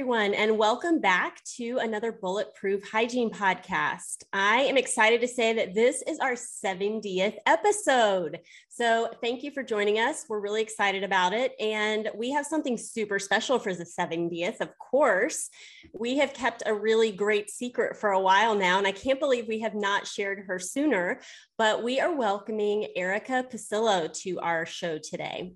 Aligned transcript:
Everyone, 0.00 0.32
and 0.32 0.56
welcome 0.56 0.98
back 0.98 1.44
to 1.56 1.76
another 1.76 2.10
Bulletproof 2.10 2.88
Hygiene 2.90 3.28
podcast. 3.28 4.24
I 4.32 4.62
am 4.62 4.78
excited 4.78 5.20
to 5.20 5.28
say 5.28 5.52
that 5.52 5.74
this 5.74 6.02
is 6.08 6.18
our 6.20 6.32
70th 6.32 7.34
episode. 7.44 8.38
So, 8.70 9.10
thank 9.20 9.42
you 9.42 9.50
for 9.50 9.62
joining 9.62 9.98
us. 9.98 10.24
We're 10.26 10.40
really 10.40 10.62
excited 10.62 11.04
about 11.04 11.34
it. 11.34 11.52
And 11.60 12.08
we 12.16 12.30
have 12.30 12.46
something 12.46 12.78
super 12.78 13.18
special 13.18 13.58
for 13.58 13.74
the 13.74 13.84
70th. 13.84 14.62
Of 14.62 14.70
course, 14.78 15.50
we 15.92 16.16
have 16.16 16.32
kept 16.32 16.62
a 16.64 16.72
really 16.72 17.12
great 17.12 17.50
secret 17.50 17.94
for 17.94 18.12
a 18.12 18.20
while 18.20 18.54
now, 18.54 18.78
and 18.78 18.86
I 18.86 18.92
can't 18.92 19.20
believe 19.20 19.48
we 19.48 19.60
have 19.60 19.74
not 19.74 20.06
shared 20.06 20.44
her 20.46 20.58
sooner. 20.58 21.20
But 21.58 21.82
we 21.82 22.00
are 22.00 22.16
welcoming 22.16 22.86
Erica 22.96 23.44
Casillo 23.52 24.10
to 24.22 24.40
our 24.40 24.64
show 24.64 24.96
today. 24.96 25.52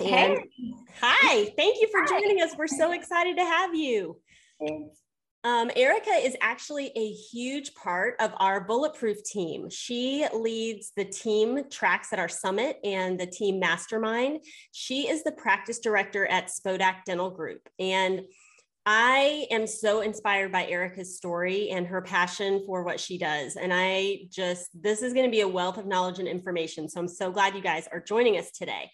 And 0.00 0.38
hey. 0.38 0.74
hi, 1.00 1.52
thank 1.56 1.80
you 1.80 1.88
for 1.90 2.00
hi. 2.00 2.06
joining 2.06 2.42
us. 2.42 2.54
We're 2.56 2.66
so 2.66 2.92
excited 2.92 3.36
to 3.36 3.44
have 3.44 3.74
you. 3.74 4.18
Thanks. 4.58 4.98
Um, 5.42 5.70
Erica 5.74 6.10
is 6.10 6.36
actually 6.42 6.92
a 6.94 7.12
huge 7.12 7.74
part 7.74 8.14
of 8.20 8.32
our 8.36 8.60
Bulletproof 8.60 9.24
team. 9.24 9.70
She 9.70 10.26
leads 10.34 10.92
the 10.96 11.06
team 11.06 11.62
tracks 11.70 12.12
at 12.12 12.18
our 12.18 12.28
summit 12.28 12.78
and 12.84 13.18
the 13.18 13.26
team 13.26 13.58
mastermind. 13.58 14.40
She 14.72 15.08
is 15.08 15.24
the 15.24 15.32
practice 15.32 15.78
director 15.78 16.26
at 16.26 16.48
Spodak 16.50 17.04
Dental 17.06 17.30
Group. 17.30 17.66
And 17.78 18.22
I 18.84 19.46
am 19.50 19.66
so 19.66 20.02
inspired 20.02 20.52
by 20.52 20.66
Erica's 20.66 21.16
story 21.16 21.70
and 21.70 21.86
her 21.86 22.02
passion 22.02 22.62
for 22.66 22.82
what 22.82 23.00
she 23.00 23.16
does. 23.16 23.56
And 23.56 23.72
I 23.74 24.22
just, 24.30 24.68
this 24.74 25.02
is 25.02 25.14
going 25.14 25.26
to 25.26 25.30
be 25.30 25.42
a 25.42 25.48
wealth 25.48 25.78
of 25.78 25.86
knowledge 25.86 26.18
and 26.18 26.28
information. 26.28 26.88
So 26.88 27.00
I'm 27.00 27.08
so 27.08 27.30
glad 27.30 27.54
you 27.54 27.62
guys 27.62 27.88
are 27.90 28.00
joining 28.00 28.36
us 28.36 28.50
today. 28.50 28.90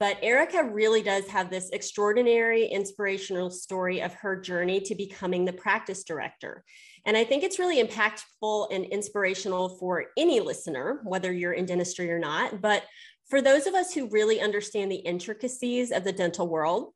But 0.00 0.18
Erica 0.22 0.64
really 0.64 1.02
does 1.02 1.26
have 1.28 1.50
this 1.50 1.70
extraordinary 1.70 2.66
inspirational 2.66 3.50
story 3.50 4.02
of 4.02 4.12
her 4.14 4.40
journey 4.40 4.80
to 4.80 4.94
becoming 4.94 5.44
the 5.44 5.52
practice 5.52 6.04
director. 6.04 6.64
And 7.06 7.16
I 7.16 7.24
think 7.24 7.44
it's 7.44 7.58
really 7.58 7.82
impactful 7.82 8.68
and 8.72 8.84
inspirational 8.86 9.78
for 9.78 10.06
any 10.16 10.40
listener, 10.40 11.00
whether 11.04 11.32
you're 11.32 11.52
in 11.52 11.66
dentistry 11.66 12.10
or 12.10 12.18
not. 12.18 12.60
But 12.60 12.84
for 13.28 13.40
those 13.40 13.66
of 13.66 13.74
us 13.74 13.94
who 13.94 14.08
really 14.10 14.40
understand 14.40 14.90
the 14.90 14.96
intricacies 14.96 15.92
of 15.92 16.04
the 16.04 16.12
dental 16.12 16.48
world, 16.48 16.92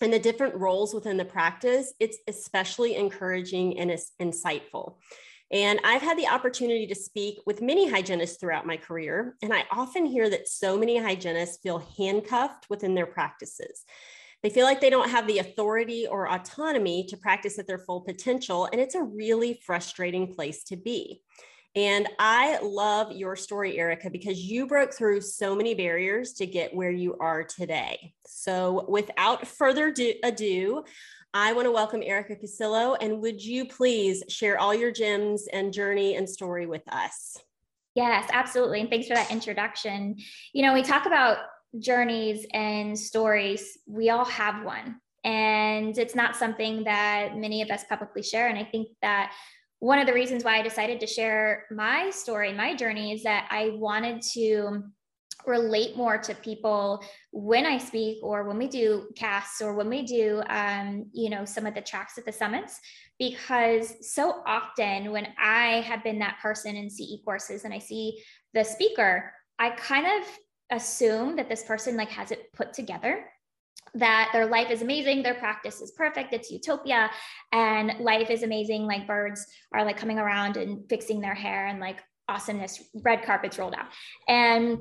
and 0.00 0.12
the 0.12 0.18
different 0.18 0.54
roles 0.56 0.92
within 0.92 1.16
the 1.16 1.24
practice, 1.24 1.94
it's 2.00 2.18
especially 2.26 2.96
encouraging 2.96 3.78
and 3.78 3.90
insightful. 4.20 4.96
And 5.52 5.80
I've 5.84 6.00
had 6.00 6.18
the 6.18 6.28
opportunity 6.28 6.86
to 6.86 6.94
speak 6.94 7.40
with 7.44 7.60
many 7.60 7.88
hygienists 7.88 8.38
throughout 8.38 8.66
my 8.66 8.78
career. 8.78 9.36
And 9.42 9.52
I 9.52 9.64
often 9.70 10.06
hear 10.06 10.30
that 10.30 10.48
so 10.48 10.78
many 10.78 10.96
hygienists 10.96 11.58
feel 11.62 11.86
handcuffed 11.98 12.70
within 12.70 12.94
their 12.94 13.06
practices. 13.06 13.84
They 14.42 14.48
feel 14.48 14.64
like 14.64 14.80
they 14.80 14.90
don't 14.90 15.10
have 15.10 15.26
the 15.26 15.38
authority 15.38 16.06
or 16.06 16.32
autonomy 16.32 17.04
to 17.10 17.16
practice 17.16 17.58
at 17.58 17.66
their 17.66 17.78
full 17.78 18.00
potential. 18.00 18.66
And 18.72 18.80
it's 18.80 18.94
a 18.94 19.02
really 19.02 19.60
frustrating 19.64 20.34
place 20.34 20.64
to 20.64 20.76
be. 20.76 21.20
And 21.74 22.06
I 22.18 22.58
love 22.62 23.12
your 23.12 23.34
story, 23.34 23.78
Erica, 23.78 24.10
because 24.10 24.38
you 24.38 24.66
broke 24.66 24.92
through 24.92 25.22
so 25.22 25.54
many 25.54 25.74
barriers 25.74 26.34
to 26.34 26.46
get 26.46 26.74
where 26.74 26.90
you 26.90 27.16
are 27.18 27.44
today. 27.44 28.12
So, 28.26 28.84
without 28.88 29.46
further 29.46 29.94
ado, 30.22 30.84
I 31.34 31.54
want 31.54 31.66
to 31.66 31.72
welcome 31.72 32.02
Erica 32.02 32.36
Casillo, 32.36 32.96
And 33.00 33.22
would 33.22 33.42
you 33.42 33.66
please 33.66 34.22
share 34.28 34.58
all 34.58 34.74
your 34.74 34.92
gems 34.92 35.46
and 35.50 35.72
journey 35.72 36.16
and 36.16 36.28
story 36.28 36.66
with 36.66 36.82
us? 36.92 37.38
Yes, 37.94 38.28
absolutely. 38.32 38.80
And 38.80 38.90
thanks 38.90 39.08
for 39.08 39.14
that 39.14 39.30
introduction. 39.30 40.16
You 40.52 40.62
know, 40.62 40.74
we 40.74 40.82
talk 40.82 41.06
about 41.06 41.38
journeys 41.78 42.46
and 42.52 42.98
stories, 42.98 43.78
we 43.86 44.10
all 44.10 44.26
have 44.26 44.62
one. 44.62 44.96
And 45.24 45.96
it's 45.96 46.14
not 46.14 46.36
something 46.36 46.84
that 46.84 47.36
many 47.36 47.62
of 47.62 47.70
us 47.70 47.84
publicly 47.88 48.22
share. 48.22 48.48
And 48.48 48.58
I 48.58 48.64
think 48.64 48.88
that 49.00 49.32
one 49.78 49.98
of 49.98 50.06
the 50.06 50.12
reasons 50.12 50.44
why 50.44 50.58
I 50.58 50.62
decided 50.62 51.00
to 51.00 51.06
share 51.06 51.64
my 51.70 52.10
story, 52.10 52.52
my 52.52 52.74
journey, 52.74 53.12
is 53.12 53.22
that 53.22 53.48
I 53.50 53.70
wanted 53.70 54.20
to 54.32 54.84
relate 55.46 55.96
more 55.96 56.18
to 56.18 56.34
people 56.34 57.04
when 57.32 57.66
I 57.66 57.78
speak 57.78 58.18
or 58.22 58.44
when 58.44 58.58
we 58.58 58.68
do 58.68 59.08
casts 59.16 59.60
or 59.60 59.74
when 59.74 59.88
we 59.88 60.02
do, 60.02 60.42
um, 60.48 61.06
you 61.12 61.30
know, 61.30 61.44
some 61.44 61.66
of 61.66 61.74
the 61.74 61.80
tracks 61.80 62.18
at 62.18 62.24
the 62.24 62.32
summits, 62.32 62.78
because 63.18 63.94
so 64.12 64.42
often 64.46 65.12
when 65.12 65.28
I 65.38 65.80
have 65.82 66.02
been 66.02 66.18
that 66.20 66.38
person 66.42 66.76
in 66.76 66.90
CE 66.90 67.22
courses 67.24 67.64
and 67.64 67.72
I 67.74 67.78
see 67.78 68.22
the 68.54 68.64
speaker, 68.64 69.32
I 69.58 69.70
kind 69.70 70.06
of 70.06 70.28
assume 70.76 71.36
that 71.36 71.48
this 71.48 71.64
person 71.64 71.96
like 71.96 72.10
has 72.10 72.30
it 72.30 72.52
put 72.52 72.72
together 72.72 73.24
that 73.94 74.30
their 74.32 74.46
life 74.46 74.70
is 74.70 74.80
amazing 74.80 75.22
their 75.22 75.34
practice 75.34 75.82
is 75.82 75.90
perfect 75.90 76.32
it's 76.32 76.50
utopia 76.50 77.10
and 77.52 77.92
life 78.00 78.30
is 78.30 78.42
amazing 78.42 78.86
like 78.86 79.06
birds 79.06 79.44
are 79.74 79.84
like 79.84 79.98
coming 79.98 80.18
around 80.18 80.56
and 80.56 80.88
fixing 80.88 81.20
their 81.20 81.34
hair 81.34 81.66
and 81.66 81.78
like 81.78 81.98
awesomeness 82.28 82.82
red 83.02 83.24
carpets 83.24 83.58
rolled 83.58 83.74
out. 83.74 83.86
And 84.28 84.78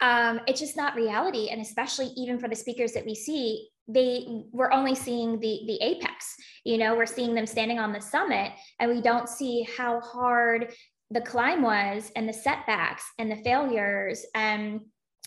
um, 0.00 0.40
it's 0.46 0.60
just 0.60 0.76
not 0.76 0.94
reality. 0.94 1.48
And 1.48 1.60
especially 1.60 2.06
even 2.16 2.38
for 2.38 2.48
the 2.48 2.56
speakers 2.56 2.92
that 2.92 3.06
we 3.06 3.14
see, 3.14 3.68
they 3.88 4.26
we're 4.50 4.72
only 4.72 4.94
seeing 4.94 5.38
the 5.38 5.60
the 5.66 5.78
apex. 5.82 6.34
You 6.64 6.78
know, 6.78 6.96
we're 6.96 7.06
seeing 7.06 7.34
them 7.34 7.46
standing 7.46 7.78
on 7.78 7.92
the 7.92 8.00
summit, 8.00 8.52
and 8.80 8.90
we 8.90 9.00
don't 9.00 9.28
see 9.28 9.66
how 9.76 10.00
hard 10.00 10.72
the 11.10 11.20
climb 11.20 11.62
was, 11.62 12.10
and 12.16 12.28
the 12.28 12.32
setbacks, 12.32 13.04
and 13.18 13.30
the 13.30 13.36
failures, 13.36 14.26
and 14.34 14.80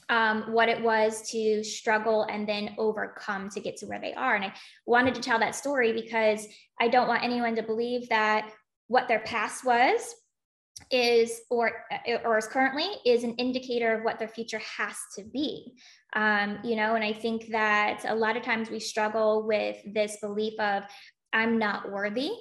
um, 0.09 0.52
what 0.52 0.69
it 0.69 0.81
was 0.81 1.29
to 1.29 1.63
struggle 1.63 2.24
and 2.24 2.47
then 2.50 2.75
overcome 2.78 3.50
to 3.50 3.62
get 3.62 3.78
to 3.78 3.85
where 3.85 4.02
they 4.02 4.13
are. 4.13 4.35
And 4.35 4.44
I 4.44 4.53
wanted 4.85 5.16
to 5.16 5.22
tell 5.22 5.40
that 5.40 5.56
story 5.56 5.94
because 5.94 6.47
I 6.81 6.88
don't 6.88 7.08
want 7.08 7.24
anyone 7.24 7.56
to 7.56 7.63
believe 7.63 8.09
that 8.09 8.50
what 8.88 9.08
their 9.08 9.19
past 9.19 9.63
was 9.63 10.16
is 10.91 11.41
or 11.50 11.72
or 12.23 12.38
is 12.38 12.47
currently 12.47 12.88
is 13.06 13.23
an 13.23 13.35
indicator 13.35 13.94
of 13.95 14.03
what 14.03 14.19
their 14.19 14.28
future 14.28 14.62
has 14.78 14.95
to 15.17 15.23
be. 15.23 15.73
Um, 16.13 16.57
you 16.63 16.75
know 16.75 16.95
and 16.95 17.03
i 17.03 17.13
think 17.13 17.50
that 17.51 18.03
a 18.07 18.16
lot 18.16 18.35
of 18.35 18.41
times 18.41 18.72
we 18.72 18.79
struggle 18.79 19.45
with 19.45 19.78
this 19.94 20.17
belief 20.19 20.59
of 20.59 20.81
i'm 21.34 21.59
not 21.59 21.91
worthy 21.91 22.31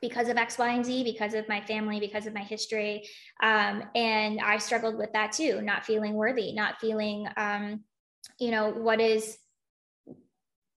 because 0.00 0.28
of 0.28 0.36
x 0.36 0.56
y 0.56 0.68
and 0.68 0.86
z 0.86 1.02
because 1.02 1.34
of 1.34 1.48
my 1.48 1.60
family 1.60 1.98
because 1.98 2.26
of 2.26 2.34
my 2.34 2.44
history. 2.44 3.08
Um, 3.42 3.82
and 3.96 4.40
i 4.40 4.58
struggled 4.58 4.96
with 4.96 5.12
that 5.14 5.32
too 5.32 5.60
not 5.62 5.84
feeling 5.84 6.14
worthy 6.14 6.52
not 6.52 6.78
feeling 6.80 7.26
um, 7.36 7.82
you 8.38 8.52
know 8.52 8.70
what 8.70 9.00
is 9.00 9.36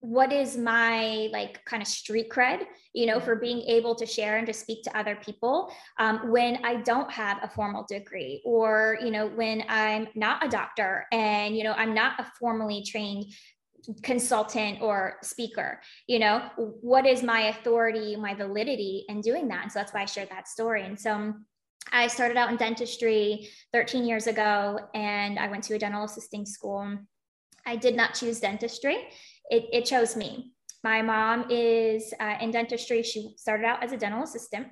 what 0.00 0.32
is 0.32 0.56
my 0.56 1.28
like 1.30 1.62
kind 1.66 1.82
of 1.82 1.88
street 1.88 2.30
cred 2.30 2.62
you 2.94 3.04
know 3.04 3.20
for 3.20 3.36
being 3.36 3.60
able 3.62 3.94
to 3.94 4.06
share 4.06 4.38
and 4.38 4.46
to 4.46 4.52
speak 4.52 4.82
to 4.82 4.98
other 4.98 5.16
people 5.16 5.70
um, 5.98 6.30
when 6.30 6.58
i 6.64 6.76
don't 6.76 7.10
have 7.10 7.38
a 7.42 7.48
formal 7.48 7.84
degree 7.88 8.40
or 8.44 8.98
you 9.02 9.10
know 9.10 9.26
when 9.28 9.62
i'm 9.68 10.08
not 10.14 10.44
a 10.44 10.48
doctor 10.48 11.06
and 11.12 11.56
you 11.56 11.64
know 11.64 11.72
i'm 11.72 11.94
not 11.94 12.18
a 12.18 12.26
formally 12.38 12.82
trained 12.82 13.26
consultant 14.02 14.78
or 14.80 15.16
speaker 15.22 15.80
you 16.06 16.18
know? 16.18 16.42
What 16.56 17.06
is 17.06 17.22
my 17.22 17.48
authority 17.48 18.16
my 18.16 18.34
validity 18.34 19.04
in 19.08 19.20
doing 19.20 19.48
that? 19.48 19.62
And 19.62 19.72
so 19.72 19.78
that's 19.78 19.92
why 19.92 20.02
i 20.02 20.04
shared 20.04 20.30
that 20.30 20.48
story. 20.48 20.84
And 20.84 20.98
so 20.98 21.12
um, 21.12 21.46
I 21.92 22.06
started 22.06 22.36
out 22.36 22.50
in 22.50 22.56
dentistry 22.56 23.48
13 23.72 24.04
years 24.04 24.26
ago 24.26 24.78
and 24.94 25.38
I 25.38 25.48
went 25.48 25.64
to 25.64 25.74
a 25.74 25.78
dental 25.78 26.04
assisting 26.04 26.46
school. 26.46 26.98
I 27.66 27.76
did 27.76 27.96
not 27.96 28.14
choose 28.14 28.40
dentistry 28.40 29.08
it, 29.50 29.68
it 29.72 29.84
chose 29.84 30.16
me. 30.16 30.52
My 30.82 31.02
mom 31.02 31.46
is 31.50 32.14
uh, 32.20 32.36
in 32.40 32.50
dentistry. 32.52 33.02
She 33.02 33.34
started 33.36 33.66
out 33.66 33.82
as 33.84 33.92
a 33.92 33.98
dental 33.98 34.22
assistant. 34.22 34.68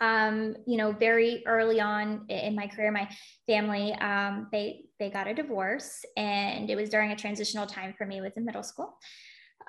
Um, 0.00 0.56
you 0.66 0.76
know, 0.76 0.92
very 0.92 1.42
early 1.46 1.80
on 1.80 2.26
in 2.28 2.54
my 2.56 2.66
career, 2.66 2.90
my 2.90 3.08
family 3.46 3.94
um, 3.94 4.48
they 4.52 4.86
they 4.98 5.08
got 5.08 5.28
a 5.28 5.34
divorce, 5.34 6.04
and 6.16 6.68
it 6.68 6.76
was 6.76 6.90
during 6.90 7.12
a 7.12 7.16
transitional 7.16 7.66
time 7.66 7.94
for 7.96 8.04
me. 8.06 8.20
Was 8.20 8.36
in 8.36 8.44
middle 8.44 8.64
school. 8.64 8.98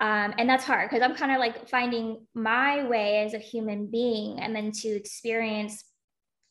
um, 0.01 0.33
and 0.38 0.50
that's 0.50 0.63
hard 0.66 0.89
because 0.89 1.01
i'm 1.01 1.16
kind 1.16 1.31
of 1.31 1.39
like 1.39 1.69
finding 1.69 2.25
my 2.33 2.83
way 2.88 3.24
as 3.25 3.33
a 3.33 3.38
human 3.38 3.88
being 3.88 4.39
and 4.39 4.56
then 4.56 4.72
to 4.72 4.89
experience 4.89 5.83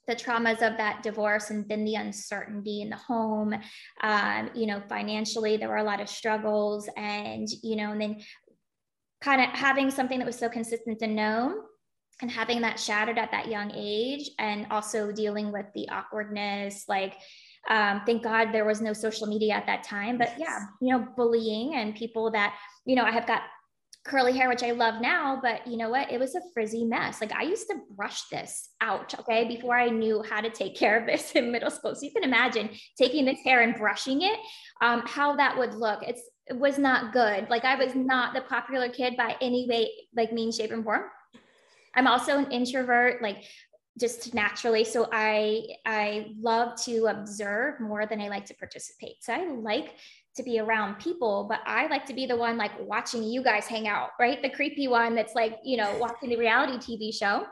the 0.06 0.14
traumas 0.14 0.62
of 0.62 0.76
that 0.76 1.02
divorce 1.02 1.50
and 1.50 1.68
then 1.68 1.84
the 1.84 1.94
uncertainty 1.94 2.82
in 2.82 2.90
the 2.90 2.96
home 2.96 3.54
um, 4.02 4.50
you 4.54 4.66
know 4.66 4.82
financially 4.88 5.56
there 5.56 5.68
were 5.68 5.78
a 5.78 5.84
lot 5.84 6.00
of 6.00 6.08
struggles 6.08 6.88
and 6.96 7.48
you 7.62 7.76
know 7.76 7.92
and 7.92 8.00
then 8.00 8.20
kind 9.20 9.40
of 9.40 9.48
having 9.50 9.90
something 9.90 10.18
that 10.18 10.26
was 10.26 10.38
so 10.38 10.48
consistent 10.48 11.00
and 11.02 11.16
known 11.16 11.54
and 12.22 12.30
having 12.30 12.60
that 12.60 12.78
shattered 12.78 13.18
at 13.18 13.30
that 13.30 13.48
young 13.48 13.72
age 13.74 14.30
and 14.38 14.66
also 14.70 15.10
dealing 15.10 15.50
with 15.50 15.66
the 15.74 15.88
awkwardness 15.88 16.84
like 16.88 17.16
um, 17.70 18.02
thank 18.04 18.22
god 18.22 18.52
there 18.52 18.64
was 18.64 18.80
no 18.80 18.92
social 18.92 19.26
media 19.26 19.54
at 19.54 19.66
that 19.66 19.82
time 19.82 20.18
but 20.18 20.32
yeah 20.38 20.60
you 20.80 20.92
know 20.92 21.06
bullying 21.16 21.74
and 21.74 21.94
people 21.94 22.30
that 22.30 22.54
you 22.84 22.94
know 22.94 23.04
i 23.04 23.10
have 23.10 23.26
got 23.26 23.42
curly 24.04 24.32
hair 24.32 24.48
which 24.48 24.62
i 24.62 24.70
love 24.70 25.00
now 25.00 25.38
but 25.42 25.66
you 25.66 25.76
know 25.76 25.88
what? 25.88 26.12
It 26.12 26.20
was 26.20 26.34
a 26.34 26.40
frizzy 26.52 26.84
mess. 26.84 27.20
Like 27.20 27.32
i 27.32 27.42
used 27.42 27.68
to 27.68 27.76
brush 27.96 28.28
this 28.28 28.70
out 28.80 29.18
okay 29.20 29.46
before 29.46 29.76
i 29.76 29.88
knew 29.88 30.22
how 30.22 30.40
to 30.40 30.50
take 30.50 30.76
care 30.76 30.98
of 30.98 31.06
this 31.06 31.32
in 31.34 31.50
middle 31.50 31.70
school. 31.70 31.94
So 31.94 32.04
you 32.04 32.12
can 32.12 32.24
imagine 32.24 32.70
taking 32.98 33.24
this 33.24 33.40
hair 33.40 33.62
and 33.62 33.74
brushing 33.74 34.22
it 34.22 34.38
um, 34.80 35.02
how 35.06 35.36
that 35.36 35.56
would 35.56 35.74
look. 35.74 36.02
It's 36.02 36.22
it 36.46 36.58
was 36.58 36.78
not 36.78 37.12
good. 37.12 37.48
Like 37.48 37.64
i 37.64 37.74
was 37.74 37.94
not 37.94 38.34
the 38.34 38.42
popular 38.42 38.88
kid 38.88 39.16
by 39.16 39.36
any 39.40 39.66
way 39.68 39.90
like 40.14 40.32
mean 40.32 40.52
shape 40.52 40.70
and 40.72 40.84
form. 40.84 41.04
I'm 41.94 42.06
also 42.06 42.38
an 42.38 42.50
introvert, 42.50 43.22
like 43.22 43.44
just 43.98 44.34
naturally. 44.34 44.84
So 44.84 45.08
I 45.12 45.66
I 45.86 46.32
love 46.40 46.80
to 46.82 47.06
observe 47.06 47.80
more 47.80 48.06
than 48.06 48.20
I 48.20 48.28
like 48.28 48.46
to 48.46 48.54
participate. 48.54 49.22
So 49.22 49.32
I 49.32 49.48
like 49.48 49.94
to 50.36 50.42
be 50.42 50.58
around 50.58 50.98
people, 50.98 51.46
but 51.48 51.60
I 51.64 51.86
like 51.86 52.06
to 52.06 52.14
be 52.14 52.26
the 52.26 52.36
one 52.36 52.56
like 52.56 52.72
watching 52.81 53.22
you 53.22 53.42
guys 53.42 53.66
hang 53.66 53.86
out, 53.86 54.10
right? 54.19 54.42
The 54.42 54.50
creepy 54.50 54.88
one 54.88 55.14
that's 55.14 55.34
like, 55.34 55.58
you 55.64 55.76
know, 55.76 55.96
watching 55.98 56.28
the 56.28 56.36
reality 56.36 56.78
TV 56.78 57.14
show. 57.14 57.46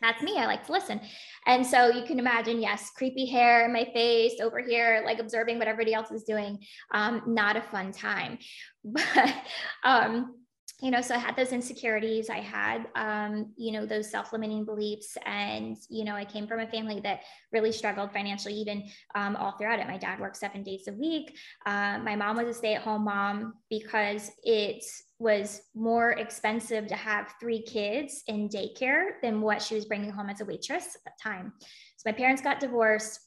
That's 0.00 0.22
me. 0.22 0.36
I 0.38 0.46
like 0.46 0.66
to 0.66 0.72
listen. 0.72 1.00
And 1.46 1.66
so 1.66 1.88
you 1.88 2.04
can 2.04 2.18
imagine, 2.18 2.60
yes, 2.60 2.90
creepy 2.90 3.26
hair 3.26 3.64
in 3.64 3.72
my 3.72 3.88
face 3.94 4.34
over 4.40 4.60
here, 4.60 5.02
like 5.04 5.18
observing 5.18 5.58
what 5.58 5.66
everybody 5.66 5.94
else 5.94 6.10
is 6.10 6.24
doing. 6.24 6.58
Um, 6.92 7.22
not 7.26 7.56
a 7.56 7.62
fun 7.62 7.92
time. 7.92 8.38
But 8.86 9.34
um, 9.82 10.43
you 10.80 10.90
know, 10.90 11.00
so 11.00 11.14
I 11.14 11.18
had 11.18 11.36
those 11.36 11.52
insecurities. 11.52 12.28
I 12.28 12.40
had, 12.40 12.88
um, 12.96 13.52
you 13.56 13.72
know, 13.72 13.86
those 13.86 14.10
self 14.10 14.32
limiting 14.32 14.64
beliefs. 14.64 15.16
And, 15.24 15.76
you 15.88 16.04
know, 16.04 16.14
I 16.14 16.24
came 16.24 16.46
from 16.46 16.60
a 16.60 16.66
family 16.66 17.00
that 17.00 17.20
really 17.52 17.70
struggled 17.70 18.12
financially, 18.12 18.54
even 18.54 18.84
um, 19.14 19.36
all 19.36 19.52
throughout 19.52 19.78
it. 19.78 19.86
My 19.86 19.98
dad 19.98 20.18
worked 20.18 20.36
seven 20.36 20.62
days 20.62 20.88
a 20.88 20.92
week. 20.92 21.38
Uh, 21.64 21.98
my 21.98 22.16
mom 22.16 22.36
was 22.36 22.48
a 22.48 22.54
stay 22.54 22.74
at 22.74 22.82
home 22.82 23.04
mom 23.04 23.54
because 23.70 24.32
it 24.42 24.84
was 25.18 25.62
more 25.74 26.10
expensive 26.12 26.88
to 26.88 26.96
have 26.96 27.32
three 27.40 27.62
kids 27.62 28.24
in 28.26 28.48
daycare 28.48 29.12
than 29.22 29.40
what 29.40 29.62
she 29.62 29.76
was 29.76 29.84
bringing 29.84 30.10
home 30.10 30.28
as 30.28 30.40
a 30.40 30.44
waitress 30.44 30.96
at 30.96 31.04
that 31.04 31.20
time. 31.22 31.52
So 31.96 32.10
my 32.10 32.12
parents 32.12 32.42
got 32.42 32.58
divorced 32.58 33.20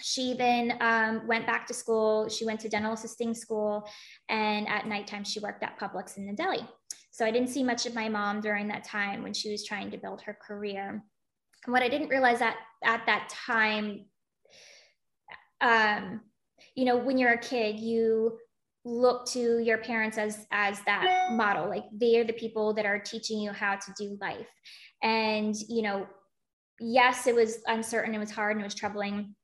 she 0.00 0.34
then 0.34 0.76
um, 0.80 1.26
went 1.26 1.46
back 1.46 1.66
to 1.66 1.74
school. 1.74 2.28
She 2.28 2.44
went 2.46 2.60
to 2.60 2.68
dental 2.68 2.92
assisting 2.92 3.34
school, 3.34 3.88
and 4.28 4.68
at 4.68 4.86
nighttime 4.86 5.24
she 5.24 5.40
worked 5.40 5.62
at 5.62 5.78
Publix 5.78 6.16
in 6.16 6.26
the 6.26 6.32
deli. 6.32 6.66
So 7.18 7.26
I 7.26 7.32
didn't 7.32 7.48
see 7.48 7.64
much 7.64 7.84
of 7.84 7.96
my 7.96 8.08
mom 8.08 8.40
during 8.40 8.68
that 8.68 8.84
time 8.84 9.24
when 9.24 9.34
she 9.34 9.50
was 9.50 9.66
trying 9.66 9.90
to 9.90 9.98
build 9.98 10.22
her 10.22 10.38
career. 10.40 11.02
And 11.66 11.72
what 11.72 11.82
I 11.82 11.88
didn't 11.88 12.10
realize 12.10 12.38
that 12.38 12.58
at 12.84 13.04
that 13.06 13.28
time, 13.28 14.04
um, 15.60 16.20
you 16.76 16.84
know, 16.84 16.96
when 16.96 17.18
you're 17.18 17.32
a 17.32 17.38
kid, 17.38 17.80
you 17.80 18.38
look 18.84 19.26
to 19.30 19.58
your 19.58 19.78
parents 19.78 20.16
as 20.16 20.46
as 20.52 20.78
that 20.86 21.32
model. 21.32 21.68
Like 21.68 21.86
they 21.92 22.20
are 22.20 22.24
the 22.24 22.34
people 22.34 22.72
that 22.74 22.86
are 22.86 23.00
teaching 23.00 23.40
you 23.40 23.50
how 23.50 23.74
to 23.74 23.92
do 23.98 24.16
life. 24.20 24.46
And 25.02 25.56
you 25.68 25.82
know, 25.82 26.06
yes, 26.78 27.26
it 27.26 27.34
was 27.34 27.58
uncertain, 27.66 28.14
it 28.14 28.18
was 28.18 28.30
hard, 28.30 28.52
and 28.52 28.60
it 28.60 28.64
was 28.64 28.76
troubling 28.76 29.34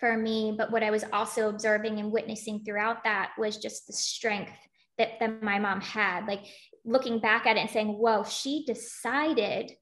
for 0.00 0.16
me. 0.16 0.54
But 0.56 0.70
what 0.72 0.82
I 0.82 0.90
was 0.90 1.04
also 1.12 1.50
observing 1.50 1.98
and 1.98 2.10
witnessing 2.10 2.64
throughout 2.64 3.04
that 3.04 3.32
was 3.36 3.58
just 3.58 3.86
the 3.86 3.92
strength 3.92 4.56
that, 4.96 5.20
that 5.20 5.42
my 5.42 5.58
mom 5.58 5.82
had. 5.82 6.26
Like 6.26 6.46
looking 6.84 7.18
back 7.18 7.46
at 7.46 7.56
it 7.56 7.60
and 7.60 7.70
saying, 7.70 7.88
whoa, 7.88 8.24
she 8.24 8.64
decided 8.66 9.72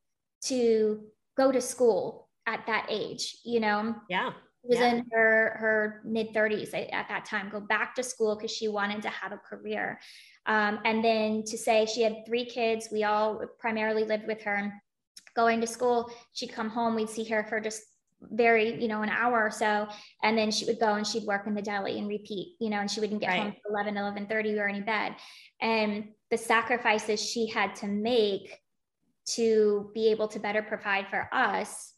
to 0.45 1.05
go 1.37 1.53
to 1.53 1.61
school 1.61 2.29
at 2.47 2.67
that 2.67 2.87
age, 2.89 3.39
you 3.45 3.61
know? 3.61 3.95
Yeah. 4.09 4.31
She 4.63 4.69
was 4.69 4.79
yeah. 4.79 4.95
in 4.95 5.07
her 5.13 5.57
her 5.61 6.03
mid 6.05 6.35
30s 6.35 6.75
at 6.93 7.09
that 7.09 7.25
time, 7.25 7.51
go 7.51 7.61
back 7.61 7.95
to 7.97 8.03
school 8.03 8.35
because 8.35 8.51
she 8.51 8.69
wanted 8.69 9.03
to 9.03 9.09
have 9.09 9.33
a 9.33 9.39
career. 9.39 10.01
Um, 10.47 10.81
and 10.85 11.05
then 11.05 11.45
to 11.45 11.59
say 11.59 11.87
she 11.87 12.03
had 12.03 12.25
three 12.27 12.45
kids, 12.45 12.89
we 12.91 13.05
all 13.05 13.43
primarily 13.59 14.05
lived 14.05 14.27
with 14.27 14.43
her. 14.43 14.73
Going 15.35 15.61
to 15.61 15.67
school, 15.67 16.11
she'd 16.33 16.53
come 16.53 16.71
home, 16.71 16.95
we'd 16.95 17.11
see 17.11 17.25
her 17.25 17.45
for 17.45 17.61
just 17.61 17.83
very 18.23 18.81
you 18.81 18.89
know 18.89 19.03
an 19.03 19.09
hour 19.09 19.43
or 19.45 19.51
so 19.51 19.87
and 20.23 20.37
then 20.37 20.51
she 20.51 20.65
would 20.65 20.81
go 20.81 20.95
and 20.95 21.07
she'd 21.07 21.25
work 21.25 21.47
in 21.47 21.55
the 21.55 21.63
deli 21.63 21.99
and 21.99 22.09
repeat 22.09 22.55
you 22.59 22.71
know 22.71 22.79
and 22.79 22.91
she 22.91 23.01
wouldn't 23.01 23.21
get 23.21 23.29
right. 23.29 23.41
home 23.41 23.55
11 23.71 23.97
11 23.97 24.27
30 24.27 24.53
we 24.53 24.59
were 24.59 24.69
in 24.69 24.85
bed 24.85 25.15
and 25.61 26.05
the 26.31 26.37
sacrifices 26.37 27.21
she 27.21 27.47
had 27.47 27.75
to 27.75 27.87
make 27.87 28.59
to 29.27 29.91
be 29.95 30.09
able 30.11 30.29
to 30.29 30.39
better 30.39 30.63
provide 30.63 31.07
for 31.09 31.29
us 31.33 31.93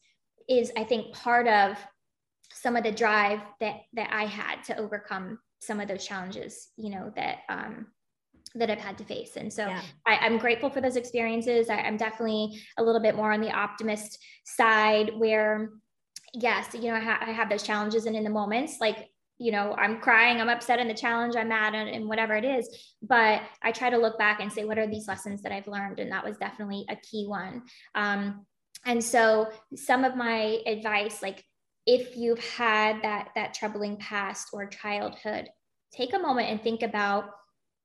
is 0.49 0.73
i 0.77 0.83
think 0.83 1.15
part 1.15 1.47
of 1.47 1.77
some 2.53 2.75
of 2.75 2.83
the 2.83 2.93
drive 2.93 3.41
that 3.61 3.77
that 3.93 4.09
i 4.13 4.27
had 4.27 4.63
to 4.65 4.77
overcome 4.77 5.39
some 5.61 5.79
of 5.79 5.87
those 5.89 6.05
challenges 6.05 6.69
you 6.77 6.91
know 6.91 7.13
that 7.15 7.39
um 7.49 7.87
that 8.55 8.71
I've 8.71 8.79
had 8.79 8.99
to 8.99 9.05
face. 9.05 9.37
And 9.37 9.53
so 9.53 9.67
yeah. 9.67 9.83
I, 10.07 10.27
am 10.27 10.39
grateful 10.39 10.71
for 10.71 10.81
those 10.81 10.97
experiences. 10.97 11.69
I, 11.69 11.77
I'm 11.77 11.97
definitely 11.97 12.61
a 12.79 12.83
little 12.83 13.01
bit 13.01 13.15
more 13.15 13.33
on 13.33 13.41
the 13.41 13.53
optimist 13.53 14.19
side 14.45 15.11
where 15.17 15.73
yes, 16.35 16.69
you 16.75 16.89
know, 16.89 16.95
I, 16.95 17.01
ha- 17.01 17.23
I 17.27 17.33
have 17.33 17.49
those 17.49 17.63
challenges 17.63 18.07
and 18.07 18.17
in 18.17 18.25
the 18.25 18.31
moments, 18.31 18.77
like, 18.81 19.09
you 19.39 19.53
know, 19.53 19.75
I'm 19.79 20.01
crying, 20.01 20.41
I'm 20.41 20.49
upset 20.49 20.81
in 20.81 20.89
the 20.89 20.95
challenge, 20.95 21.37
I'm 21.37 21.49
mad 21.49 21.75
and, 21.75 21.89
and 21.89 22.09
whatever 22.09 22.35
it 22.35 22.45
is. 22.45 22.69
But 23.03 23.43
I 23.63 23.71
try 23.71 23.89
to 23.89 23.97
look 23.97 24.19
back 24.19 24.41
and 24.41 24.53
say, 24.53 24.65
what 24.65 24.79
are 24.79 24.87
these 24.87 25.07
lessons 25.07 25.43
that 25.43 25.53
I've 25.53 25.69
learned? 25.69 26.01
And 26.01 26.11
that 26.11 26.25
was 26.25 26.37
definitely 26.39 26.85
a 26.89 26.97
key 26.97 27.27
one. 27.27 27.63
Um, 27.95 28.45
and 28.85 29.03
so 29.03 29.49
some 29.77 30.05
of 30.05 30.17
my 30.17 30.59
advice, 30.67 31.23
like 31.23 31.45
if 31.87 32.17
you've 32.17 32.45
had 32.45 33.03
that 33.03 33.29
that 33.35 33.55
troubling 33.55 33.97
past 33.97 34.49
or 34.53 34.67
childhood, 34.67 35.49
take 35.93 36.15
a 36.15 36.19
moment 36.19 36.49
and 36.49 36.63
think 36.63 36.83
about 36.83 37.31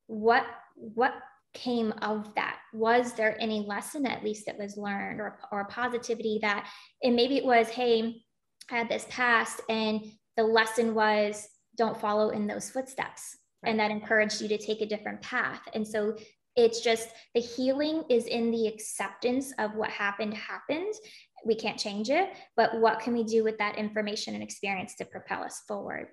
what 0.07 0.45
what 0.75 1.13
came 1.53 1.93
of 2.01 2.33
that 2.35 2.57
was 2.73 3.13
there 3.13 3.37
any 3.39 3.59
lesson 3.61 4.07
at 4.07 4.23
least 4.23 4.47
that 4.47 4.57
was 4.57 4.75
learned 4.75 5.21
or, 5.21 5.37
or 5.51 5.65
positivity 5.65 6.39
that 6.41 6.67
and 7.03 7.15
maybe 7.15 7.37
it 7.37 7.45
was 7.45 7.69
hey 7.69 8.23
had 8.69 8.89
this 8.89 9.05
past 9.09 9.61
and 9.69 10.01
the 10.37 10.43
lesson 10.43 10.93
was 10.93 11.47
don't 11.77 11.99
follow 11.99 12.29
in 12.29 12.47
those 12.47 12.69
footsteps 12.69 13.37
right. 13.63 13.71
and 13.71 13.79
that 13.79 13.91
encouraged 13.91 14.41
you 14.41 14.47
to 14.47 14.57
take 14.57 14.81
a 14.81 14.85
different 14.85 15.21
path 15.21 15.61
and 15.73 15.87
so 15.87 16.15
it's 16.55 16.81
just 16.81 17.09
the 17.33 17.41
healing 17.41 18.03
is 18.09 18.25
in 18.25 18.51
the 18.51 18.67
acceptance 18.67 19.53
of 19.57 19.73
what 19.75 19.89
happened 19.89 20.33
happened 20.33 20.93
we 21.45 21.55
can't 21.55 21.79
change 21.79 22.09
it 22.09 22.29
but 22.55 22.79
what 22.79 22.99
can 22.99 23.13
we 23.13 23.23
do 23.23 23.43
with 23.43 23.57
that 23.57 23.77
information 23.77 24.33
and 24.33 24.43
experience 24.43 24.95
to 24.95 25.05
propel 25.05 25.43
us 25.43 25.61
forward 25.67 26.07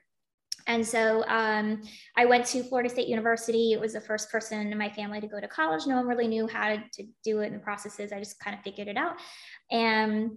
and 0.66 0.86
so 0.86 1.24
um, 1.26 1.82
I 2.16 2.26
went 2.26 2.46
to 2.46 2.62
Florida 2.62 2.88
State 2.88 3.08
University. 3.08 3.72
It 3.72 3.80
was 3.80 3.94
the 3.94 4.00
first 4.00 4.30
person 4.30 4.70
in 4.70 4.78
my 4.78 4.90
family 4.90 5.20
to 5.20 5.26
go 5.26 5.40
to 5.40 5.48
college. 5.48 5.86
No 5.86 5.96
one 5.96 6.06
really 6.06 6.28
knew 6.28 6.46
how 6.46 6.68
to, 6.68 6.82
to 6.94 7.06
do 7.24 7.40
it 7.40 7.46
in 7.46 7.54
the 7.54 7.58
processes. 7.58 8.12
I 8.12 8.18
just 8.18 8.38
kind 8.40 8.56
of 8.56 8.62
figured 8.62 8.88
it 8.88 8.96
out. 8.96 9.16
And 9.70 10.32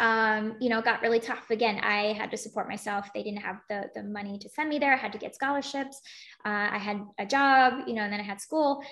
um, 0.00 0.56
you 0.60 0.68
know, 0.68 0.82
got 0.82 1.02
really 1.02 1.20
tough. 1.20 1.50
Again, 1.50 1.78
I 1.82 2.12
had 2.12 2.30
to 2.30 2.36
support 2.36 2.68
myself. 2.68 3.10
They 3.14 3.22
didn't 3.22 3.42
have 3.42 3.60
the, 3.68 3.90
the 3.94 4.02
money 4.02 4.38
to 4.38 4.48
send 4.48 4.68
me 4.68 4.78
there. 4.78 4.92
I 4.92 4.96
had 4.96 5.12
to 5.12 5.18
get 5.18 5.34
scholarships. 5.34 6.00
Uh, 6.44 6.68
I 6.72 6.78
had 6.78 7.00
a 7.18 7.26
job, 7.26 7.86
you 7.86 7.94
know, 7.94 8.02
and 8.02 8.12
then 8.12 8.20
I 8.20 8.24
had 8.24 8.40
school. 8.40 8.82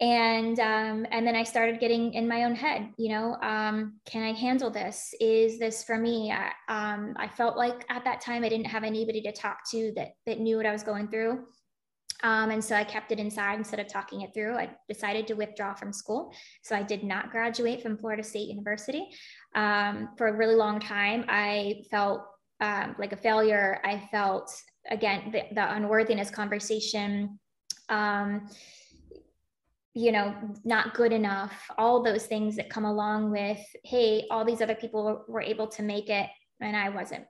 And 0.00 0.58
um, 0.58 1.06
and 1.12 1.24
then 1.24 1.36
I 1.36 1.44
started 1.44 1.78
getting 1.78 2.14
in 2.14 2.26
my 2.26 2.42
own 2.42 2.56
head, 2.56 2.90
you 2.96 3.10
know, 3.10 3.36
um, 3.40 4.00
can 4.04 4.24
I 4.24 4.32
handle 4.32 4.68
this? 4.68 5.14
Is 5.20 5.60
this 5.60 5.84
for 5.84 5.96
me? 5.96 6.32
I, 6.32 6.50
um, 6.68 7.14
I 7.16 7.28
felt 7.28 7.56
like 7.56 7.84
at 7.88 8.02
that 8.04 8.20
time 8.20 8.42
I 8.42 8.48
didn't 8.48 8.66
have 8.66 8.82
anybody 8.82 9.22
to 9.22 9.32
talk 9.32 9.58
to 9.70 9.92
that 9.94 10.14
that 10.26 10.40
knew 10.40 10.56
what 10.56 10.66
I 10.66 10.72
was 10.72 10.82
going 10.82 11.06
through. 11.06 11.44
Um, 12.22 12.50
and 12.50 12.64
so 12.64 12.76
I 12.76 12.84
kept 12.84 13.10
it 13.12 13.18
inside 13.18 13.58
instead 13.58 13.80
of 13.80 13.88
talking 13.88 14.20
it 14.20 14.32
through. 14.32 14.54
I 14.56 14.70
decided 14.88 15.26
to 15.28 15.34
withdraw 15.34 15.74
from 15.74 15.92
school. 15.92 16.32
So 16.62 16.76
I 16.76 16.82
did 16.82 17.02
not 17.02 17.30
graduate 17.30 17.82
from 17.82 17.98
Florida 17.98 18.22
State 18.22 18.48
University. 18.48 19.08
Um, 19.54 20.10
for 20.16 20.28
a 20.28 20.32
really 20.32 20.54
long 20.54 20.78
time, 20.78 21.24
I 21.28 21.82
felt 21.90 22.22
um, 22.60 22.94
like 22.98 23.12
a 23.12 23.16
failure. 23.16 23.80
I 23.84 24.08
felt, 24.10 24.54
again, 24.90 25.30
the, 25.32 25.42
the 25.54 25.74
unworthiness 25.74 26.30
conversation. 26.30 27.38
Um, 27.88 28.48
you 29.94 30.10
know, 30.10 30.34
not 30.64 30.94
good 30.94 31.12
enough, 31.12 31.52
all 31.76 32.02
those 32.02 32.24
things 32.24 32.56
that 32.56 32.70
come 32.70 32.86
along 32.86 33.30
with, 33.30 33.58
hey, 33.84 34.26
all 34.30 34.44
these 34.44 34.62
other 34.62 34.74
people 34.74 35.24
were 35.28 35.42
able 35.42 35.66
to 35.66 35.82
make 35.82 36.08
it 36.08 36.30
and 36.60 36.76
I 36.76 36.88
wasn't. 36.88 37.24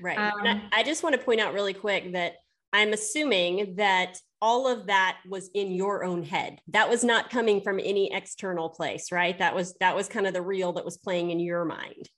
Right. 0.00 0.18
I, 0.18 0.30
um, 0.30 0.62
I 0.72 0.82
just 0.82 1.02
want 1.02 1.14
to 1.14 1.20
point 1.20 1.40
out 1.40 1.54
really 1.54 1.74
quick 1.74 2.12
that 2.14 2.34
I'm 2.72 2.92
assuming 2.92 3.76
that 3.76 4.18
all 4.42 4.66
of 4.66 4.86
that 4.86 5.18
was 5.28 5.50
in 5.54 5.72
your 5.72 6.04
own 6.04 6.22
head. 6.22 6.60
That 6.68 6.88
was 6.88 7.04
not 7.04 7.30
coming 7.30 7.60
from 7.60 7.78
any 7.78 8.12
external 8.12 8.70
place, 8.70 9.12
right? 9.12 9.38
That 9.38 9.54
was 9.54 9.74
that 9.80 9.94
was 9.94 10.08
kind 10.08 10.26
of 10.26 10.32
the 10.32 10.42
real 10.42 10.72
that 10.74 10.84
was 10.84 10.96
playing 10.96 11.30
in 11.30 11.40
your 11.40 11.64
mind. 11.64 12.08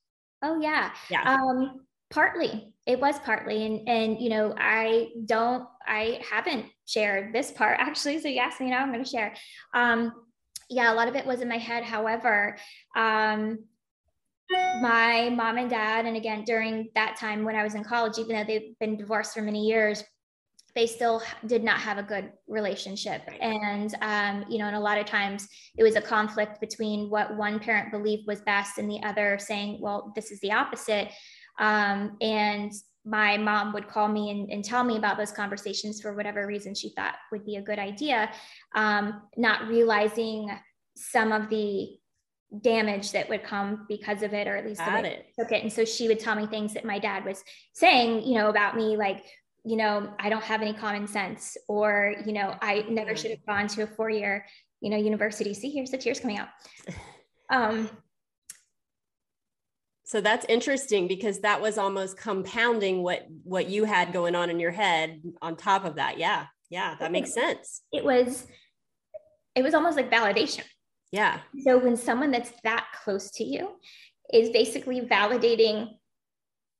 Oh 0.42 0.60
yeah. 0.60 0.92
Yeah. 1.10 1.22
Um 1.22 1.80
partly. 2.10 2.72
It 2.86 3.00
was 3.00 3.18
partly 3.20 3.66
and 3.66 3.88
and 3.88 4.20
you 4.20 4.28
know, 4.30 4.54
I 4.56 5.08
don't 5.24 5.66
I 5.86 6.20
haven't 6.28 6.66
shared 6.86 7.34
this 7.34 7.50
part 7.50 7.76
actually, 7.80 8.20
so 8.20 8.28
you 8.28 8.38
asked 8.38 8.60
me 8.60 8.70
now 8.70 8.82
I'm 8.82 8.92
going 8.92 9.04
to 9.04 9.10
share. 9.10 9.34
Um 9.74 10.12
yeah, 10.70 10.92
a 10.92 10.94
lot 10.94 11.08
of 11.08 11.16
it 11.16 11.26
was 11.26 11.40
in 11.40 11.48
my 11.48 11.58
head. 11.58 11.82
However, 11.82 12.56
um 12.96 13.58
my 14.82 15.30
mom 15.30 15.56
and 15.56 15.70
dad 15.70 16.04
and 16.04 16.14
again 16.14 16.44
during 16.44 16.90
that 16.94 17.16
time 17.16 17.42
when 17.42 17.56
I 17.56 17.62
was 17.62 17.74
in 17.74 17.82
college 17.82 18.18
even 18.18 18.36
though 18.36 18.44
they've 18.44 18.78
been 18.78 18.98
divorced 18.98 19.32
for 19.32 19.40
many 19.40 19.66
years 19.66 20.04
they 20.74 20.86
still 20.86 21.22
did 21.46 21.62
not 21.62 21.78
have 21.78 21.98
a 21.98 22.02
good 22.02 22.32
relationship. 22.48 23.22
And 23.40 23.94
um, 24.00 24.44
you 24.48 24.58
know 24.58 24.66
and 24.66 24.76
a 24.76 24.80
lot 24.80 24.98
of 24.98 25.06
times 25.06 25.48
it 25.76 25.82
was 25.82 25.96
a 25.96 26.00
conflict 26.00 26.60
between 26.60 27.10
what 27.10 27.36
one 27.36 27.58
parent 27.58 27.90
believed 27.90 28.26
was 28.26 28.40
best 28.42 28.78
and 28.78 28.90
the 28.90 29.02
other 29.02 29.38
saying 29.38 29.78
well 29.80 30.12
this 30.14 30.30
is 30.30 30.40
the 30.40 30.52
opposite. 30.52 31.10
Um, 31.58 32.16
and 32.20 32.72
my 33.04 33.36
mom 33.36 33.72
would 33.72 33.88
call 33.88 34.08
me 34.08 34.30
and, 34.30 34.48
and, 34.50 34.64
tell 34.64 34.84
me 34.84 34.96
about 34.96 35.18
those 35.18 35.32
conversations 35.32 36.00
for 36.00 36.14
whatever 36.14 36.46
reason 36.46 36.72
she 36.72 36.90
thought 36.90 37.16
would 37.32 37.44
be 37.44 37.56
a 37.56 37.62
good 37.62 37.78
idea 37.78 38.30
um, 38.76 39.22
not 39.36 39.66
realizing 39.66 40.48
some 40.94 41.32
of 41.32 41.50
the 41.50 41.98
damage 42.60 43.12
that 43.12 43.28
would 43.28 43.42
come 43.42 43.86
because 43.88 44.22
of 44.22 44.34
it 44.34 44.46
or 44.46 44.56
at 44.56 44.66
least 44.66 44.80
it. 45.04 45.26
took 45.38 45.52
it. 45.52 45.62
And 45.62 45.72
so 45.72 45.84
she 45.84 46.06
would 46.08 46.20
tell 46.20 46.34
me 46.34 46.46
things 46.46 46.74
that 46.74 46.84
my 46.84 46.98
dad 46.98 47.24
was 47.24 47.42
saying 47.72 48.26
you 48.26 48.34
know 48.34 48.50
about 48.50 48.76
me 48.76 48.96
like 48.96 49.24
you 49.64 49.76
know, 49.76 50.12
I 50.18 50.28
don't 50.28 50.42
have 50.42 50.60
any 50.60 50.72
common 50.72 51.06
sense, 51.06 51.56
or, 51.68 52.14
you 52.26 52.32
know, 52.32 52.56
I 52.60 52.84
never 52.88 53.14
should 53.14 53.30
have 53.30 53.46
gone 53.46 53.68
to 53.68 53.82
a 53.82 53.86
four 53.86 54.10
year, 54.10 54.46
you 54.80 54.90
know, 54.90 54.96
university. 54.96 55.54
See, 55.54 55.70
here's 55.70 55.90
the 55.90 55.98
tears 55.98 56.20
coming 56.20 56.38
out. 56.38 56.48
Um, 57.50 57.90
so 60.04 60.22
that's 60.22 60.46
interesting 60.48 61.06
because 61.06 61.40
that 61.40 61.60
was 61.60 61.76
almost 61.76 62.16
compounding 62.16 63.02
what 63.02 63.26
what 63.44 63.68
you 63.68 63.84
had 63.84 64.14
going 64.14 64.34
on 64.34 64.48
in 64.48 64.58
your 64.58 64.70
head 64.70 65.20
on 65.42 65.56
top 65.56 65.84
of 65.84 65.96
that. 65.96 66.18
Yeah. 66.18 66.46
Yeah, 66.72 66.96
that 67.00 67.12
makes 67.12 67.34
sense. 67.34 67.82
It 67.92 68.02
was 68.02 68.46
it 69.54 69.62
was 69.62 69.74
almost 69.74 69.96
like 69.96 70.10
validation. 70.10 70.64
Yeah. 71.12 71.40
So 71.64 71.76
when 71.76 71.98
someone 71.98 72.30
that's 72.30 72.52
that 72.64 72.86
close 73.04 73.30
to 73.32 73.44
you 73.44 73.68
is 74.32 74.48
basically 74.48 75.02
validating 75.02 75.90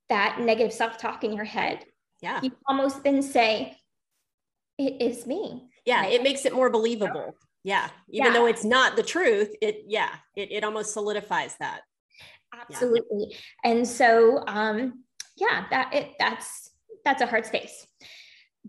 that 0.08 0.40
negative 0.40 0.72
self-talk 0.72 1.24
in 1.24 1.34
your 1.34 1.44
head 1.44 1.84
yeah. 2.22 2.40
You 2.42 2.52
almost 2.66 3.02
then 3.04 3.22
say 3.22 3.76
it 4.78 5.02
is 5.02 5.26
me. 5.26 5.68
Yeah 5.84 6.06
it 6.06 6.22
makes 6.22 6.46
it 6.46 6.54
more 6.54 6.70
believable. 6.70 7.34
Yeah. 7.64 7.88
Even 8.10 8.32
yeah. 8.32 8.32
though 8.32 8.46
it's 8.46 8.64
not 8.64 8.96
the 8.96 9.02
truth 9.02 9.50
it 9.60 9.84
yeah 9.86 10.10
it, 10.36 10.50
it 10.52 10.64
almost 10.64 10.94
solidifies 10.94 11.56
that. 11.60 11.82
Absolutely. 12.54 13.28
Yeah. 13.30 13.70
and 13.70 13.86
so 13.86 14.42
um 14.46 15.04
yeah 15.36 15.66
that 15.70 15.92
it 15.92 16.12
that's 16.18 16.70
that's 17.04 17.22
a 17.22 17.26
hard 17.26 17.44
space. 17.44 17.86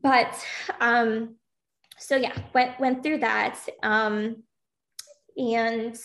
But 0.01 0.35
um 0.81 1.35
so 1.99 2.15
yeah 2.15 2.35
went 2.53 2.79
went 2.79 3.03
through 3.03 3.19
that 3.19 3.57
um 3.83 4.43
and 5.37 5.97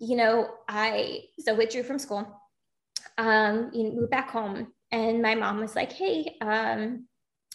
you 0.00 0.16
know 0.16 0.48
i 0.68 1.20
so 1.38 1.54
withdrew 1.54 1.82
from 1.82 1.98
school 1.98 2.40
um 3.16 3.70
you 3.72 3.84
know, 3.84 3.90
moved 3.92 4.10
back 4.10 4.30
home 4.30 4.72
and 4.90 5.20
my 5.20 5.34
mom 5.34 5.60
was 5.60 5.76
like, 5.76 5.92
hey, 5.92 6.36
um, 6.40 7.06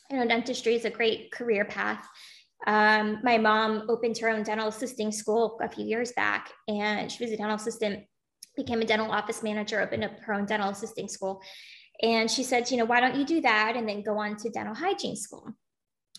you 0.10 0.18
know, 0.18 0.28
dentistry 0.28 0.76
is 0.76 0.86
a 0.86 0.90
great 0.90 1.32
career 1.32 1.66
path. 1.66 2.08
Um, 2.68 3.20
my 3.24 3.38
mom 3.38 3.88
opened 3.90 4.18
her 4.20 4.30
own 4.30 4.44
dental 4.44 4.70
assisting 4.70 5.12
school 5.12 5.60
a 5.62 5.70
few 5.70 5.86
years 5.86 6.12
back, 6.14 6.52
and 6.68 7.12
she 7.12 7.24
was 7.24 7.34
a 7.34 7.38
dental 7.38 7.56
assistant, 7.56 8.06
became 8.56 8.82
a 8.82 8.86
dental 8.86 9.12
office 9.12 9.44
manager, 9.44 9.82
opened 9.82 10.04
up 10.04 10.20
her 10.22 10.34
own 10.34 10.46
dental 10.46 10.70
assisting 10.70 11.08
school. 11.08 11.42
And 12.02 12.30
she 12.30 12.44
said, 12.44 12.70
you 12.70 12.78
know, 12.78 12.86
why 12.86 13.00
don't 13.00 13.16
you 13.16 13.26
do 13.26 13.42
that 13.42 13.76
and 13.76 13.88
then 13.88 14.04
go 14.04 14.18
on 14.18 14.38
to 14.38 14.50
dental 14.50 14.76
hygiene 14.76 15.16
school? 15.16 15.52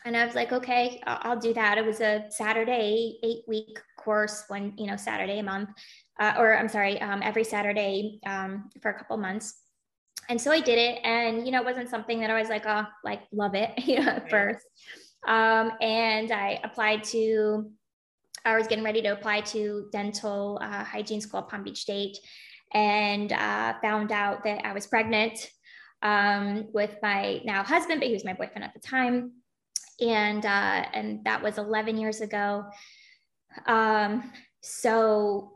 And 0.04 0.16
I 0.16 0.26
was 0.26 0.34
like, 0.34 0.52
okay, 0.52 1.00
I'll 1.06 1.38
do 1.38 1.54
that. 1.54 1.78
It 1.78 1.86
was 1.86 2.00
a 2.00 2.26
Saturday, 2.28 3.18
eight 3.22 3.44
week 3.48 3.78
course, 3.98 4.44
one, 4.48 4.74
you 4.76 4.86
know, 4.86 4.96
Saturday 4.96 5.38
a 5.38 5.42
month, 5.42 5.70
uh, 6.20 6.34
or 6.36 6.56
I'm 6.56 6.68
sorry, 6.68 7.00
um, 7.00 7.22
every 7.22 7.44
Saturday 7.44 8.20
um, 8.26 8.68
for 8.82 8.90
a 8.90 8.98
couple 8.98 9.16
months 9.16 9.63
and 10.28 10.40
so 10.40 10.50
I 10.50 10.60
did 10.60 10.78
it, 10.78 11.00
and 11.04 11.46
you 11.46 11.52
know, 11.52 11.60
it 11.60 11.64
wasn't 11.64 11.90
something 11.90 12.20
that 12.20 12.30
I 12.30 12.38
was 12.38 12.48
like, 12.48 12.64
oh, 12.66 12.84
like 13.02 13.22
love 13.32 13.54
it, 13.54 13.72
you 13.84 14.00
know, 14.00 14.10
at 14.10 14.30
first. 14.30 14.64
Um, 15.26 15.72
and 15.80 16.30
I 16.32 16.60
applied 16.62 17.02
to, 17.04 17.70
I 18.44 18.56
was 18.56 18.66
getting 18.66 18.84
ready 18.84 19.00
to 19.02 19.08
apply 19.08 19.40
to 19.40 19.88
dental 19.90 20.58
uh, 20.60 20.84
hygiene 20.84 21.20
school 21.20 21.40
at 21.40 21.48
Palm 21.48 21.62
Beach 21.62 21.80
State, 21.80 22.18
and 22.72 23.32
uh, 23.32 23.74
found 23.82 24.12
out 24.12 24.44
that 24.44 24.64
I 24.64 24.72
was 24.72 24.86
pregnant 24.86 25.50
um, 26.02 26.66
with 26.72 26.96
my 27.02 27.40
now 27.44 27.62
husband, 27.62 28.00
but 28.00 28.06
he 28.06 28.12
was 28.12 28.24
my 28.24 28.34
boyfriend 28.34 28.64
at 28.64 28.74
the 28.74 28.80
time, 28.80 29.32
and 30.00 30.44
uh, 30.44 30.84
and 30.92 31.24
that 31.24 31.42
was 31.42 31.58
11 31.58 31.96
years 31.96 32.20
ago. 32.20 32.64
Um, 33.66 34.30
so 34.60 35.53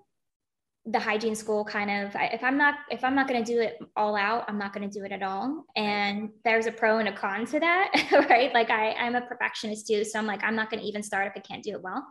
the 0.91 0.99
hygiene 0.99 1.35
school 1.35 1.65
kind 1.65 1.91
of 1.91 2.17
if 2.33 2.43
i'm 2.43 2.57
not 2.57 2.77
if 2.91 3.05
i'm 3.05 3.15
not 3.15 3.29
going 3.29 3.43
to 3.43 3.53
do 3.53 3.61
it 3.61 3.79
all 3.95 4.17
out 4.17 4.45
i'm 4.49 4.57
not 4.59 4.73
going 4.73 4.89
to 4.89 4.99
do 4.99 5.05
it 5.05 5.13
at 5.13 5.23
all. 5.23 5.65
And 5.77 6.31
there's 6.45 6.67
a 6.67 6.73
pro 6.73 6.99
and 6.99 7.09
a 7.09 7.13
con 7.13 7.45
to 7.47 7.61
that 7.61 7.93
right? 8.31 8.53
Like 8.55 8.71
i 8.71 8.93
i'm 8.93 9.15
a 9.15 9.21
perfectionist 9.21 9.87
too 9.87 10.05
so 10.05 10.19
i'm 10.19 10.27
like 10.27 10.43
i'm 10.43 10.57
not 10.57 10.71
going 10.71 10.83
to 10.83 10.89
even 10.89 11.03
start 11.03 11.27
if 11.27 11.35
i 11.37 11.41
can't 11.41 11.63
do 11.63 11.73
it 11.73 11.83
well. 11.83 12.07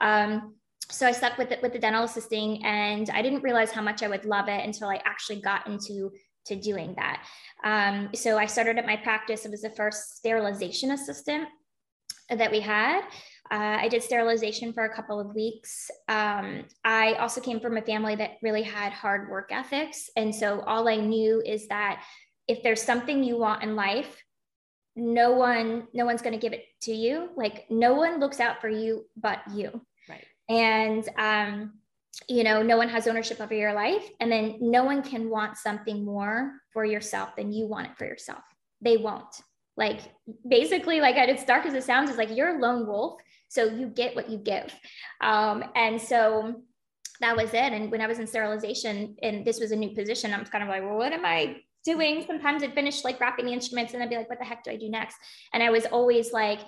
Um, 0.00 0.54
so 0.90 1.06
i 1.06 1.12
stuck 1.12 1.36
with 1.36 1.52
it 1.52 1.60
with 1.62 1.72
the 1.72 1.78
dental 1.78 2.04
assisting 2.04 2.64
and 2.64 3.10
i 3.10 3.20
didn't 3.20 3.42
realize 3.42 3.70
how 3.70 3.82
much 3.82 4.02
i 4.02 4.08
would 4.08 4.24
love 4.24 4.48
it 4.48 4.64
until 4.64 4.88
i 4.88 5.00
actually 5.04 5.40
got 5.40 5.66
into 5.66 6.10
to 6.46 6.54
doing 6.56 6.94
that. 6.94 7.26
Um, 7.64 8.10
so 8.14 8.38
i 8.38 8.46
started 8.46 8.78
at 8.78 8.86
my 8.86 8.96
practice. 8.96 9.44
It 9.44 9.50
was 9.50 9.62
the 9.62 9.70
first 9.70 10.16
sterilization 10.16 10.92
assistant 10.92 11.48
that 12.30 12.50
we 12.50 12.60
had 12.60 13.02
uh, 13.50 13.78
I 13.80 13.88
did 13.88 14.02
sterilization 14.02 14.72
for 14.72 14.84
a 14.84 14.94
couple 14.94 15.20
of 15.20 15.34
weeks. 15.34 15.90
Um, 16.08 16.64
I 16.84 17.14
also 17.14 17.40
came 17.40 17.60
from 17.60 17.76
a 17.76 17.82
family 17.82 18.16
that 18.16 18.38
really 18.42 18.62
had 18.62 18.92
hard 18.92 19.30
work 19.30 19.50
ethics. 19.52 20.10
And 20.16 20.34
so 20.34 20.60
all 20.60 20.88
I 20.88 20.96
knew 20.96 21.42
is 21.44 21.68
that 21.68 22.02
if 22.48 22.62
there's 22.62 22.82
something 22.82 23.22
you 23.22 23.38
want 23.38 23.62
in 23.62 23.76
life, 23.76 24.22
no 24.94 25.32
one, 25.32 25.88
no 25.92 26.04
one's 26.04 26.22
going 26.22 26.32
to 26.32 26.38
give 26.40 26.52
it 26.52 26.64
to 26.82 26.92
you. 26.92 27.30
Like 27.36 27.66
no 27.70 27.94
one 27.94 28.18
looks 28.18 28.40
out 28.40 28.60
for 28.60 28.68
you 28.68 29.04
but 29.16 29.40
you. 29.52 29.80
Right. 30.08 30.24
And, 30.48 31.08
um, 31.18 31.74
you 32.28 32.44
know, 32.44 32.62
no 32.62 32.78
one 32.78 32.88
has 32.88 33.06
ownership 33.06 33.40
over 33.40 33.54
your 33.54 33.74
life. 33.74 34.08
And 34.20 34.32
then 34.32 34.56
no 34.60 34.84
one 34.84 35.02
can 35.02 35.28
want 35.28 35.58
something 35.58 36.04
more 36.04 36.52
for 36.72 36.84
yourself 36.84 37.36
than 37.36 37.52
you 37.52 37.66
want 37.66 37.88
it 37.88 37.98
for 37.98 38.06
yourself. 38.06 38.42
They 38.80 38.96
won't. 38.96 39.42
Like 39.76 40.00
basically, 40.48 41.00
like 41.00 41.16
as 41.16 41.44
dark 41.44 41.66
as 41.66 41.74
it 41.74 41.84
sounds, 41.84 42.10
is 42.10 42.16
like 42.16 42.34
you're 42.34 42.56
a 42.56 42.58
lone 42.58 42.86
wolf 42.86 43.20
so 43.48 43.64
you 43.64 43.86
get 43.88 44.14
what 44.16 44.30
you 44.30 44.38
give. 44.38 44.74
Um, 45.20 45.64
and 45.74 46.00
so 46.00 46.62
that 47.20 47.36
was 47.36 47.50
it. 47.50 47.72
And 47.72 47.90
when 47.90 48.00
I 48.00 48.06
was 48.06 48.18
in 48.18 48.26
sterilization 48.26 49.16
and 49.22 49.44
this 49.44 49.60
was 49.60 49.72
a 49.72 49.76
new 49.76 49.94
position, 49.94 50.32
I'm 50.32 50.44
kind 50.44 50.62
of 50.62 50.68
like, 50.68 50.82
well, 50.82 50.96
what 50.96 51.12
am 51.12 51.24
I 51.24 51.58
doing? 51.84 52.24
Sometimes 52.26 52.62
I'd 52.62 52.74
finish 52.74 53.04
like 53.04 53.20
wrapping 53.20 53.46
the 53.46 53.52
instruments 53.52 53.94
and 53.94 54.02
I'd 54.02 54.10
be 54.10 54.16
like, 54.16 54.28
what 54.28 54.38
the 54.38 54.44
heck 54.44 54.64
do 54.64 54.70
I 54.70 54.76
do 54.76 54.90
next? 54.90 55.16
And 55.52 55.62
I 55.62 55.70
was 55.70 55.86
always 55.86 56.32
like, 56.32 56.60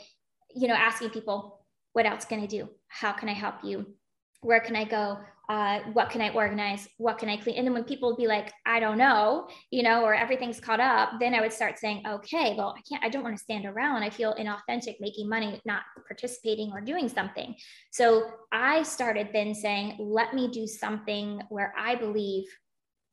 you 0.55 0.69
know, 0.69 0.75
asking 0.75 1.11
people, 1.11 1.65
what 1.93 2.07
else 2.07 2.25
can 2.25 2.41
I 2.41 2.47
do? 2.47 2.69
How 2.87 3.13
can 3.13 3.29
I 3.29 3.35
help 3.35 3.57
you? 3.65 3.95
Where 4.41 4.61
can 4.61 4.77
I 4.77 4.85
go? 4.85 5.19
uh, 5.49 5.81
what 5.95 6.11
can 6.11 6.21
I 6.21 6.29
organize? 6.31 6.87
What 6.99 7.17
can 7.17 7.31
I 7.31 7.39
clean? 7.39 7.57
And 7.57 7.67
then 7.67 7.73
when 7.73 7.85
people 7.85 8.11
would 8.11 8.19
be 8.19 8.27
like, 8.27 8.53
I 8.67 8.81
don't 8.81 8.99
know, 8.99 9.49
you 9.71 9.83
know, 9.83 10.05
or 10.05 10.15
everything's 10.15 10.61
caught 10.61 10.81
up, 10.81 11.13
then 11.19 11.35
I 11.35 11.41
would 11.41 11.53
start 11.53 11.79
saying, 11.79 12.03
okay, 12.07 12.55
well, 12.57 12.75
I 12.77 12.83
can't, 12.83 13.03
I 13.03 13.09
don't 13.09 13.23
want 13.23 13.37
to 13.37 13.43
stand 13.43 13.65
around. 13.65 14.03
I 14.03 14.11
feel 14.11 14.35
inauthentic 14.35 14.97
making 15.01 15.27
money, 15.27 15.61
not 15.65 15.83
participating 16.07 16.71
or 16.73 16.83
doing 16.83 17.09
something. 17.09 17.55
So 17.91 18.31
I 18.53 18.83
started 18.83 19.31
then 19.33 19.55
saying, 19.55 19.97
let 19.99 20.35
me 20.35 20.49
do 20.49 20.67
something 20.67 21.41
where 21.49 21.73
I 21.79 21.95
believe 21.95 22.45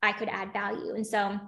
I 0.02 0.12
could 0.12 0.28
add 0.28 0.52
value. 0.52 0.94
And 0.94 1.08
so 1.08 1.40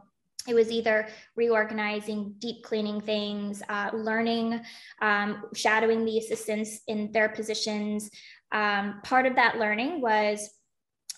it 0.48 0.56
was 0.56 0.72
either 0.72 1.10
reorganizing, 1.36 2.36
deep 2.40 2.64
cleaning 2.64 3.02
things, 3.02 3.62
uh, 3.68 3.90
learning, 3.94 4.62
um, 5.02 5.44
shadowing 5.54 6.06
the 6.06 6.18
assistants 6.18 6.80
in 6.88 7.12
their 7.12 7.30
positions. 7.30 8.10
Um, 8.52 9.02
part 9.04 9.26
of 9.26 9.36
that 9.36 9.58
learning 9.58 10.02
was 10.02 10.50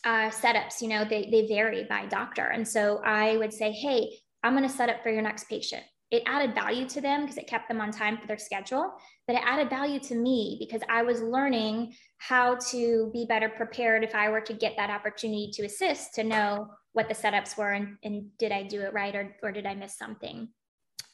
uh, 0.06 0.30
setups, 0.30 0.82
you 0.82 0.88
know, 0.88 1.04
they, 1.04 1.30
they 1.30 1.48
vary 1.48 1.86
by 1.90 2.06
doctor. 2.06 2.48
And 2.48 2.68
so 2.68 3.02
I 3.06 3.38
would 3.38 3.54
say, 3.54 3.72
hey, 3.72 4.10
I'm 4.44 4.54
going 4.54 4.68
to 4.68 4.74
set 4.74 4.90
up 4.90 5.04
for 5.04 5.10
your 5.10 5.22
next 5.22 5.50
patient. 5.50 5.84
It 6.12 6.24
added 6.26 6.56
value 6.56 6.88
to 6.90 7.02
them 7.02 7.22
because 7.22 7.38
it 7.38 7.48
kept 7.48 7.68
them 7.68 7.80
on 7.80 7.92
time 7.92 8.18
for 8.18 8.26
their 8.26 8.40
schedule, 8.40 8.94
but 9.28 9.36
it 9.36 9.44
added 9.46 9.70
value 9.70 10.00
to 10.00 10.16
me 10.16 10.58
because 10.60 10.82
I 10.90 11.04
was 11.04 11.22
learning 11.22 11.94
how 12.18 12.56
to 12.72 13.12
be 13.14 13.26
better 13.26 13.50
prepared 13.50 14.04
if 14.04 14.16
I 14.16 14.30
were 14.30 14.42
to 14.42 14.54
get 14.54 14.76
that 14.78 14.90
opportunity 14.90 15.52
to 15.54 15.66
assist 15.66 16.16
to 16.16 16.24
know 16.24 16.70
what 16.94 17.10
the 17.10 17.14
setups 17.14 17.58
were 17.58 17.74
and, 17.74 17.98
and 18.04 18.26
did 18.40 18.52
I 18.52 18.64
do 18.64 18.82
it 18.82 18.94
right 18.94 19.14
or, 19.14 19.36
or 19.44 19.52
did 19.52 19.68
I 19.68 19.76
miss 19.76 19.98
something. 19.98 20.50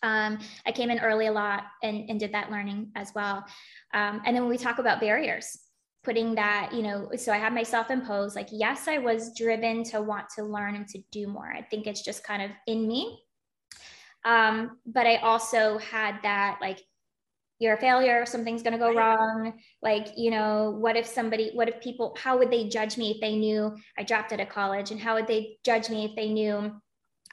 Um, 0.02 0.40
I 0.66 0.72
came 0.72 0.90
in 0.90 1.00
early 1.00 1.28
a 1.28 1.32
lot 1.32 1.64
and, 1.84 2.10
and 2.10 2.20
did 2.20 2.34
that 2.34 2.52
learning 2.52 2.92
as 2.96 3.12
well. 3.14 3.44
Um, 3.94 4.22
and 4.26 4.36
then 4.36 4.44
when 4.44 4.50
we 4.50 4.58
talk 4.58 4.80
about 4.80 5.02
barriers, 5.02 5.58
putting 6.06 6.36
that, 6.36 6.72
you 6.72 6.84
know, 6.84 7.10
so 7.18 7.34
I 7.34 7.38
had 7.38 7.54
myself 7.54 7.90
imposed 7.90 8.36
like, 8.36 8.50
yes, 8.52 8.88
I 8.88 9.00
was 9.00 9.34
driven 9.36 9.84
to 9.86 10.02
want 10.02 10.28
to 10.36 10.44
learn 10.44 10.76
and 10.76 10.88
to 10.90 11.00
do 11.12 11.28
more. 11.28 11.52
I 11.52 11.64
think 11.64 11.88
it's 11.88 12.04
just 12.04 12.24
kind 12.24 12.44
of 12.44 12.52
in 12.68 12.88
me. 12.88 13.20
Um, 14.24 14.78
but 14.86 15.08
I 15.08 15.18
also 15.18 15.80
had 15.80 16.20
that 16.22 16.60
like, 16.62 16.80
you're 17.58 17.76
a 17.76 17.80
failure, 17.80 18.26
something's 18.26 18.62
going 18.62 18.74
to 18.74 18.80
go 18.80 18.94
wrong. 18.94 19.54
Like, 19.82 20.10
you 20.18 20.30
know, 20.30 20.76
what 20.78 20.96
if 20.96 21.08
somebody, 21.08 21.52
what 21.54 21.70
if 21.70 21.82
people, 21.82 22.16
how 22.22 22.38
would 22.38 22.52
they 22.52 22.68
judge 22.68 22.98
me 22.98 23.12
if 23.12 23.22
they 23.22 23.36
knew 23.36 23.76
I 23.98 24.04
dropped 24.04 24.32
out 24.34 24.42
of 24.42 24.50
college? 24.50 24.92
And 24.92 25.00
how 25.00 25.16
would 25.16 25.28
they 25.28 25.58
judge 25.64 25.90
me 25.90 26.06
if 26.06 26.16
they 26.16 26.30
knew 26.30 26.58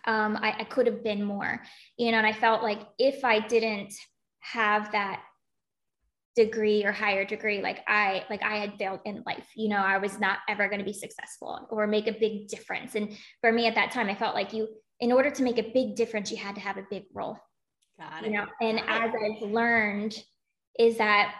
um, 0.04 0.38
I, 0.40 0.54
I 0.60 0.64
could 0.64 0.86
have 0.86 1.02
been 1.04 1.22
more? 1.22 1.60
You 1.98 2.12
know, 2.12 2.18
and 2.18 2.26
I 2.26 2.32
felt 2.32 2.62
like 2.62 2.80
if 2.98 3.24
I 3.24 3.40
didn't 3.40 3.92
have 4.40 4.92
that 4.92 5.22
degree 6.34 6.84
or 6.84 6.92
higher 6.92 7.24
degree 7.24 7.60
like 7.60 7.80
i 7.86 8.24
like 8.30 8.42
i 8.42 8.56
had 8.56 8.74
failed 8.78 9.00
in 9.04 9.22
life 9.26 9.46
you 9.54 9.68
know 9.68 9.76
i 9.76 9.98
was 9.98 10.18
not 10.18 10.38
ever 10.48 10.66
going 10.66 10.78
to 10.78 10.84
be 10.84 10.92
successful 10.92 11.66
or 11.70 11.86
make 11.86 12.06
a 12.06 12.12
big 12.12 12.48
difference. 12.48 12.94
And 12.94 13.16
for 13.40 13.52
me 13.52 13.66
at 13.66 13.74
that 13.74 13.90
time 13.90 14.08
i 14.08 14.14
felt 14.14 14.34
like 14.34 14.52
you 14.52 14.68
in 15.00 15.12
order 15.12 15.30
to 15.30 15.42
make 15.42 15.58
a 15.58 15.72
big 15.74 15.94
difference 15.94 16.30
you 16.30 16.38
had 16.38 16.54
to 16.54 16.60
have 16.60 16.78
a 16.78 16.86
big 16.90 17.04
role. 17.12 17.36
Got 17.98 18.24
it. 18.24 18.30
you 18.30 18.36
know 18.36 18.46
and 18.60 18.80
as 18.80 19.10
i've 19.14 19.42
learned 19.42 20.18
is 20.78 20.96
that 20.98 21.34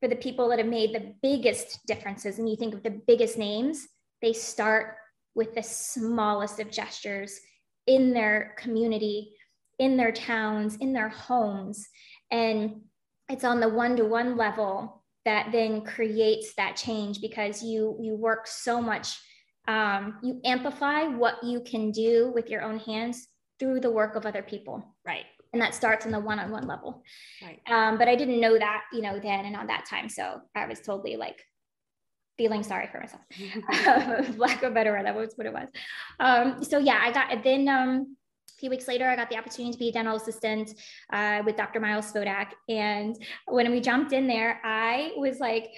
for 0.00 0.08
the 0.08 0.16
people 0.16 0.48
that 0.48 0.58
have 0.58 0.68
made 0.68 0.94
the 0.94 1.14
biggest 1.22 1.86
differences 1.86 2.38
and 2.38 2.48
you 2.48 2.56
think 2.56 2.74
of 2.74 2.82
the 2.82 3.00
biggest 3.06 3.38
names 3.38 3.86
they 4.20 4.32
start 4.32 4.96
with 5.36 5.54
the 5.54 5.62
smallest 5.62 6.58
of 6.58 6.70
gestures 6.70 7.38
in 7.86 8.12
their 8.12 8.54
community 8.58 9.32
in 9.78 9.96
their 9.96 10.12
towns 10.12 10.76
in 10.76 10.92
their 10.92 11.08
homes. 11.08 11.88
And 12.30 12.82
it's 13.28 13.44
on 13.44 13.60
the 13.60 13.68
one-to-one 13.68 14.36
level 14.36 15.02
that 15.24 15.52
then 15.52 15.82
creates 15.82 16.54
that 16.54 16.76
change 16.76 17.20
because 17.20 17.62
you 17.62 17.96
you 18.00 18.14
work 18.14 18.46
so 18.46 18.80
much 18.80 19.18
um, 19.66 20.18
you 20.22 20.40
amplify 20.44 21.02
what 21.04 21.44
you 21.44 21.60
can 21.60 21.90
do 21.90 22.32
with 22.34 22.48
your 22.48 22.62
own 22.62 22.78
hands 22.78 23.28
through 23.58 23.80
the 23.80 23.90
work 23.90 24.16
of 24.16 24.24
other 24.24 24.42
people. 24.42 24.82
Right. 25.06 25.26
And 25.52 25.60
that 25.60 25.74
starts 25.74 26.06
on 26.06 26.12
the 26.12 26.20
one-on-one 26.20 26.66
level. 26.66 27.02
Right. 27.42 27.60
Um, 27.66 27.98
but 27.98 28.08
i 28.08 28.16
didn't 28.16 28.40
know 28.40 28.58
that 28.58 28.84
you 28.92 29.02
know 29.02 29.18
then 29.18 29.44
and 29.44 29.56
on 29.56 29.66
that 29.66 29.86
time. 29.86 30.08
So 30.08 30.40
i 30.54 30.66
was 30.66 30.80
totally 30.80 31.16
like 31.16 31.44
feeling 32.38 32.62
sorry 32.62 32.88
for 32.90 33.00
myself. 33.00 34.36
Lack 34.38 34.62
of 34.62 34.72
better 34.72 34.92
word 34.92 35.04
that 35.04 35.14
was 35.14 35.34
what 35.36 35.46
it 35.46 35.52
was. 35.52 35.68
Um, 36.18 36.64
so 36.64 36.78
yeah 36.78 37.00
i 37.02 37.12
got 37.12 37.42
then 37.44 37.68
um, 37.68 38.16
a 38.58 38.60
few 38.60 38.70
weeks 38.70 38.88
later, 38.88 39.08
I 39.08 39.14
got 39.14 39.30
the 39.30 39.36
opportunity 39.36 39.72
to 39.72 39.78
be 39.78 39.88
a 39.90 39.92
dental 39.92 40.16
assistant 40.16 40.74
uh, 41.12 41.42
with 41.46 41.56
Dr. 41.56 41.78
Miles 41.78 42.12
Spodak. 42.12 42.48
And 42.68 43.16
when 43.46 43.70
we 43.70 43.80
jumped 43.80 44.12
in 44.12 44.26
there, 44.26 44.60
I 44.64 45.12
was 45.16 45.38
like, 45.38 45.70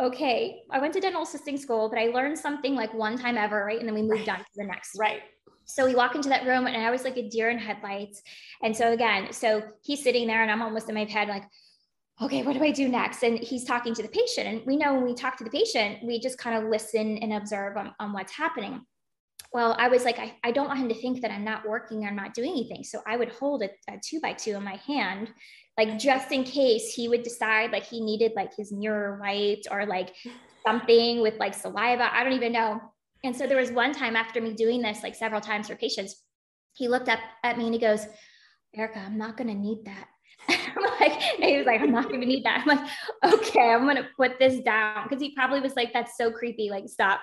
okay, 0.00 0.62
I 0.70 0.78
went 0.78 0.94
to 0.94 1.00
dental 1.00 1.22
assisting 1.22 1.58
school, 1.58 1.90
but 1.90 1.98
I 1.98 2.06
learned 2.06 2.38
something 2.38 2.74
like 2.74 2.94
one 2.94 3.18
time 3.18 3.36
ever, 3.36 3.66
right? 3.66 3.78
And 3.78 3.86
then 3.86 3.94
we 3.94 4.00
moved 4.00 4.28
right. 4.28 4.38
on 4.38 4.38
to 4.38 4.50
the 4.56 4.64
next. 4.64 4.98
Right. 4.98 5.20
So 5.66 5.84
we 5.84 5.94
walk 5.94 6.14
into 6.14 6.30
that 6.30 6.46
room 6.46 6.66
and 6.66 6.74
I 6.74 6.90
was 6.90 7.04
like 7.04 7.18
a 7.18 7.28
deer 7.28 7.50
in 7.50 7.58
headlights. 7.58 8.22
And 8.62 8.74
so 8.74 8.92
again, 8.92 9.30
so 9.30 9.62
he's 9.82 10.02
sitting 10.02 10.26
there 10.26 10.40
and 10.40 10.50
I'm 10.50 10.62
almost 10.62 10.88
in 10.88 10.94
my 10.94 11.04
head 11.04 11.28
like, 11.28 11.44
okay, 12.22 12.42
what 12.42 12.54
do 12.54 12.64
I 12.64 12.70
do 12.70 12.88
next? 12.88 13.22
And 13.22 13.38
he's 13.38 13.64
talking 13.64 13.94
to 13.94 14.02
the 14.02 14.08
patient. 14.08 14.48
And 14.48 14.66
we 14.66 14.76
know 14.76 14.94
when 14.94 15.04
we 15.04 15.14
talk 15.14 15.36
to 15.36 15.44
the 15.44 15.50
patient, 15.50 15.98
we 16.02 16.18
just 16.18 16.38
kind 16.38 16.56
of 16.56 16.70
listen 16.70 17.18
and 17.18 17.34
observe 17.34 17.76
on, 17.76 17.94
on 18.00 18.14
what's 18.14 18.32
happening 18.32 18.86
well, 19.52 19.76
I 19.78 19.88
was 19.88 20.04
like, 20.04 20.18
I, 20.18 20.34
I 20.42 20.50
don't 20.50 20.68
want 20.68 20.80
him 20.80 20.88
to 20.88 20.94
think 20.94 21.20
that 21.20 21.30
I'm 21.30 21.44
not 21.44 21.68
working 21.68 22.04
or 22.04 22.08
I'm 22.08 22.16
not 22.16 22.34
doing 22.34 22.50
anything. 22.50 22.84
So 22.84 23.02
I 23.06 23.16
would 23.16 23.30
hold 23.30 23.62
a, 23.62 23.68
a 23.88 23.98
two 24.02 24.18
by 24.20 24.32
two 24.32 24.56
in 24.56 24.62
my 24.62 24.76
hand, 24.86 25.30
like 25.78 25.98
just 25.98 26.32
in 26.32 26.44
case 26.44 26.94
he 26.94 27.08
would 27.08 27.22
decide 27.22 27.70
like 27.70 27.84
he 27.84 28.00
needed 28.00 28.32
like 28.34 28.56
his 28.56 28.72
mirror 28.72 29.18
wiped 29.20 29.68
or 29.70 29.84
like 29.84 30.14
something 30.66 31.20
with 31.20 31.34
like 31.38 31.54
saliva. 31.54 32.14
I 32.14 32.24
don't 32.24 32.32
even 32.32 32.52
know. 32.52 32.80
And 33.24 33.36
so 33.36 33.46
there 33.46 33.58
was 33.58 33.70
one 33.70 33.92
time 33.92 34.16
after 34.16 34.40
me 34.40 34.54
doing 34.54 34.80
this 34.80 35.02
like 35.02 35.14
several 35.14 35.40
times 35.40 35.68
for 35.68 35.76
patients, 35.76 36.22
he 36.74 36.88
looked 36.88 37.08
up 37.08 37.20
at 37.44 37.58
me 37.58 37.64
and 37.64 37.74
he 37.74 37.80
goes, 37.80 38.06
Erica, 38.74 39.00
I'm 39.00 39.18
not 39.18 39.36
going 39.36 39.48
to 39.48 39.54
need 39.54 39.84
that. 39.84 40.08
Like, 41.00 41.20
he 41.20 41.56
was 41.56 41.66
like, 41.66 41.80
I'm 41.80 41.90
not 41.90 42.10
gonna 42.10 42.26
need 42.26 42.44
that. 42.44 42.64
I'm 42.64 42.78
like, 42.78 43.34
okay, 43.34 43.70
I'm 43.70 43.86
gonna 43.86 44.08
put 44.16 44.38
this 44.38 44.60
down 44.60 45.04
because 45.04 45.20
he 45.20 45.34
probably 45.34 45.60
was 45.60 45.74
like, 45.74 45.92
that's 45.92 46.16
so 46.16 46.30
creepy. 46.30 46.70
Like, 46.70 46.88
stop. 46.88 47.20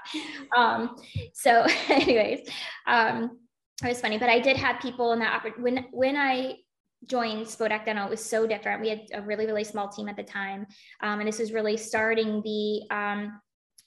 Um, 0.56 0.96
so, 1.34 1.66
anyways, 1.90 2.50
um, 2.88 3.38
it 3.84 3.88
was 3.88 4.02
funny, 4.02 4.18
but 4.18 4.30
I 4.30 4.40
did 4.40 4.58
have 4.58 4.82
people 4.82 5.14
in 5.14 5.20
that 5.20 5.44
when 5.60 5.86
when 5.92 6.18
I 6.18 6.58
joined 7.06 7.46
Spodak 7.46 7.86
Dental, 7.86 8.08
it 8.08 8.10
was 8.10 8.24
so 8.24 8.46
different. 8.46 8.82
We 8.82 8.90
had 8.90 9.02
a 9.14 9.22
really, 9.22 9.46
really 9.46 9.64
small 9.64 9.88
team 9.88 10.10
at 10.10 10.18
the 10.18 10.24
time. 10.24 10.66
Um, 11.02 11.20
and 11.20 11.28
this 11.28 11.40
was 11.40 11.54
really 11.54 11.78
starting 11.78 12.42
the 12.44 12.82
um, 12.94 13.40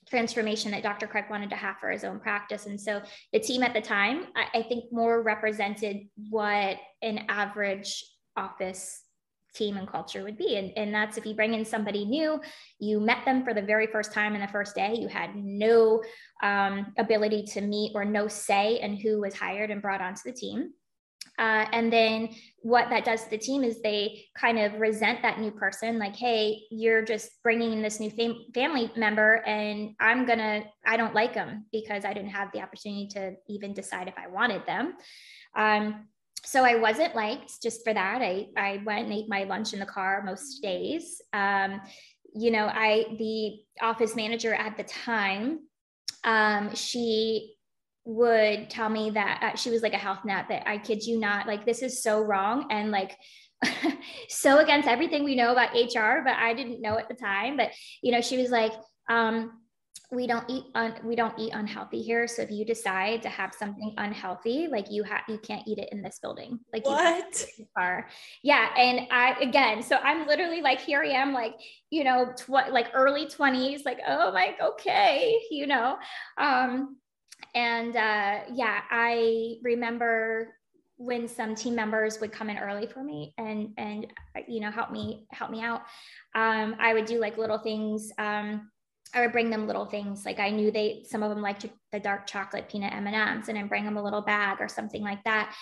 transformation 0.09 0.71
that 0.71 0.83
Dr. 0.83 1.07
Craig 1.07 1.27
wanted 1.31 1.51
to 1.51 1.57
have 1.57 1.77
for 1.79 1.91
his 1.91 2.05
own 2.05 2.21
practice. 2.21 2.67
And 2.67 2.81
so 2.81 3.03
the 3.33 3.39
team 3.39 3.63
at 3.63 3.75
the 3.75 3.81
time, 3.81 4.27
I, 4.35 4.61
I 4.61 4.63
think 4.63 4.85
more 4.93 5.23
represented 5.23 6.09
what 6.31 6.79
an 7.03 7.27
average 7.29 8.03
office 8.37 9.02
team 9.55 9.77
and 9.77 9.89
culture 9.89 10.23
would 10.23 10.37
be. 10.37 10.57
And, 10.57 10.73
and 10.77 10.95
that's 10.95 11.17
if 11.17 11.27
you 11.27 11.35
bring 11.35 11.55
in 11.55 11.65
somebody 11.65 12.05
new, 12.05 12.41
you 12.79 13.01
met 13.01 13.25
them 13.25 13.45
for 13.45 13.55
the 13.55 13.63
very 13.63 13.87
first 13.87 14.13
time 14.13 14.35
in 14.35 14.41
the 14.41 14.49
first 14.49 14.75
day, 14.75 14.95
you 14.95 15.09
had 15.09 15.35
no 15.37 16.03
um, 16.43 16.93
ability 16.99 17.45
to 17.53 17.61
meet 17.61 17.93
or 17.95 18.05
no 18.05 18.29
say 18.29 18.81
in 18.81 18.97
who 18.97 19.21
was 19.21 19.35
hired 19.35 19.71
and 19.71 19.83
brought 19.83 20.01
onto 20.01 20.23
the 20.25 20.33
team. 20.33 20.73
Uh, 21.39 21.65
and 21.73 21.93
then 21.93 22.29
what 22.59 22.91
that 22.91 23.05
does 23.05 23.25
to 23.25 23.31
the 23.31 23.39
team 23.39 23.65
is 23.65 23.81
they 23.81 24.25
kind 24.37 24.59
of 24.59 24.75
resent 24.79 25.23
that 25.23 25.41
new 25.41 25.51
person 25.51 25.99
like 25.99 26.15
hey 26.15 26.61
you're 26.71 27.03
just 27.03 27.43
bringing 27.43 27.73
in 27.73 27.81
this 27.81 28.01
new 28.01 28.11
fam- 28.11 28.45
family 28.55 28.91
member 28.97 29.37
and 29.47 29.95
i'm 29.99 30.27
gonna 30.27 30.63
i 30.85 30.97
don't 30.97 31.15
like 31.15 31.33
them 31.33 31.65
because 31.73 32.05
i 32.05 32.13
didn't 32.13 32.31
have 32.31 32.53
the 32.53 32.61
opportunity 32.61 33.09
to 33.09 33.35
even 33.49 33.73
decide 33.73 34.09
if 34.09 34.15
i 34.19 34.29
wanted 34.29 34.65
them 34.67 34.95
um, 35.57 36.07
so 36.45 36.65
I 36.65 36.77
wasn't 36.77 37.15
liked 37.15 37.63
just 37.63 37.85
for 37.85 37.95
that. 37.95 38.21
I, 38.21 38.49
I 38.57 38.83
went 38.85 39.05
and 39.05 39.13
ate 39.13 39.29
my 39.29 39.45
lunch 39.45 39.73
in 39.73 39.79
the 39.79 39.87
car 39.87 40.23
most 40.25 40.61
days. 40.61 41.21
Um, 41.33 41.81
you 42.35 42.51
know, 42.51 42.67
I, 42.67 43.17
the 43.19 43.61
office 43.81 44.17
manager 44.17 44.55
at 44.55 44.77
the 44.77 44.85
time, 44.85 45.61
um, 46.25 46.75
she 46.75 47.55
would 48.05 48.69
tell 48.71 48.89
me 48.89 49.11
that 49.11 49.41
uh, 49.43 49.57
she 49.57 49.71
was 49.71 49.83
like 49.83 49.95
a 49.95 49.99
health 49.99 50.25
nut 50.25 50.47
that 50.49 50.69
I 50.69 50.79
kid 50.79 51.05
you 51.05 51.21
not, 51.21 51.47
like, 51.47 51.65
this 51.65 51.83
is 51.83 52.03
so 52.03 52.23
wrong. 52.23 52.67
And 52.71 52.91
like, 52.91 53.17
so 54.29 54.59
against 54.59 54.89
everything 54.89 55.23
we 55.23 55.37
know 55.37 55.53
about 55.53 55.75
HR, 55.75 56.23
but 56.25 56.35
I 56.35 56.55
didn't 56.55 56.81
know 56.81 56.99
at 56.99 57.09
the 57.09 57.15
time. 57.15 57.57
But, 57.57 57.71
you 58.03 58.11
know, 58.11 58.21
she 58.21 58.37
was 58.39 58.51
like, 58.51 58.73
um, 59.09 59.62
we 60.13 60.27
don't 60.27 60.45
eat 60.49 60.65
un, 60.75 60.95
we 61.03 61.17
don't 61.17 61.37
eat 61.39 61.53
unhealthy 61.55 62.03
here. 62.03 62.29
So 62.29 62.43
if 62.43 62.51
you 62.51 62.67
decide 62.67 63.23
to 63.23 63.31
have 63.31 63.55
something 63.55 63.95
unhealthy 63.97 64.69
like 64.71 64.91
you 64.91 65.03
have 65.05 65.23
you 65.27 65.39
can't 65.39 65.67
eat 65.67 65.79
it 65.79 65.89
in 65.91 66.03
this 66.03 66.19
building. 66.21 66.61
Like 66.73 66.87
what? 66.87 67.47
are 67.77 68.07
yeah 68.43 68.69
and 68.77 69.07
i 69.11 69.35
again 69.41 69.83
so 69.83 69.97
i'm 69.97 70.27
literally 70.27 70.61
like 70.61 70.81
here 70.81 71.03
i 71.03 71.09
am 71.09 71.33
like 71.33 71.55
you 71.91 72.05
know 72.05 72.33
tw- 72.37 72.71
like 72.71 72.89
early 72.93 73.27
20s 73.27 73.85
like 73.87 73.99
oh 74.07 74.31
like 74.35 74.61
okay 74.61 75.41
you 75.51 75.67
know? 75.67 75.97
Um 76.37 76.97
and 77.55 77.97
uh 77.97 78.41
yeah 78.53 78.81
i 78.91 79.55
remember 79.63 80.55
when 80.97 81.27
some 81.27 81.55
team 81.55 81.75
members 81.75 82.21
would 82.21 82.31
come 82.31 82.51
in 82.51 82.59
early 82.59 82.87
for 82.87 83.03
me 83.03 83.35
and 83.39 83.71
and 83.79 84.07
you 84.47 84.61
know 84.61 84.71
help 84.71 84.91
me 84.91 85.27
help 85.31 85.51
me 85.51 85.63
out. 85.63 85.83
Um 86.35 86.77
i 86.79 86.93
would 86.93 87.07
do 87.07 87.19
like 87.19 87.39
little 87.39 87.59
things 87.59 88.13
um 88.19 88.69
I 89.15 89.21
would 89.21 89.33
bring 89.33 89.51
them 89.51 89.67
little 89.67 89.87
things 89.87 90.25
like 90.25 90.41
I 90.41 90.51
knew 90.51 90.71
they 90.71 91.05
some 91.07 91.23
of 91.23 91.31
them 91.31 91.43
liked 91.43 91.67
the 91.93 92.01
dark 92.01 92.27
chocolate 92.27 92.69
peanut 92.69 92.93
M 92.93 93.07
and 93.07 93.17
M's, 93.17 93.49
and 93.49 93.59
I'd 93.59 93.69
bring 93.69 93.85
them 93.85 93.97
a 93.97 94.03
little 94.03 94.23
bag 94.23 94.59
or 94.61 94.69
something 94.69 95.03
like 95.03 95.23
that. 95.25 95.55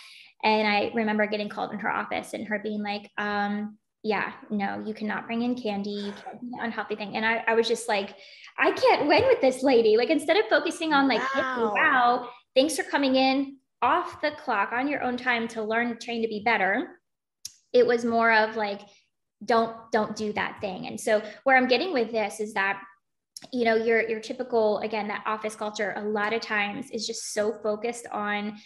And 0.43 0.67
I 0.67 0.91
remember 0.95 1.27
getting 1.27 1.49
called 1.49 1.73
in 1.73 1.79
her 1.81 1.91
office 1.91 2.33
and 2.33 2.47
her 2.49 2.59
being 2.59 2.83
like, 2.83 3.11
um, 3.19 3.77
"Yeah, 4.03 4.33
no, 4.51 4.83
you 4.87 4.95
cannot 4.95 5.27
bring 5.27 5.43
in 5.43 5.55
candy. 5.55 5.91
You 5.91 6.13
can't 6.13 6.41
unhealthy 6.61 6.97
thing." 6.97 7.17
And 7.17 7.27
I, 7.27 7.45
I 7.47 7.55
was 7.55 7.69
just 7.69 7.89
like, 7.89 8.17
"I 8.59 8.71
can't 8.71 9.09
win 9.09 9.25
with 9.27 9.41
this 9.41 9.63
lady." 9.63 9.97
Like 9.97 10.11
instead 10.11 10.37
of 10.37 10.47
focusing 10.47 10.93
on 10.93 11.09
like, 11.09 11.23
wow, 11.35 11.73
wow 11.75 12.29
thanks 12.55 12.77
for 12.77 12.83
coming 12.83 13.17
in 13.17 13.57
off 13.83 14.21
the 14.21 14.33
clock 14.33 14.73
on 14.73 14.89
your 14.89 15.03
own 15.03 15.17
time 15.17 15.49
to 15.49 15.63
learn, 15.63 15.99
train 15.99 16.23
to 16.23 16.29
be 16.29 16.43
better. 16.45 17.01
It 17.73 17.87
was 17.87 18.05
more 18.05 18.33
of 18.33 18.57
like, 18.57 18.83
don't 19.45 19.75
don't 19.91 20.15
do 20.17 20.33
that 20.35 20.61
thing. 20.61 20.87
And 20.87 21.01
so 21.01 21.23
where 21.45 21.57
I'm 21.57 21.69
getting 21.69 21.93
with 21.93 22.13
this 22.13 22.41
is 22.41 22.53
that 22.55 22.83
you 23.53 23.65
know 23.65 23.75
your 23.75 24.09
your 24.09 24.21
typical 24.21 24.79
again 24.79 25.09
that 25.09 25.25
office 25.27 25.57
culture 25.57 25.95
a 25.97 26.05
lot 26.05 26.33
of 26.33 26.43
times 26.43 26.91
is 26.91 27.07
just 27.07 27.33
so 27.33 27.55
focused 27.63 28.07
on 28.13 28.57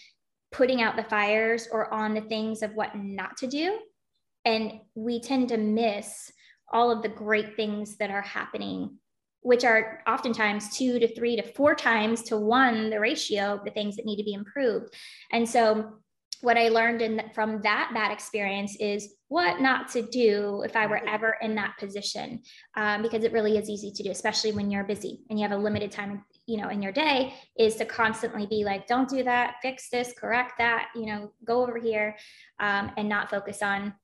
putting 0.50 0.82
out 0.82 0.96
the 0.96 1.04
fires 1.04 1.68
or 1.70 1.92
on 1.92 2.14
the 2.14 2.20
things 2.22 2.62
of 2.62 2.74
what 2.74 2.96
not 2.96 3.36
to 3.36 3.46
do. 3.46 3.78
And 4.44 4.80
we 4.94 5.20
tend 5.20 5.48
to 5.48 5.56
miss 5.56 6.30
all 6.72 6.90
of 6.90 7.02
the 7.02 7.08
great 7.08 7.56
things 7.56 7.96
that 7.96 8.10
are 8.10 8.22
happening 8.22 8.98
which 9.44 9.62
are 9.62 10.02
oftentimes 10.08 10.74
two 10.74 10.98
to 10.98 11.14
three 11.14 11.36
to 11.36 11.42
four 11.42 11.74
times 11.74 12.22
to 12.22 12.34
one 12.34 12.88
the 12.88 12.98
ratio 12.98 13.52
of 13.52 13.64
the 13.64 13.70
things 13.70 13.94
that 13.94 14.06
need 14.06 14.16
to 14.16 14.24
be 14.24 14.32
improved. 14.32 14.94
And 15.32 15.46
so 15.46 15.98
what 16.44 16.58
I 16.58 16.68
learned 16.68 17.00
in 17.00 17.22
from 17.34 17.62
that 17.62 17.90
bad 17.94 18.12
experience 18.12 18.76
is 18.76 19.14
what 19.28 19.60
not 19.60 19.88
to 19.92 20.02
do 20.02 20.62
if 20.62 20.76
I 20.76 20.86
were 20.86 21.00
ever 21.08 21.36
in 21.40 21.54
that 21.54 21.74
position, 21.78 22.42
um, 22.76 23.00
because 23.00 23.24
it 23.24 23.32
really 23.32 23.56
is 23.56 23.70
easy 23.70 23.90
to 23.90 24.02
do, 24.02 24.10
especially 24.10 24.52
when 24.52 24.70
you're 24.70 24.84
busy 24.84 25.22
and 25.30 25.38
you 25.38 25.48
have 25.48 25.58
a 25.58 25.60
limited 25.60 25.90
time, 25.90 26.22
you 26.46 26.58
know, 26.58 26.68
in 26.68 26.82
your 26.82 26.92
day. 26.92 27.34
Is 27.58 27.76
to 27.76 27.86
constantly 27.86 28.46
be 28.46 28.62
like, 28.62 28.86
don't 28.86 29.08
do 29.08 29.24
that, 29.24 29.56
fix 29.62 29.88
this, 29.88 30.12
correct 30.12 30.58
that, 30.58 30.88
you 30.94 31.06
know, 31.06 31.32
go 31.44 31.62
over 31.62 31.78
here, 31.78 32.14
um, 32.60 32.92
and 32.96 33.08
not 33.08 33.30
focus 33.30 33.62
on 33.62 33.94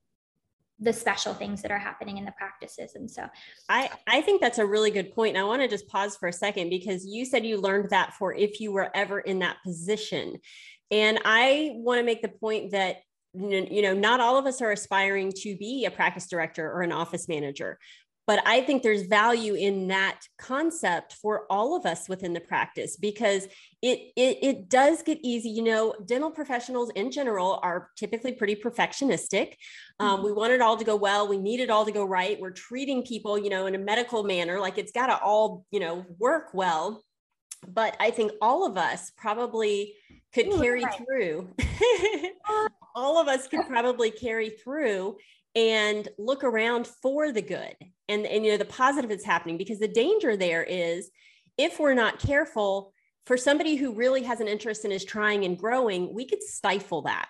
the 0.82 0.92
special 0.94 1.34
things 1.34 1.60
that 1.60 1.70
are 1.70 1.78
happening 1.78 2.16
in 2.16 2.24
the 2.24 2.32
practices 2.32 2.94
and 2.94 3.10
so 3.10 3.28
i 3.68 3.90
i 4.06 4.22
think 4.22 4.40
that's 4.40 4.56
a 4.56 4.64
really 4.64 4.90
good 4.90 5.14
point 5.14 5.36
and 5.36 5.44
i 5.44 5.46
want 5.46 5.60
to 5.60 5.68
just 5.68 5.86
pause 5.88 6.16
for 6.16 6.26
a 6.26 6.32
second 6.32 6.70
because 6.70 7.04
you 7.04 7.26
said 7.26 7.44
you 7.44 7.58
learned 7.58 7.90
that 7.90 8.14
for 8.14 8.34
if 8.34 8.60
you 8.60 8.72
were 8.72 8.90
ever 8.96 9.20
in 9.20 9.40
that 9.40 9.58
position 9.62 10.38
and 10.90 11.18
I 11.24 11.72
want 11.74 11.98
to 12.00 12.04
make 12.04 12.22
the 12.22 12.28
point 12.28 12.72
that 12.72 12.96
you 13.34 13.82
know 13.82 13.94
not 13.94 14.20
all 14.20 14.36
of 14.36 14.46
us 14.46 14.60
are 14.60 14.72
aspiring 14.72 15.32
to 15.32 15.56
be 15.56 15.84
a 15.84 15.90
practice 15.90 16.26
director 16.26 16.70
or 16.70 16.82
an 16.82 16.90
office 16.90 17.28
manager 17.28 17.78
but 18.26 18.42
i 18.44 18.60
think 18.60 18.82
there's 18.82 19.02
value 19.02 19.54
in 19.54 19.86
that 19.86 20.20
concept 20.36 21.12
for 21.12 21.46
all 21.48 21.76
of 21.76 21.86
us 21.86 22.08
within 22.08 22.32
the 22.32 22.40
practice 22.40 22.96
because 22.96 23.46
it, 23.82 24.12
it 24.14 24.38
it 24.42 24.68
does 24.68 25.02
get 25.02 25.18
easy. 25.22 25.48
You 25.48 25.62
know 25.62 25.94
dental 26.04 26.30
professionals 26.30 26.90
in 26.90 27.10
general 27.10 27.58
are 27.62 27.88
typically 27.96 28.32
pretty 28.32 28.54
perfectionistic. 28.54 29.54
Um, 29.98 30.16
mm-hmm. 30.16 30.26
we 30.26 30.32
want 30.32 30.52
it 30.52 30.60
all 30.60 30.76
to 30.76 30.84
go 30.84 30.96
well. 30.96 31.26
We 31.28 31.38
need 31.38 31.60
it 31.60 31.70
all 31.70 31.86
to 31.86 31.92
go 31.92 32.04
right. 32.04 32.38
We're 32.38 32.50
treating 32.50 33.02
people 33.02 33.38
you 33.38 33.48
know 33.48 33.64
in 33.66 33.74
a 33.74 33.78
medical 33.78 34.22
manner 34.22 34.60
like 34.60 34.76
it's 34.76 34.92
got 34.92 35.06
to 35.06 35.18
all 35.18 35.64
you 35.70 35.80
know 35.80 36.04
work 36.18 36.50
well 36.52 37.02
but 37.66 37.96
i 38.00 38.10
think 38.10 38.32
all 38.40 38.66
of 38.66 38.76
us 38.76 39.12
probably 39.16 39.94
could 40.32 40.46
Ooh, 40.46 40.60
carry 40.60 40.84
right. 40.84 40.96
through. 40.96 41.48
Uh, 42.48 42.68
all 42.94 43.20
of 43.20 43.28
us 43.28 43.48
could 43.48 43.66
probably 43.66 44.10
carry 44.10 44.50
through 44.50 45.16
and 45.54 46.08
look 46.18 46.44
around 46.44 46.86
for 46.86 47.32
the 47.32 47.42
good 47.42 47.74
and, 48.08 48.26
and 48.26 48.44
you 48.44 48.52
know 48.52 48.56
the 48.56 48.64
positive 48.64 49.10
that's 49.10 49.24
happening 49.24 49.56
because 49.56 49.80
the 49.80 49.88
danger 49.88 50.36
there 50.36 50.62
is 50.62 51.10
if 51.58 51.80
we're 51.80 51.94
not 51.94 52.20
careful 52.20 52.92
for 53.26 53.36
somebody 53.36 53.74
who 53.74 53.92
really 53.92 54.22
has 54.22 54.40
an 54.40 54.46
interest 54.46 54.84
and 54.84 54.92
is 54.92 55.04
trying 55.04 55.44
and 55.44 55.58
growing 55.58 56.14
we 56.14 56.24
could 56.24 56.42
stifle 56.42 57.02
that 57.02 57.28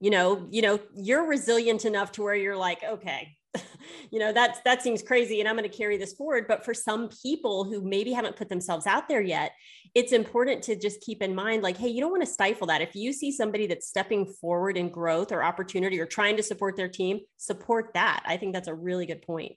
you 0.00 0.10
know 0.10 0.46
you 0.50 0.62
know 0.62 0.80
you're 0.94 1.26
resilient 1.26 1.84
enough 1.84 2.12
to 2.12 2.22
where 2.22 2.34
you're 2.34 2.56
like 2.56 2.82
okay 2.82 3.36
you 4.10 4.18
know 4.18 4.32
that's 4.32 4.60
that 4.60 4.82
seems 4.82 5.02
crazy 5.02 5.40
and 5.40 5.48
i'm 5.48 5.56
going 5.56 5.68
to 5.68 5.74
carry 5.74 5.96
this 5.96 6.12
forward 6.12 6.44
but 6.46 6.64
for 6.64 6.74
some 6.74 7.08
people 7.22 7.64
who 7.64 7.80
maybe 7.80 8.12
haven't 8.12 8.36
put 8.36 8.48
themselves 8.48 8.86
out 8.86 9.08
there 9.08 9.22
yet 9.22 9.52
it's 9.94 10.12
important 10.12 10.62
to 10.62 10.76
just 10.76 11.00
keep 11.00 11.22
in 11.22 11.34
mind 11.34 11.62
like 11.62 11.76
hey 11.76 11.88
you 11.88 12.00
don't 12.00 12.10
want 12.10 12.22
to 12.22 12.30
stifle 12.30 12.66
that. 12.66 12.80
If 12.80 12.94
you 12.94 13.12
see 13.12 13.32
somebody 13.32 13.66
that's 13.66 13.88
stepping 13.88 14.26
forward 14.26 14.76
in 14.76 14.88
growth 14.88 15.32
or 15.32 15.42
opportunity 15.42 15.98
or 15.98 16.06
trying 16.06 16.36
to 16.36 16.42
support 16.42 16.76
their 16.76 16.88
team 16.88 17.20
support 17.36 17.90
that. 17.94 18.22
I 18.26 18.36
think 18.36 18.54
that's 18.54 18.68
a 18.68 18.74
really 18.74 19.06
good 19.06 19.22
point. 19.22 19.52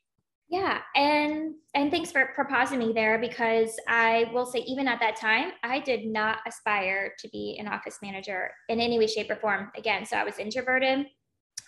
Yeah 0.50 0.80
and 0.96 1.56
and 1.76 1.92
thanks 1.92 2.12
for, 2.12 2.32
for 2.36 2.46
pausing 2.46 2.80
me 2.80 2.92
there 2.94 3.18
because 3.18 3.74
i 3.88 4.30
will 4.34 4.46
say 4.46 4.60
even 4.60 4.88
at 4.88 5.00
that 5.00 5.16
time 5.16 5.52
i 5.64 5.80
did 5.80 6.06
not 6.06 6.40
aspire 6.46 7.14
to 7.20 7.30
be 7.30 7.58
an 7.60 7.68
office 7.68 8.00
manager 8.02 8.52
in 8.68 8.80
any 8.82 9.00
way 9.00 9.08
shape 9.08 9.30
or 9.30 9.36
form. 9.36 9.72
Again 9.78 10.06
so 10.06 10.18
i 10.18 10.24
was 10.24 10.40
introverted. 10.40 11.06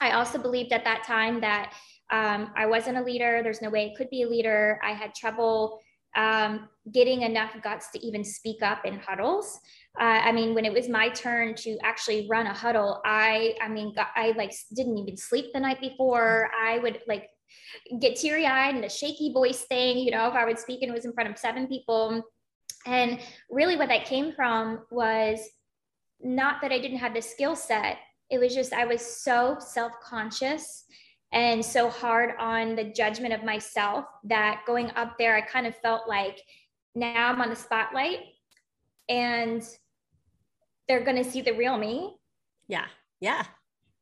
I 0.01 0.11
also 0.11 0.37
believed 0.37 0.73
at 0.73 0.83
that 0.83 1.03
time 1.05 1.39
that 1.41 1.73
um, 2.13 2.51
I 2.55 2.67
wasn't 2.67 2.97
a 2.99 3.03
leader. 3.03 3.41
There's 3.41 3.61
no 3.61 3.71
way 3.71 3.91
I 3.91 3.97
could 3.97 4.09
be 4.11 4.21
a 4.21 4.29
leader. 4.29 4.79
I 4.83 4.91
had 4.91 5.15
trouble 5.15 5.81
um, 6.15 6.69
getting 6.91 7.23
enough 7.23 7.49
guts 7.63 7.89
to 7.91 8.05
even 8.05 8.23
speak 8.23 8.61
up 8.61 8.85
in 8.85 8.99
huddles. 8.99 9.59
Uh, 9.99 10.21
I 10.23 10.31
mean, 10.31 10.53
when 10.53 10.63
it 10.63 10.71
was 10.71 10.87
my 10.87 11.09
turn 11.09 11.55
to 11.55 11.75
actually 11.83 12.27
run 12.29 12.45
a 12.45 12.53
huddle, 12.53 13.01
I, 13.03 13.55
I 13.59 13.67
mean, 13.67 13.95
I 14.15 14.31
like 14.37 14.53
didn't 14.75 14.99
even 14.99 15.17
sleep 15.17 15.47
the 15.53 15.59
night 15.59 15.81
before. 15.81 16.51
I 16.55 16.77
would 16.77 16.99
like 17.07 17.29
get 17.99 18.15
teary 18.15 18.45
eyed 18.45 18.75
and 18.75 18.85
a 18.85 18.89
shaky 18.89 19.33
voice 19.33 19.61
thing, 19.61 19.97
you 19.97 20.11
know, 20.11 20.27
if 20.27 20.35
I 20.35 20.45
would 20.45 20.59
speak 20.59 20.83
and 20.83 20.91
it 20.91 20.93
was 20.93 21.05
in 21.05 21.13
front 21.13 21.31
of 21.31 21.37
seven 21.39 21.65
people. 21.65 22.21
And 22.85 23.19
really, 23.49 23.75
what 23.75 23.89
that 23.89 24.05
came 24.05 24.33
from 24.33 24.81
was 24.91 25.39
not 26.21 26.61
that 26.61 26.71
I 26.71 26.77
didn't 26.77 26.99
have 26.99 27.15
the 27.15 27.21
skill 27.23 27.55
set, 27.55 27.97
it 28.29 28.37
was 28.37 28.53
just 28.53 28.71
I 28.71 28.85
was 28.85 29.01
so 29.01 29.57
self 29.59 29.93
conscious 30.03 30.85
and 31.33 31.65
so 31.65 31.89
hard 31.89 32.35
on 32.39 32.75
the 32.75 32.83
judgment 32.83 33.33
of 33.33 33.43
myself 33.43 34.05
that 34.25 34.61
going 34.67 34.91
up 34.91 35.17
there, 35.17 35.35
I 35.35 35.41
kind 35.41 35.65
of 35.65 35.75
felt 35.77 36.07
like 36.07 36.39
now 36.93 37.31
I'm 37.31 37.41
on 37.41 37.49
the 37.49 37.55
spotlight 37.55 38.19
and 39.09 39.67
they're 40.87 41.03
going 41.03 41.17
to 41.17 41.29
see 41.29 41.41
the 41.41 41.53
real 41.53 41.77
me. 41.77 42.15
Yeah. 42.67 42.85
Yeah. 43.19 43.43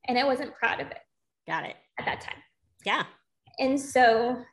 And 0.08 0.20
I 0.20 0.26
wasn't 0.26 0.54
proud 0.56 0.82
of 0.82 0.88
it. 0.88 1.00
Got 1.48 1.66
it. 1.66 1.78
At 1.98 2.06
that 2.06 2.20
time. 2.20 2.38
Yeah. 2.86 3.04
And 3.60 3.80
so 3.80 4.44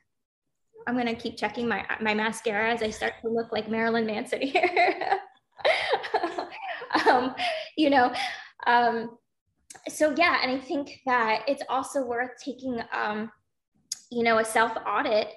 I'm 0.87 0.95
going 0.95 1.07
to 1.07 1.15
keep 1.15 1.37
checking 1.37 1.67
my, 1.67 1.85
my 2.01 2.15
mascara 2.15 2.73
as 2.73 2.83
I 2.83 2.91
start 2.91 3.15
to 3.23 3.29
look 3.29 3.51
like 3.51 3.69
Marilyn 3.69 4.07
Manson 4.07 4.41
here. 4.41 5.19
um, 7.09 7.35
you 7.77 7.91
know, 7.91 8.13
um, 8.69 9.19
so 9.89 10.15
yeah, 10.17 10.39
and 10.43 10.51
I 10.51 10.59
think 10.59 11.01
that 11.07 11.43
it's 11.47 11.63
also 11.69 12.05
worth 12.05 12.33
taking, 12.43 12.81
um, 12.93 13.31
you 14.11 14.23
know, 14.23 14.39
a 14.39 14.45
self 14.45 14.73
audit 14.87 15.29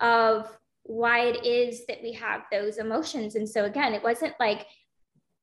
of 0.00 0.48
why 0.84 1.20
it 1.20 1.44
is 1.44 1.86
that 1.86 2.02
we 2.02 2.12
have 2.12 2.42
those 2.52 2.78
emotions. 2.78 3.36
And 3.36 3.48
so 3.48 3.64
again, 3.64 3.94
it 3.94 4.02
wasn't 4.02 4.34
like 4.38 4.66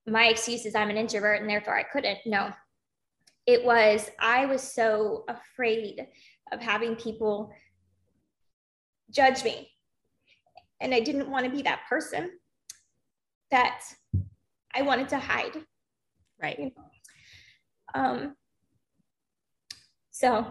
my 0.08 0.28
excuse 0.28 0.66
is 0.66 0.76
I'm 0.76 0.90
an 0.90 0.98
introvert 0.98 1.42
and 1.42 1.50
therefore 1.50 1.78
I 1.78 1.84
couldn't. 1.84 2.20
No, 2.26 2.52
it 3.46 3.64
was 3.64 4.10
I 4.20 4.46
was 4.46 4.62
so 4.62 5.26
afraid 5.28 6.08
of 6.52 6.60
having 6.60 6.96
people 6.96 7.54
judge 9.10 9.44
me, 9.44 9.70
and 10.80 10.94
I 10.94 11.00
didn't 11.00 11.30
want 11.30 11.46
to 11.46 11.52
be 11.52 11.62
that 11.64 11.82
person 11.90 12.32
that 13.52 13.82
I 14.74 14.82
wanted 14.84 15.10
to 15.10 15.20
hide. 15.20 15.58
Right. 16.42 16.58
You 16.58 16.66
know? 16.66 16.91
Um, 17.94 18.36
so 20.12 20.46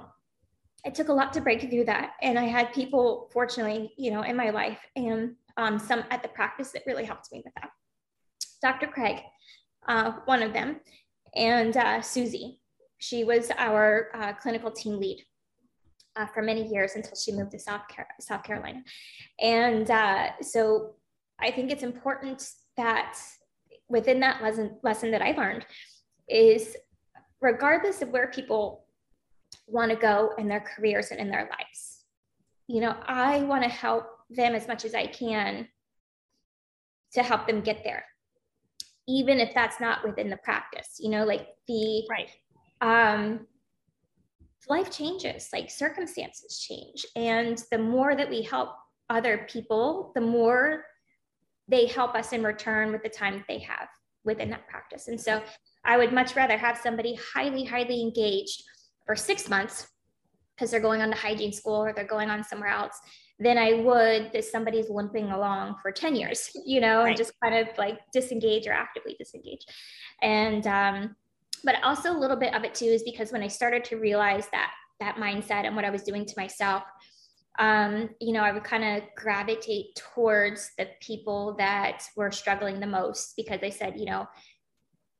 it 0.85 0.95
took 0.95 1.09
a 1.09 1.13
lot 1.13 1.33
to 1.35 1.41
break 1.41 1.61
through 1.69 1.85
that. 1.85 2.13
And 2.23 2.39
I 2.39 2.45
had 2.45 2.73
people, 2.73 3.31
fortunately, 3.33 3.93
you 3.97 4.11
know, 4.11 4.23
in 4.23 4.37
my 4.37 4.51
life 4.51 4.81
and 4.97 5.35
um, 5.57 5.79
some 5.79 6.05
at 6.11 6.23
the 6.23 6.29
practice 6.29 6.71
that 6.73 6.83
really 6.87 7.05
helped 7.05 7.31
me 7.33 7.43
with 7.45 7.55
that. 7.55 7.71
Dr. 8.63 8.87
Craig, 8.87 9.21
uh, 9.89 10.13
one 10.25 10.43
of 10.43 10.53
them, 10.53 10.81
and 11.35 11.77
uh, 11.77 12.01
Susie. 12.03 12.61
She 12.99 13.25
was 13.25 13.51
our 13.57 14.09
uh, 14.15 14.33
clinical 14.35 14.71
team 14.71 14.99
lead 14.99 15.25
uh, 16.17 16.27
for 16.27 16.43
many 16.43 16.67
years 16.67 16.93
until 16.97 17.17
she 17.17 17.33
moved 17.33 17.53
to 17.53 17.59
South, 17.59 17.83
Car- 17.95 18.09
South 18.21 18.43
Carolina. 18.43 18.83
And 19.41 19.91
uh, 19.91 20.31
so 20.43 20.95
I 21.39 21.51
think 21.51 21.71
it's 21.71 21.83
important 21.83 22.47
that 22.77 23.19
within 23.89 24.21
that 24.21 24.43
lesson, 24.43 24.79
lesson 24.83 25.11
that 25.13 25.23
I 25.23 25.33
learned 25.33 25.65
is 26.29 26.77
regardless 27.41 28.03
of 28.03 28.11
where 28.11 28.29
people 28.29 28.85
want 29.67 29.91
to 29.91 29.97
go 29.97 30.33
in 30.39 30.49
their 30.49 30.61
careers 30.61 31.11
and 31.11 31.21
in 31.21 31.31
their 31.31 31.49
lives. 31.51 32.05
You 32.67 32.81
know, 32.81 32.97
I 33.07 33.41
want 33.43 33.65
to 33.65 33.69
help 33.69 34.07
them 34.29 34.55
as 34.55 34.69
much 34.69 34.85
as 34.85 34.95
I 34.95 35.07
can 35.07 35.69
to 37.15 37.23
help 37.23 37.47
them 37.47 37.61
get 37.61 37.83
there, 37.83 38.05
even 39.09 39.41
if 39.41 39.53
that's 39.55 39.81
not 39.81 40.05
within 40.05 40.31
the 40.31 40.37
practice. 40.39 40.97
You 41.01 41.11
know, 41.11 41.25
like 41.25 41.49
the 41.67 42.07
right. 42.09 42.31
Um, 42.81 43.47
life 44.69 44.91
changes, 44.91 45.49
like 45.53 45.71
circumstances 45.71 46.61
change, 46.61 47.05
and 47.17 47.63
the 47.71 47.79
more 47.79 48.15
that 48.15 48.31
we 48.31 48.43
help 48.43 48.71
other 49.09 49.47
people, 49.51 50.13
the 50.15 50.21
more 50.21 50.85
they 51.69 51.87
help 51.87 52.15
us 52.15 52.33
in 52.33 52.43
return 52.43 52.93
with 52.93 53.03
the 53.03 53.09
time 53.09 53.35
that 53.35 53.45
they 53.49 53.59
have 53.59 53.89
within 54.25 54.51
that 54.51 54.69
practice. 54.69 55.09
And 55.09 55.21
so 55.21 55.43
I 55.85 55.97
would 55.97 56.13
much 56.13 56.37
rather 56.37 56.57
have 56.57 56.79
somebody 56.79 57.19
highly, 57.35 57.65
highly 57.65 58.01
engaged 58.01 58.63
for 59.07 59.17
six 59.17 59.49
months 59.49 59.89
because 60.55 60.71
they're 60.71 60.81
going 60.81 61.01
on 61.01 61.11
to 61.11 61.17
hygiene 61.17 61.53
school 61.53 61.77
or 61.77 61.93
they're 61.93 62.05
going 62.05 62.31
on 62.31 62.45
somewhere 62.45 62.69
else 62.69 62.99
than 63.39 63.57
I 63.57 63.73
would 63.73 64.33
that 64.33 64.45
somebody's 64.45 64.91
limping 64.91 65.31
along 65.31 65.77
for 65.81 65.91
10 65.91 66.15
years, 66.15 66.51
you 66.67 66.81
know, 66.81 66.99
right. 66.99 67.09
and 67.09 67.17
just 67.17 67.33
kind 67.43 67.55
of 67.55 67.69
like 67.79 67.99
disengage 68.13 68.67
or 68.67 68.73
actively 68.73 69.17
disengage. 69.19 69.65
And, 70.23 70.67
um, 70.67 71.17
but 71.65 71.83
also 71.83 72.13
a 72.13 72.19
little 72.19 72.37
bit 72.37 72.55
of 72.55 72.65
it 72.65 72.75
too 72.75 72.87
is 72.87 73.03
because 73.03 73.33
when 73.33 73.43
I 73.43 73.49
started 73.49 73.85
to 73.85 73.97
realize 73.97 74.47
that 74.53 74.73
that 75.01 75.17
mindset 75.17 75.65
and 75.65 75.75
what 75.75 75.85
I 75.85 75.91
was 75.91 76.03
doing 76.03 76.27
to 76.27 76.35
myself, 76.37 76.83
um, 77.59 78.11
you 78.21 78.33
know, 78.33 78.43
I 78.43 78.53
would 78.53 78.65
kind 78.65 78.85
of 78.85 79.03
gravitate 79.17 79.95
towards 79.97 80.71
the 80.79 80.89
people 81.01 81.55
that 81.59 82.03
were 82.17 82.31
struggling 82.31 82.81
the 82.81 82.87
most 82.87 83.35
because 83.37 83.61
I 83.63 83.71
said, 83.71 83.99
you 83.99 84.07
know, 84.07 84.27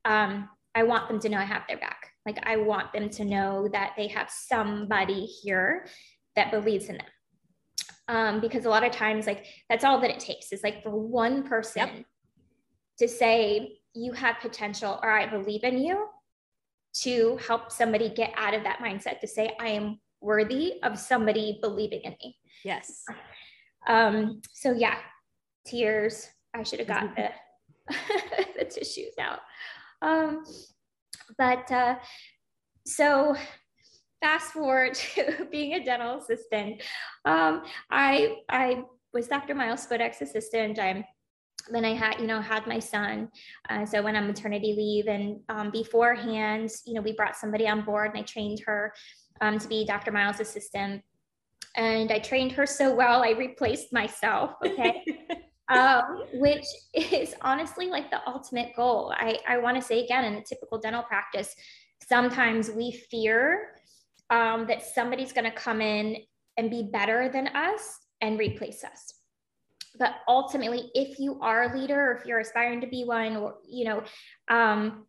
um, 0.05 0.49
I 0.75 0.83
want 0.83 1.07
them 1.07 1.19
to 1.19 1.29
know 1.29 1.37
I 1.37 1.45
have 1.45 1.63
their 1.67 1.77
back. 1.77 2.07
Like 2.25 2.39
I 2.43 2.57
want 2.57 2.93
them 2.93 3.09
to 3.09 3.25
know 3.25 3.67
that 3.71 3.93
they 3.97 4.07
have 4.07 4.29
somebody 4.29 5.25
here 5.25 5.87
that 6.35 6.51
believes 6.51 6.87
in 6.87 6.97
them. 6.97 7.07
Um, 8.07 8.41
because 8.41 8.65
a 8.65 8.69
lot 8.69 8.85
of 8.85 8.91
times, 8.91 9.27
like 9.27 9.45
that's 9.69 9.83
all 9.83 9.99
that 10.01 10.09
it 10.09 10.19
takes 10.19 10.51
is 10.51 10.63
like 10.63 10.83
for 10.83 10.91
one 10.91 11.43
person 11.43 11.87
yep. 11.87 12.05
to 12.99 13.07
say, 13.07 13.77
you 13.93 14.13
have 14.13 14.39
potential 14.41 14.99
or 15.03 15.11
I 15.11 15.27
believe 15.27 15.63
in 15.63 15.77
you. 15.77 16.07
to 16.93 17.37
help 17.47 17.71
somebody 17.71 18.09
get 18.09 18.33
out 18.35 18.53
of 18.53 18.63
that 18.63 18.79
mindset 18.79 19.19
to 19.21 19.27
say, 19.27 19.55
I 19.59 19.69
am 19.69 19.99
worthy 20.19 20.73
of 20.83 20.99
somebody 20.99 21.57
believing 21.61 22.01
in 22.01 22.15
me. 22.21 22.37
Yes. 22.65 23.03
Um, 23.87 24.41
so 24.53 24.73
yeah, 24.73 24.97
tears. 25.65 26.27
I 26.53 26.63
should 26.63 26.79
have 26.79 26.87
got 26.95 27.15
the, 27.15 27.29
the 28.57 28.65
tissues 28.65 29.13
out. 29.19 29.39
Um, 30.01 30.43
but 31.37 31.71
uh, 31.71 31.95
so 32.85 33.35
fast 34.21 34.51
forward 34.53 34.93
to 35.15 35.47
being 35.51 35.73
a 35.73 35.83
dental 35.83 36.19
assistant. 36.19 36.81
Um, 37.25 37.63
I 37.89 38.37
I 38.49 38.83
was 39.13 39.27
Dr. 39.27 39.55
Miles 39.55 39.85
Spodak's 39.85 40.21
assistant. 40.21 40.79
I'm 40.79 41.03
then 41.69 41.85
I 41.85 41.93
had, 41.93 42.19
you 42.19 42.25
know, 42.25 42.41
had 42.41 42.65
my 42.65 42.79
son. 42.79 43.29
Uh, 43.69 43.85
so 43.85 43.97
I 43.97 44.01
went 44.01 44.17
on 44.17 44.25
maternity 44.25 44.73
leave, 44.75 45.07
and 45.07 45.39
um, 45.49 45.69
beforehand, 45.69 46.71
you 46.85 46.93
know, 46.93 47.01
we 47.01 47.13
brought 47.13 47.35
somebody 47.35 47.67
on 47.67 47.81
board, 47.81 48.11
and 48.11 48.19
I 48.19 48.23
trained 48.23 48.61
her 48.61 48.93
um, 49.41 49.59
to 49.59 49.67
be 49.67 49.85
Dr. 49.85 50.11
Miles' 50.11 50.39
assistant. 50.39 51.03
And 51.75 52.11
I 52.11 52.19
trained 52.19 52.51
her 52.53 52.65
so 52.65 52.93
well, 52.93 53.23
I 53.23 53.31
replaced 53.31 53.93
myself. 53.93 54.55
Okay. 54.65 55.03
um, 55.69 56.23
which 56.33 56.65
is 56.93 57.33
honestly 57.41 57.87
like 57.87 58.09
the 58.09 58.19
ultimate 58.27 58.75
goal. 58.75 59.13
I, 59.15 59.39
I 59.47 59.57
want 59.57 59.77
to 59.77 59.81
say 59.81 60.03
again, 60.03 60.25
in 60.25 60.33
a 60.35 60.43
typical 60.43 60.79
dental 60.79 61.03
practice, 61.03 61.55
sometimes 62.07 62.69
we 62.71 62.91
fear 62.91 63.75
um, 64.29 64.65
that 64.67 64.81
somebody's 64.83 65.33
going 65.33 65.45
to 65.45 65.51
come 65.51 65.81
in 65.81 66.17
and 66.57 66.69
be 66.69 66.83
better 66.83 67.29
than 67.29 67.47
us 67.47 67.99
and 68.21 68.39
replace 68.39 68.83
us. 68.83 69.13
But 69.97 70.15
ultimately, 70.27 70.89
if 70.93 71.19
you 71.19 71.39
are 71.41 71.63
a 71.63 71.77
leader, 71.77 72.11
or 72.11 72.17
if 72.17 72.25
you're 72.25 72.39
aspiring 72.39 72.81
to 72.81 72.87
be 72.87 73.03
one, 73.03 73.35
or 73.35 73.55
you 73.67 73.85
know, 73.85 74.03
um, 74.49 75.05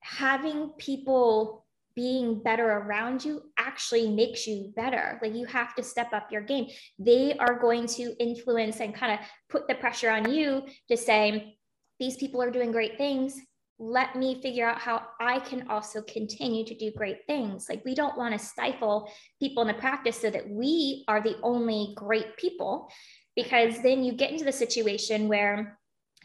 having 0.00 0.70
people 0.78 1.63
being 1.96 2.42
better 2.42 2.68
around 2.68 3.24
you 3.24 3.42
actually 3.58 4.08
makes 4.10 4.46
you 4.46 4.72
better. 4.74 5.18
Like 5.22 5.34
you 5.34 5.46
have 5.46 5.74
to 5.76 5.82
step 5.82 6.12
up 6.12 6.32
your 6.32 6.42
game. 6.42 6.66
They 6.98 7.36
are 7.38 7.58
going 7.58 7.86
to 7.88 8.14
influence 8.18 8.80
and 8.80 8.94
kind 8.94 9.12
of 9.12 9.26
put 9.48 9.68
the 9.68 9.74
pressure 9.76 10.10
on 10.10 10.30
you 10.30 10.62
to 10.90 10.96
say, 10.96 11.56
these 12.00 12.16
people 12.16 12.42
are 12.42 12.50
doing 12.50 12.72
great 12.72 12.98
things. 12.98 13.36
Let 13.78 14.16
me 14.16 14.40
figure 14.40 14.68
out 14.68 14.78
how 14.78 15.02
I 15.20 15.40
can 15.40 15.68
also 15.68 16.02
continue 16.02 16.64
to 16.64 16.74
do 16.74 16.92
great 16.96 17.26
things. 17.26 17.66
Like 17.68 17.84
we 17.84 17.94
don't 17.94 18.16
want 18.16 18.38
to 18.38 18.44
stifle 18.44 19.10
people 19.40 19.62
in 19.62 19.68
the 19.68 19.74
practice 19.74 20.20
so 20.20 20.30
that 20.30 20.48
we 20.48 21.04
are 21.08 21.20
the 21.20 21.36
only 21.42 21.92
great 21.96 22.36
people, 22.36 22.88
because 23.36 23.80
then 23.82 24.04
you 24.04 24.12
get 24.12 24.30
into 24.30 24.44
the 24.44 24.52
situation 24.52 25.28
where 25.28 25.78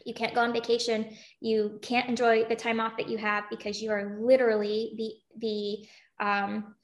you 0.04 0.14
can't 0.14 0.34
go 0.34 0.40
on 0.40 0.52
vacation 0.52 1.14
you 1.40 1.78
can't 1.82 2.08
enjoy 2.08 2.44
the 2.44 2.56
time 2.56 2.80
off 2.80 2.96
that 2.96 3.08
you 3.08 3.18
have 3.18 3.44
because 3.50 3.82
you 3.82 3.90
are 3.90 4.18
literally 4.20 4.92
the 4.96 5.38
the 6.18 6.24
um, 6.24 6.74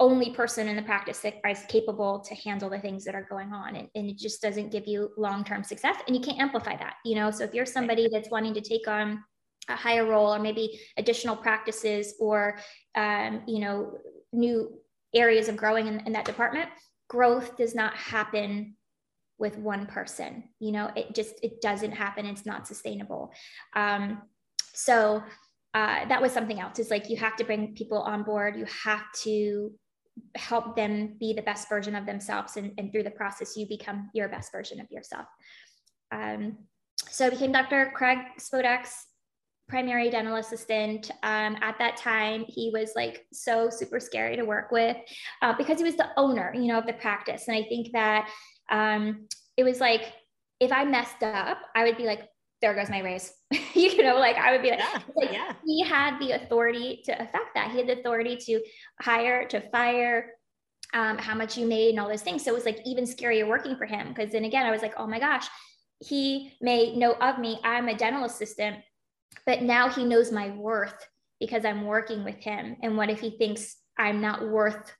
only 0.00 0.30
person 0.30 0.68
in 0.68 0.76
the 0.76 0.82
practice 0.82 1.18
that 1.20 1.34
is 1.48 1.64
capable 1.68 2.20
to 2.20 2.34
handle 2.36 2.70
the 2.70 2.78
things 2.78 3.04
that 3.04 3.16
are 3.16 3.26
going 3.28 3.52
on. 3.52 3.74
And, 3.74 3.88
and 3.96 4.08
it 4.08 4.16
just 4.16 4.40
doesn't 4.40 4.70
give 4.70 4.86
you 4.86 5.10
long-term 5.16 5.64
success 5.64 5.96
and 6.06 6.14
you 6.14 6.22
can't 6.22 6.38
amplify 6.38 6.76
that 6.76 6.94
you 7.04 7.16
know? 7.16 7.30
So 7.30 7.44
if 7.44 7.52
you're 7.52 7.66
somebody 7.66 8.08
that's 8.08 8.30
wanting 8.30 8.54
to 8.54 8.60
take 8.60 8.86
on 8.86 9.24
a 9.68 9.76
higher 9.76 10.06
role 10.06 10.34
or 10.34 10.38
maybe 10.38 10.80
additional 10.96 11.36
practices 11.36 12.14
or 12.20 12.58
um, 12.94 13.42
you 13.46 13.60
know 13.60 13.98
new 14.32 14.78
areas 15.14 15.48
of 15.48 15.56
growing 15.56 15.86
in, 15.86 16.00
in 16.06 16.12
that 16.12 16.24
department 16.24 16.68
growth 17.08 17.56
does 17.56 17.74
not 17.74 17.94
happen 17.94 18.74
with 19.38 19.56
one 19.56 19.86
person 19.86 20.44
you 20.58 20.72
know 20.72 20.90
it 20.96 21.14
just 21.14 21.34
it 21.42 21.60
doesn't 21.60 21.92
happen. 21.92 22.26
It's 22.26 22.46
not 22.46 22.66
sustainable. 22.66 23.32
Um, 23.74 24.22
so 24.74 25.22
uh, 25.74 26.06
that 26.08 26.20
was 26.20 26.32
something 26.32 26.60
else. 26.60 26.78
Is 26.78 26.90
like 26.90 27.10
you 27.10 27.16
have 27.16 27.36
to 27.36 27.44
bring 27.44 27.74
people 27.74 27.98
on 27.98 28.22
board. 28.22 28.56
You 28.56 28.66
have 28.84 29.04
to 29.24 29.72
help 30.34 30.74
them 30.74 31.16
be 31.20 31.32
the 31.32 31.42
best 31.42 31.68
version 31.68 31.94
of 31.94 32.06
themselves 32.06 32.56
and, 32.56 32.72
and 32.78 32.90
through 32.90 33.04
the 33.04 33.10
process 33.10 33.56
you 33.56 33.68
become 33.68 34.10
your 34.14 34.28
best 34.28 34.50
version 34.50 34.80
of 34.80 34.90
yourself. 34.90 35.26
Um, 36.10 36.58
so 37.10 37.26
i 37.26 37.30
became 37.30 37.52
dr 37.52 37.92
craig 37.94 38.18
spodak's 38.40 39.06
primary 39.68 40.10
dental 40.10 40.36
assistant. 40.36 41.10
Um, 41.22 41.56
at 41.60 41.76
that 41.78 41.96
time 41.96 42.44
he 42.48 42.70
was 42.72 42.92
like 42.96 43.26
so 43.32 43.70
super 43.70 44.00
scary 44.00 44.34
to 44.34 44.44
work 44.44 44.72
with 44.72 44.96
uh, 45.42 45.54
because 45.56 45.78
he 45.78 45.84
was 45.84 45.94
the 45.94 46.08
owner 46.16 46.52
you 46.54 46.66
know 46.66 46.78
of 46.78 46.86
the 46.86 46.94
practice. 46.94 47.46
And 47.46 47.56
i 47.56 47.62
think 47.68 47.92
that 47.92 48.28
um, 48.68 49.26
it 49.56 49.64
was 49.64 49.80
like 49.80 50.12
if 50.60 50.72
I 50.72 50.84
messed 50.84 51.22
up, 51.22 51.58
I 51.74 51.84
would 51.84 51.96
be 51.96 52.04
like, 52.04 52.28
there 52.60 52.74
goes 52.74 52.90
my 52.90 53.00
raise. 53.00 53.32
you 53.74 54.02
know, 54.02 54.18
like 54.18 54.36
I 54.36 54.52
would 54.52 54.62
be 54.62 54.70
like, 54.70 54.80
yeah, 54.80 55.00
like 55.14 55.32
yeah. 55.32 55.52
he 55.64 55.84
had 55.84 56.18
the 56.18 56.32
authority 56.32 57.02
to 57.04 57.12
affect 57.12 57.54
that. 57.54 57.70
He 57.70 57.78
had 57.78 57.86
the 57.86 58.00
authority 58.00 58.36
to 58.36 58.60
hire, 59.00 59.46
to 59.48 59.60
fire, 59.70 60.32
um, 60.94 61.18
how 61.18 61.34
much 61.34 61.56
you 61.56 61.66
made 61.66 61.90
and 61.90 62.00
all 62.00 62.08
those 62.08 62.22
things. 62.22 62.44
So 62.44 62.50
it 62.50 62.54
was 62.54 62.64
like 62.64 62.80
even 62.84 63.04
scarier 63.04 63.46
working 63.46 63.76
for 63.76 63.86
him. 63.86 64.12
Cause 64.14 64.30
then 64.32 64.44
again, 64.44 64.66
I 64.66 64.70
was 64.70 64.82
like, 64.82 64.94
oh 64.96 65.06
my 65.06 65.20
gosh, 65.20 65.46
he 66.04 66.52
may 66.60 66.96
know 66.96 67.12
of 67.12 67.38
me. 67.38 67.60
I'm 67.62 67.88
a 67.88 67.96
dental 67.96 68.24
assistant, 68.24 68.78
but 69.46 69.62
now 69.62 69.88
he 69.88 70.04
knows 70.04 70.32
my 70.32 70.50
worth 70.50 71.06
because 71.38 71.64
I'm 71.64 71.84
working 71.84 72.24
with 72.24 72.36
him. 72.36 72.76
And 72.82 72.96
what 72.96 73.10
if 73.10 73.20
he 73.20 73.30
thinks 73.30 73.76
I'm 73.96 74.20
not 74.20 74.48
worth 74.48 74.92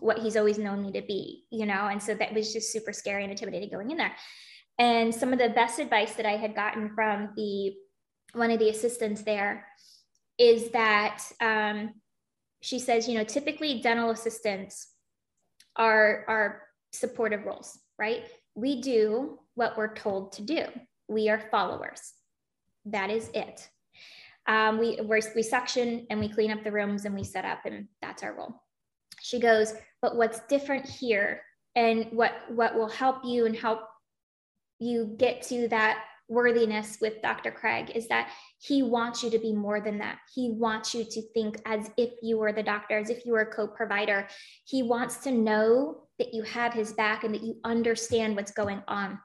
what 0.00 0.18
he's 0.18 0.36
always 0.36 0.58
known 0.58 0.82
me 0.82 0.92
to 0.92 1.02
be, 1.02 1.44
you 1.50 1.66
know? 1.66 1.86
And 1.86 2.02
so 2.02 2.14
that 2.14 2.34
was 2.34 2.52
just 2.52 2.72
super 2.72 2.92
scary 2.92 3.22
and 3.22 3.30
intimidating 3.30 3.70
going 3.70 3.90
in 3.90 3.96
there. 3.96 4.14
And 4.78 5.14
some 5.14 5.32
of 5.32 5.38
the 5.38 5.50
best 5.50 5.78
advice 5.78 6.14
that 6.14 6.26
I 6.26 6.36
had 6.36 6.54
gotten 6.54 6.94
from 6.94 7.30
the 7.36 7.74
one 8.32 8.50
of 8.50 8.58
the 8.58 8.70
assistants 8.70 9.22
there 9.22 9.66
is 10.38 10.70
that 10.70 11.22
um, 11.40 11.94
she 12.62 12.78
says, 12.78 13.08
you 13.08 13.18
know, 13.18 13.24
typically 13.24 13.80
dental 13.80 14.10
assistants 14.10 14.88
are 15.76 16.24
are 16.28 16.62
supportive 16.92 17.44
roles, 17.44 17.78
right? 17.98 18.24
We 18.54 18.80
do 18.80 19.38
what 19.54 19.76
we're 19.76 19.94
told 19.94 20.32
to 20.32 20.42
do. 20.42 20.64
We 21.08 21.28
are 21.28 21.42
followers. 21.50 22.12
That 22.86 23.10
is 23.10 23.30
it. 23.34 23.68
Um, 24.46 24.78
we 24.78 24.98
we 25.34 25.42
suction 25.42 26.06
and 26.10 26.18
we 26.18 26.28
clean 26.28 26.50
up 26.50 26.64
the 26.64 26.72
rooms 26.72 27.04
and 27.04 27.14
we 27.14 27.24
set 27.24 27.44
up, 27.44 27.66
and 27.66 27.88
that's 28.00 28.22
our 28.22 28.34
role. 28.34 28.62
She 29.22 29.38
goes, 29.38 29.74
but 30.02 30.16
what's 30.16 30.40
different 30.46 30.86
here 30.86 31.42
and 31.76 32.06
what 32.10 32.32
what 32.48 32.74
will 32.74 32.88
help 32.88 33.24
you 33.24 33.46
and 33.46 33.54
help 33.54 33.80
you 34.78 35.14
get 35.18 35.42
to 35.42 35.68
that 35.68 36.04
worthiness 36.28 36.98
with 37.00 37.20
Dr. 37.22 37.50
Craig 37.50 37.90
is 37.94 38.06
that 38.08 38.30
he 38.60 38.82
wants 38.82 39.22
you 39.22 39.30
to 39.30 39.38
be 39.38 39.52
more 39.52 39.80
than 39.80 39.98
that. 39.98 40.18
He 40.32 40.50
wants 40.50 40.94
you 40.94 41.04
to 41.04 41.22
think 41.34 41.60
as 41.66 41.90
if 41.96 42.10
you 42.22 42.38
were 42.38 42.52
the 42.52 42.62
doctor, 42.62 42.96
as 42.96 43.10
if 43.10 43.26
you 43.26 43.32
were 43.32 43.40
a 43.40 43.52
co 43.52 43.66
provider. 43.66 44.28
He 44.64 44.82
wants 44.82 45.18
to 45.18 45.32
know 45.32 46.04
that 46.18 46.32
you 46.32 46.42
have 46.42 46.72
his 46.72 46.92
back 46.92 47.24
and 47.24 47.34
that 47.34 47.42
you 47.42 47.56
understand 47.64 48.36
what's 48.36 48.52
going 48.52 48.82
on. 48.86 49.18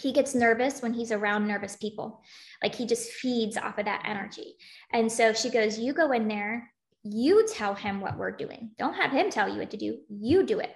He 0.00 0.12
gets 0.12 0.34
nervous 0.34 0.82
when 0.82 0.92
he's 0.92 1.12
around 1.12 1.46
nervous 1.46 1.76
people. 1.76 2.22
Like 2.62 2.74
he 2.74 2.86
just 2.86 3.12
feeds 3.12 3.56
off 3.56 3.78
of 3.78 3.84
that 3.84 4.02
energy. 4.04 4.54
And 4.92 5.10
so 5.10 5.32
she 5.32 5.50
goes, 5.50 5.78
You 5.78 5.92
go 5.92 6.10
in 6.12 6.26
there 6.26 6.72
you 7.02 7.46
tell 7.46 7.74
him 7.74 8.00
what 8.00 8.16
we're 8.16 8.30
doing. 8.30 8.70
Don't 8.78 8.94
have 8.94 9.12
him 9.12 9.30
tell 9.30 9.48
you 9.48 9.58
what 9.58 9.70
to 9.70 9.76
do. 9.76 9.98
You 10.08 10.44
do 10.44 10.60
it. 10.60 10.74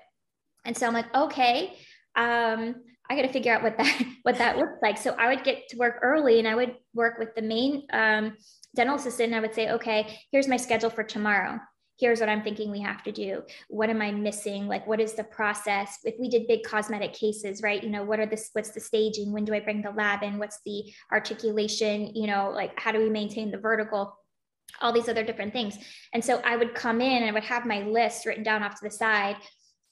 And 0.64 0.76
so 0.76 0.86
I'm 0.86 0.94
like, 0.94 1.14
okay, 1.14 1.76
um, 2.16 2.76
I 3.10 3.16
got 3.16 3.22
to 3.22 3.32
figure 3.32 3.54
out 3.54 3.62
what 3.62 3.76
that 3.78 4.02
what 4.22 4.38
that 4.38 4.56
looks 4.56 4.78
like. 4.82 4.96
So 4.96 5.14
I 5.18 5.28
would 5.28 5.44
get 5.44 5.68
to 5.68 5.76
work 5.76 5.98
early, 6.02 6.38
and 6.38 6.48
I 6.48 6.54
would 6.54 6.76
work 6.94 7.18
with 7.18 7.34
the 7.34 7.42
main 7.42 7.86
um, 7.92 8.36
dental 8.74 8.96
assistant. 8.96 9.28
And 9.28 9.36
I 9.36 9.40
would 9.40 9.54
say, 9.54 9.70
okay, 9.72 10.20
here's 10.30 10.48
my 10.48 10.56
schedule 10.56 10.90
for 10.90 11.02
tomorrow. 11.02 11.58
Here's 11.98 12.20
what 12.20 12.28
I'm 12.28 12.42
thinking 12.42 12.70
we 12.70 12.80
have 12.80 13.02
to 13.04 13.12
do. 13.12 13.42
What 13.68 13.90
am 13.90 14.02
I 14.02 14.10
missing? 14.10 14.66
Like, 14.66 14.86
what 14.86 14.98
is 14.98 15.12
the 15.12 15.24
process? 15.24 15.98
If 16.04 16.14
we 16.18 16.28
did 16.28 16.48
big 16.48 16.64
cosmetic 16.64 17.12
cases, 17.12 17.62
right? 17.62 17.82
You 17.82 17.90
know, 17.90 18.02
what 18.02 18.18
are 18.18 18.26
this? 18.26 18.50
What's 18.54 18.70
the 18.70 18.80
staging? 18.80 19.32
When 19.32 19.44
do 19.44 19.54
I 19.54 19.60
bring 19.60 19.82
the 19.82 19.90
lab 19.90 20.22
in? 20.22 20.38
What's 20.38 20.60
the 20.64 20.92
articulation? 21.12 22.14
You 22.14 22.28
know, 22.28 22.50
like 22.54 22.78
how 22.78 22.92
do 22.92 22.98
we 22.98 23.10
maintain 23.10 23.50
the 23.50 23.58
vertical? 23.58 24.16
All 24.82 24.92
these 24.92 25.08
other 25.08 25.22
different 25.22 25.52
things. 25.52 25.78
And 26.12 26.24
so 26.24 26.40
I 26.44 26.56
would 26.56 26.74
come 26.74 27.00
in 27.00 27.22
and 27.22 27.24
I 27.24 27.32
would 27.32 27.44
have 27.44 27.66
my 27.66 27.82
list 27.82 28.26
written 28.26 28.42
down 28.42 28.62
off 28.62 28.74
to 28.80 28.84
the 28.84 28.90
side. 28.90 29.36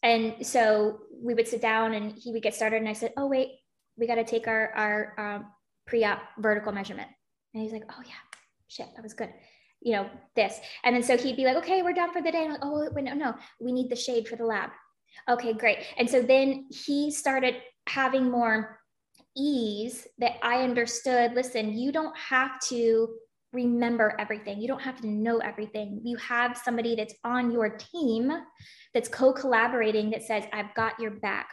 And 0.03 0.46
so 0.46 1.00
we 1.12 1.35
would 1.35 1.48
sit 1.48 1.61
down 1.61 1.94
and 1.94 2.12
he 2.12 2.33
would 2.33 2.42
get 2.42 2.55
started. 2.55 2.76
And 2.76 2.88
I 2.88 2.94
said, 2.94 3.12
Oh, 3.16 3.26
wait, 3.26 3.48
we 3.96 4.07
got 4.07 4.16
to 4.16 4.24
take 4.24 4.48
our, 4.48 4.72
our 4.74 5.14
um, 5.18 5.46
pre 5.87 6.05
op 6.05 6.20
vertical 6.38 6.72
measurement. 6.72 7.09
And 7.55 7.62
he's 7.62 7.72
like, 7.72 7.85
Oh, 7.90 8.03
yeah, 8.05 8.12
shit, 8.68 8.88
that 8.94 9.03
was 9.03 9.14
good. 9.14 9.31
You 9.81 9.92
know, 9.92 10.11
this. 10.37 10.59
And 10.85 10.94
then 10.94 11.03
so 11.03 11.16
he'd 11.16 11.37
be 11.37 11.44
like, 11.44 11.57
Okay, 11.59 11.83
we're 11.83 11.92
done 11.92 12.12
for 12.12 12.22
the 12.22 12.33
day. 12.33 12.44
I'm 12.44 12.50
like, 12.53 12.61
Oh, 12.64 12.88
wait, 12.92 13.05
no, 13.05 13.14
no, 13.14 13.35
we 13.61 13.72
need 13.72 13.90
the 13.90 13.96
shade 13.96 14.29
for 14.29 14.37
the 14.37 14.44
lab. 14.44 14.70
Okay, 15.29 15.53
great. 15.53 15.79
And 15.98 16.09
so 16.09 16.22
then 16.22 16.66
he 16.70 17.11
started 17.11 17.57
having 17.87 18.31
more 18.31 18.81
ease 19.37 20.07
that 20.18 20.35
I 20.42 20.62
understood 20.62 21.35
listen, 21.35 21.79
you 21.79 21.92
don't 21.92 22.16
have 22.16 22.59
to 22.68 23.09
remember 23.53 24.15
everything. 24.19 24.61
You 24.61 24.69
don't 24.69 24.83
have 24.83 25.01
to 25.01 25.07
know 25.07 25.39
everything. 25.39 26.01
You 26.05 26.17
have 26.19 26.57
somebody 26.57 26.95
that's 26.95 27.15
on 27.25 27.51
your 27.51 27.71
team 27.71 28.33
that's 28.95 29.09
co 29.09 29.33
collaborating 29.33 30.11
that 30.11 30.23
says, 30.23 30.45
I've 30.53 30.75
got 30.75 30.99
your 31.01 31.13
back. 31.13 31.49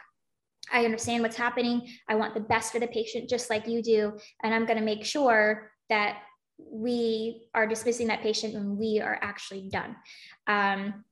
I 0.72 0.84
understand 0.84 1.22
what's 1.22 1.36
happening. 1.36 1.88
I 2.08 2.14
want 2.14 2.34
the 2.34 2.40
best 2.40 2.72
for 2.72 2.78
the 2.78 2.86
patient, 2.88 3.28
just 3.28 3.50
like 3.50 3.66
you 3.66 3.82
do. 3.82 4.18
And 4.42 4.54
I'm 4.54 4.66
going 4.66 4.78
to 4.78 4.84
make 4.84 5.04
sure 5.04 5.70
that 5.88 6.18
we 6.58 7.42
are 7.54 7.66
dismissing 7.66 8.08
that 8.08 8.22
patient 8.22 8.54
when 8.54 8.76
we 8.76 9.00
are 9.00 9.18
actually 9.22 9.68
done. 9.70 9.96
Um, 10.46 11.04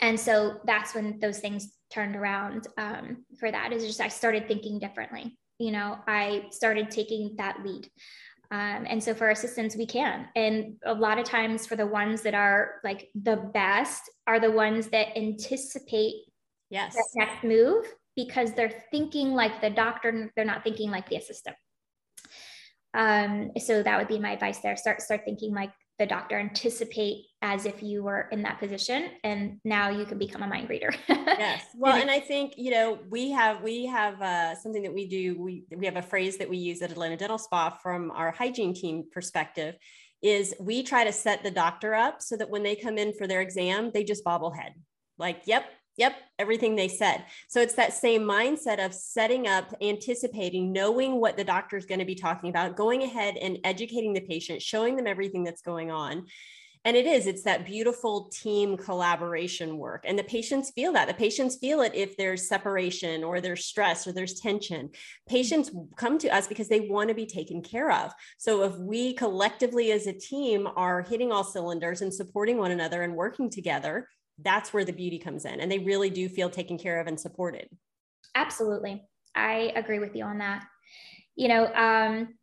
and 0.00 0.18
so 0.18 0.58
that's 0.66 0.94
when 0.94 1.20
those 1.20 1.38
things 1.38 1.74
turned 1.92 2.16
around 2.16 2.66
um, 2.78 3.24
for 3.38 3.50
that 3.50 3.72
is 3.72 3.86
just 3.86 4.00
I 4.00 4.08
started 4.08 4.48
thinking 4.48 4.78
differently. 4.78 5.38
You 5.58 5.70
know, 5.70 5.98
I 6.08 6.46
started 6.50 6.90
taking 6.90 7.36
that 7.36 7.64
lead. 7.64 7.88
Um, 8.54 8.86
and 8.88 9.02
so 9.02 9.14
for 9.14 9.30
assistants, 9.30 9.74
we 9.74 9.84
can. 9.84 10.28
And 10.36 10.76
a 10.86 10.94
lot 10.94 11.18
of 11.18 11.24
times 11.24 11.66
for 11.66 11.74
the 11.74 11.88
ones 11.88 12.22
that 12.22 12.34
are 12.34 12.74
like 12.84 13.08
the 13.20 13.34
best 13.52 14.08
are 14.28 14.38
the 14.38 14.52
ones 14.52 14.86
that 14.90 15.08
anticipate 15.18 16.14
yes. 16.70 16.94
that 16.94 17.04
next 17.16 17.42
move 17.42 17.84
because 18.14 18.52
they're 18.52 18.84
thinking 18.92 19.32
like 19.32 19.60
the 19.60 19.70
doctor, 19.70 20.30
they're 20.36 20.44
not 20.44 20.62
thinking 20.62 20.92
like 20.92 21.08
the 21.08 21.16
assistant. 21.16 21.56
Um, 22.96 23.50
so 23.58 23.82
that 23.82 23.98
would 23.98 24.06
be 24.06 24.20
my 24.20 24.30
advice 24.30 24.60
there. 24.60 24.76
Start 24.76 25.02
start 25.02 25.22
thinking 25.24 25.52
like 25.52 25.72
the 25.98 26.06
doctor, 26.06 26.38
anticipate 26.38 27.26
as 27.42 27.66
if 27.66 27.82
you 27.82 28.02
were 28.02 28.28
in 28.32 28.42
that 28.42 28.58
position, 28.58 29.10
and 29.22 29.60
now 29.64 29.90
you 29.90 30.04
can 30.04 30.18
become 30.18 30.42
a 30.42 30.46
mind 30.46 30.68
reader. 30.68 30.92
yes. 31.08 31.64
Well, 31.76 31.96
and 31.96 32.10
I 32.10 32.20
think 32.20 32.54
you 32.56 32.70
know 32.70 32.98
we 33.10 33.30
have 33.30 33.62
we 33.62 33.86
have 33.86 34.20
uh, 34.20 34.54
something 34.56 34.82
that 34.82 34.94
we 34.94 35.06
do. 35.06 35.40
We 35.40 35.64
we 35.74 35.86
have 35.86 35.96
a 35.96 36.02
phrase 36.02 36.36
that 36.38 36.48
we 36.48 36.56
use 36.56 36.82
at 36.82 36.90
Atlanta 36.90 37.16
Dental 37.16 37.38
Spa 37.38 37.70
from 37.70 38.10
our 38.10 38.32
hygiene 38.32 38.74
team 38.74 39.04
perspective. 39.12 39.76
Is 40.22 40.54
we 40.58 40.82
try 40.82 41.04
to 41.04 41.12
set 41.12 41.42
the 41.42 41.50
doctor 41.50 41.94
up 41.94 42.22
so 42.22 42.36
that 42.38 42.48
when 42.48 42.62
they 42.62 42.76
come 42.76 42.98
in 42.98 43.12
for 43.12 43.26
their 43.26 43.42
exam, 43.42 43.90
they 43.92 44.04
just 44.04 44.24
bobblehead. 44.24 44.70
Like, 45.18 45.42
yep, 45.46 45.66
Yep, 45.96 46.16
everything 46.40 46.74
they 46.74 46.88
said. 46.88 47.24
So 47.48 47.60
it's 47.60 47.74
that 47.74 47.92
same 47.92 48.22
mindset 48.22 48.84
of 48.84 48.92
setting 48.92 49.46
up, 49.46 49.72
anticipating, 49.80 50.72
knowing 50.72 51.20
what 51.20 51.36
the 51.36 51.44
doctor 51.44 51.76
is 51.76 51.86
going 51.86 52.00
to 52.00 52.04
be 52.04 52.16
talking 52.16 52.50
about, 52.50 52.76
going 52.76 53.02
ahead 53.04 53.36
and 53.36 53.58
educating 53.62 54.12
the 54.12 54.20
patient, 54.20 54.60
showing 54.60 54.96
them 54.96 55.06
everything 55.06 55.44
that's 55.44 55.62
going 55.62 55.92
on. 55.92 56.26
And 56.86 56.98
it 56.98 57.06
is, 57.06 57.26
it's 57.26 57.44
that 57.44 57.64
beautiful 57.64 58.28
team 58.30 58.76
collaboration 58.76 59.78
work. 59.78 60.04
And 60.06 60.18
the 60.18 60.24
patients 60.24 60.70
feel 60.74 60.92
that. 60.92 61.08
The 61.08 61.14
patients 61.14 61.56
feel 61.56 61.80
it 61.80 61.94
if 61.94 62.14
there's 62.18 62.46
separation 62.46 63.24
or 63.24 63.40
there's 63.40 63.64
stress 63.64 64.06
or 64.06 64.12
there's 64.12 64.38
tension. 64.38 64.90
Patients 65.26 65.70
come 65.96 66.18
to 66.18 66.28
us 66.28 66.46
because 66.46 66.68
they 66.68 66.80
want 66.80 67.08
to 67.08 67.14
be 67.14 67.24
taken 67.24 67.62
care 67.62 67.90
of. 67.90 68.12
So 68.36 68.64
if 68.64 68.76
we 68.76 69.14
collectively 69.14 69.92
as 69.92 70.06
a 70.06 70.12
team 70.12 70.68
are 70.76 71.00
hitting 71.00 71.32
all 71.32 71.44
cylinders 71.44 72.02
and 72.02 72.12
supporting 72.12 72.58
one 72.58 72.72
another 72.72 73.02
and 73.02 73.14
working 73.14 73.48
together, 73.48 74.08
that's 74.42 74.72
where 74.72 74.84
the 74.84 74.92
beauty 74.92 75.18
comes 75.18 75.44
in 75.44 75.60
and 75.60 75.70
they 75.70 75.78
really 75.78 76.10
do 76.10 76.28
feel 76.28 76.50
taken 76.50 76.78
care 76.78 77.00
of 77.00 77.06
and 77.06 77.18
supported 77.18 77.68
absolutely 78.34 79.02
i 79.34 79.72
agree 79.76 79.98
with 79.98 80.14
you 80.16 80.24
on 80.24 80.38
that 80.38 80.64
you 81.36 81.48
know 81.48 81.66
um, 81.74 82.34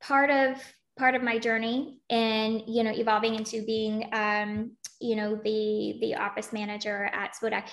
part 0.00 0.30
of 0.30 0.56
part 0.98 1.14
of 1.14 1.22
my 1.22 1.38
journey 1.38 2.00
and 2.10 2.62
you 2.66 2.82
know 2.82 2.92
evolving 2.92 3.34
into 3.34 3.64
being 3.64 4.08
um, 4.12 4.72
you 5.00 5.16
know 5.16 5.36
the 5.42 5.98
the 6.00 6.14
office 6.14 6.52
manager 6.52 7.10
at 7.12 7.34
Spodak 7.34 7.64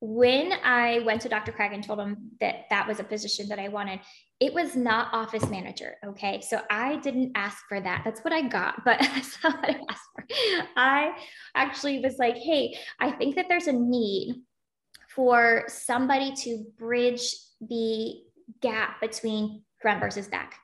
when 0.00 0.52
I 0.64 1.00
went 1.04 1.20
to 1.22 1.28
Dr. 1.28 1.52
Craig 1.52 1.72
and 1.72 1.84
told 1.84 2.00
him 2.00 2.30
that 2.40 2.64
that 2.70 2.88
was 2.88 3.00
a 3.00 3.04
position 3.04 3.48
that 3.48 3.58
I 3.58 3.68
wanted, 3.68 4.00
it 4.40 4.54
was 4.54 4.74
not 4.74 5.12
office 5.12 5.48
manager. 5.50 5.96
Okay. 6.04 6.40
So 6.40 6.62
I 6.70 6.96
didn't 6.96 7.32
ask 7.34 7.58
for 7.68 7.80
that. 7.80 8.02
That's 8.04 8.20
what 8.20 8.32
I 8.32 8.48
got, 8.48 8.84
but 8.84 8.98
that's 9.00 9.42
not 9.44 9.56
what 9.56 9.70
I 9.70 9.80
asked 9.90 10.08
for. 10.14 10.24
I 10.76 11.12
actually 11.54 12.00
was 12.00 12.16
like, 12.18 12.36
hey, 12.36 12.76
I 12.98 13.10
think 13.10 13.36
that 13.36 13.46
there's 13.48 13.66
a 13.66 13.72
need 13.72 14.42
for 15.14 15.64
somebody 15.68 16.34
to 16.34 16.64
bridge 16.78 17.34
the 17.60 18.14
gap 18.62 19.00
between 19.00 19.62
front 19.80 20.00
versus 20.00 20.28
back 20.28 20.54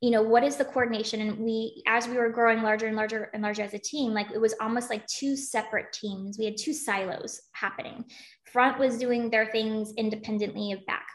you 0.00 0.10
know 0.10 0.22
what 0.22 0.44
is 0.44 0.56
the 0.56 0.64
coordination 0.64 1.20
and 1.20 1.38
we 1.38 1.82
as 1.86 2.06
we 2.06 2.16
were 2.16 2.28
growing 2.28 2.62
larger 2.62 2.86
and 2.86 2.96
larger 2.96 3.30
and 3.32 3.42
larger 3.42 3.62
as 3.62 3.74
a 3.74 3.78
team 3.78 4.12
like 4.12 4.30
it 4.32 4.40
was 4.40 4.54
almost 4.60 4.90
like 4.90 5.06
two 5.06 5.36
separate 5.36 5.92
teams 5.92 6.38
we 6.38 6.44
had 6.44 6.56
two 6.58 6.72
silos 6.72 7.40
happening 7.52 8.04
front 8.44 8.78
was 8.78 8.98
doing 8.98 9.30
their 9.30 9.46
things 9.46 9.92
independently 9.96 10.72
of 10.72 10.84
back 10.86 11.06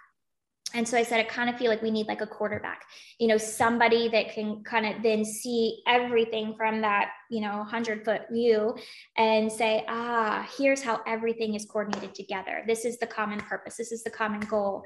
and 0.74 0.88
so 0.88 0.98
i 0.98 1.04
said 1.04 1.20
i 1.20 1.24
kind 1.24 1.50
of 1.50 1.58
feel 1.58 1.70
like 1.70 1.82
we 1.82 1.92
need 1.92 2.08
like 2.08 2.22
a 2.22 2.28
quarterback 2.28 2.84
you 3.20 3.28
know 3.28 3.38
somebody 3.38 4.08
that 4.10 4.34
can 4.34 4.64
kind 4.64 4.86
of 4.86 5.02
then 5.04 5.24
see 5.26 5.82
everything 5.88 6.54
from 6.56 6.82
that 6.82 7.10
you 7.30 7.42
know 7.42 7.58
100 7.58 8.06
foot 8.06 8.22
view 8.32 8.76
and 9.18 9.52
say 9.52 9.84
ah 9.88 10.48
here's 10.58 10.82
how 10.82 11.02
everything 11.08 11.56
is 11.56 11.66
coordinated 11.66 12.14
together. 12.16 12.64
This 12.68 12.86
is 12.86 12.98
the 12.98 13.08
common 13.08 13.40
purpose. 13.40 13.78
This 13.78 13.92
is 13.92 14.04
the 14.04 14.10
common 14.10 14.42
goal. 14.42 14.84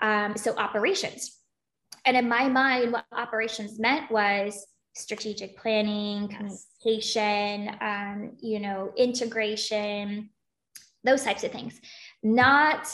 Um, 0.00 0.36
so 0.36 0.54
operations. 0.56 1.38
And 2.04 2.16
in 2.16 2.28
my 2.28 2.48
mind, 2.48 2.92
what 2.92 3.04
operations 3.12 3.78
meant 3.78 4.10
was 4.10 4.66
strategic 4.94 5.56
planning, 5.56 6.28
communication, 6.28 7.76
um, 7.80 8.32
you 8.40 8.60
know, 8.60 8.92
integration, 8.96 10.30
those 11.04 11.22
types 11.22 11.44
of 11.44 11.52
things, 11.52 11.80
not 12.22 12.88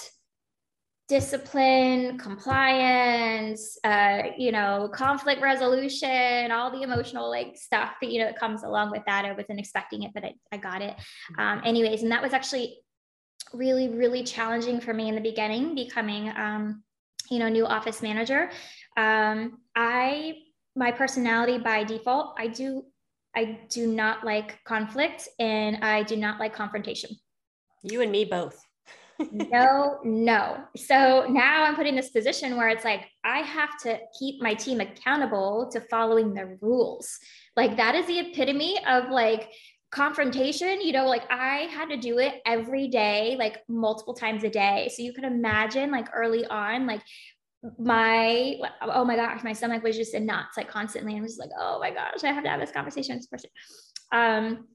discipline, 1.08 2.18
compliance, 2.18 3.78
uh, 3.82 4.22
you 4.36 4.52
know, 4.52 4.90
conflict 4.92 5.40
resolution, 5.40 6.50
all 6.50 6.70
the 6.70 6.82
emotional 6.82 7.30
like 7.30 7.56
stuff 7.56 7.92
that, 8.00 8.10
you 8.10 8.18
know, 8.18 8.26
that 8.26 8.38
comes 8.38 8.62
along 8.62 8.90
with 8.90 9.02
that. 9.06 9.24
I 9.24 9.32
wasn't 9.32 9.58
expecting 9.58 10.02
it, 10.02 10.10
but 10.12 10.24
I, 10.24 10.34
I 10.52 10.58
got 10.58 10.82
it. 10.82 10.94
Mm-hmm. 10.96 11.40
Um, 11.40 11.62
anyways, 11.64 12.02
and 12.02 12.12
that 12.12 12.22
was 12.22 12.34
actually 12.34 12.78
really, 13.54 13.88
really 13.88 14.22
challenging 14.22 14.80
for 14.80 14.92
me 14.92 15.08
in 15.08 15.14
the 15.14 15.20
beginning, 15.20 15.74
becoming, 15.74 16.28
um, 16.36 16.82
you 17.30 17.38
know, 17.38 17.48
new 17.48 17.66
office 17.66 18.02
manager 18.02 18.50
um, 18.98 19.58
I 19.76 20.38
my 20.74 20.90
personality 20.90 21.58
by 21.58 21.84
default, 21.84 22.34
I 22.36 22.48
do 22.48 22.84
I 23.34 23.60
do 23.70 23.86
not 23.86 24.24
like 24.24 24.62
conflict 24.64 25.28
and 25.38 25.76
I 25.84 26.02
do 26.02 26.16
not 26.16 26.40
like 26.40 26.52
confrontation. 26.52 27.10
You 27.82 28.00
and 28.00 28.10
me 28.10 28.24
both. 28.24 28.60
No, 29.32 29.98
no. 30.04 30.64
So 30.76 31.26
now 31.28 31.64
I'm 31.64 31.74
put 31.76 31.86
in 31.86 31.96
this 31.96 32.10
position 32.10 32.56
where 32.56 32.68
it's 32.68 32.84
like 32.84 33.06
I 33.24 33.38
have 33.40 33.78
to 33.82 33.98
keep 34.18 34.40
my 34.42 34.54
team 34.54 34.80
accountable 34.80 35.68
to 35.72 35.80
following 35.82 36.34
the 36.34 36.56
rules. 36.60 37.18
Like 37.56 37.76
that 37.76 37.94
is 37.94 38.06
the 38.06 38.18
epitome 38.20 38.78
of 38.86 39.10
like 39.10 39.50
confrontation 39.90 40.82
you 40.82 40.92
know 40.92 41.06
like 41.06 41.22
i 41.30 41.60
had 41.70 41.88
to 41.88 41.96
do 41.96 42.18
it 42.18 42.42
every 42.44 42.88
day 42.88 43.36
like 43.38 43.62
multiple 43.68 44.12
times 44.12 44.44
a 44.44 44.50
day 44.50 44.86
so 44.94 45.02
you 45.02 45.14
can 45.14 45.24
imagine 45.24 45.90
like 45.90 46.08
early 46.12 46.44
on 46.48 46.86
like 46.86 47.00
my 47.78 48.56
oh 48.82 49.04
my 49.04 49.16
gosh, 49.16 49.42
my 49.42 49.52
stomach 49.52 49.82
was 49.82 49.96
just 49.96 50.14
in 50.14 50.26
knots 50.26 50.56
like 50.56 50.68
constantly. 50.68 51.16
I 51.16 51.20
was 51.20 51.38
like, 51.38 51.50
oh 51.58 51.78
my 51.80 51.90
gosh, 51.90 52.22
I 52.22 52.32
have 52.32 52.44
to 52.44 52.50
have 52.50 52.60
this 52.60 52.70
conversation 52.70 53.16
with 53.16 53.22
this 53.22 53.26
person. 53.26 53.50
Um, 54.12 54.68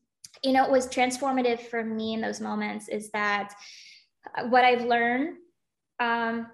you 0.44 0.52
know, 0.52 0.66
it 0.66 0.72
was 0.72 0.88
transformative 0.88 1.62
for 1.62 1.84
me 1.84 2.14
in 2.14 2.22
those 2.22 2.42
moments 2.42 2.90
is 2.90 3.10
that 3.12 3.54
what 4.50 4.64
I've 4.64 4.86
learned, 4.86 5.38
um, 6.00 6.48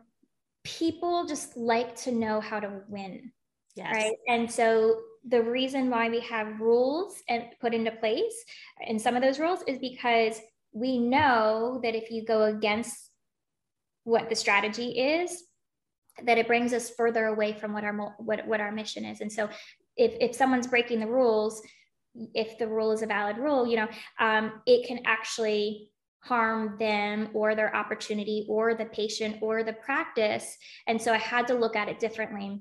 people 0.63 1.25
just 1.25 1.55
like 1.58 1.95
to 2.03 2.12
know 2.12 2.39
how 2.39 2.60
to 2.60 2.82
win. 2.88 3.32
Yes. 3.75 3.93
Right. 3.93 4.15
And 4.27 4.51
so 4.51 4.99
the 5.27 5.41
reason 5.41 5.89
why 5.89 6.10
we 6.10 6.19
have 6.21 6.60
rules 6.60 7.15
and 7.27 7.45
put 7.62 7.73
into 7.73 7.91
place 7.91 8.43
and 8.86 9.01
some 9.01 9.15
of 9.15 9.21
those 9.21 9.39
rules 9.39 9.63
is 9.67 9.77
because 9.79 10.39
we 10.71 10.97
know 10.97 11.79
that 11.84 11.95
if 11.95 12.12
you 12.12 12.25
go 12.25 12.43
against 12.43 12.95
what 14.03 14.29
the 14.29 14.36
strategy 14.36 14.99
is, 14.99 15.43
that 16.25 16.38
it 16.38 16.47
brings 16.47 16.73
us 16.73 16.89
further 16.89 17.25
away 17.25 17.53
from 17.53 17.73
what 17.73 17.84
our 17.84 18.15
what, 18.17 18.45
what 18.47 18.60
our 18.60 18.71
mission 18.71 19.05
is 19.05 19.21
and 19.21 19.32
so 19.32 19.49
if 19.95 20.13
if 20.19 20.36
someone's 20.36 20.67
breaking 20.67 20.99
the 20.99 21.08
rules 21.08 21.62
if 22.34 22.58
the 22.58 22.67
rule 22.67 22.91
is 22.91 23.01
a 23.01 23.05
valid 23.05 23.38
rule 23.38 23.67
you 23.67 23.77
know 23.77 23.88
um, 24.19 24.62
it 24.65 24.88
can 24.88 24.99
actually 25.05 25.91
harm 26.21 26.75
them 26.77 27.29
or 27.34 27.55
their 27.55 27.75
opportunity 27.75 28.45
or 28.49 28.75
the 28.75 28.86
patient 28.86 29.38
or 29.41 29.63
the 29.63 29.73
practice. 29.73 30.58
And 30.88 31.01
so 31.01 31.13
i 31.13 31.17
had 31.17 31.47
to 31.47 31.53
look 31.53 31.75
at 31.75 31.88
it 31.88 31.99
differently. 31.99 32.60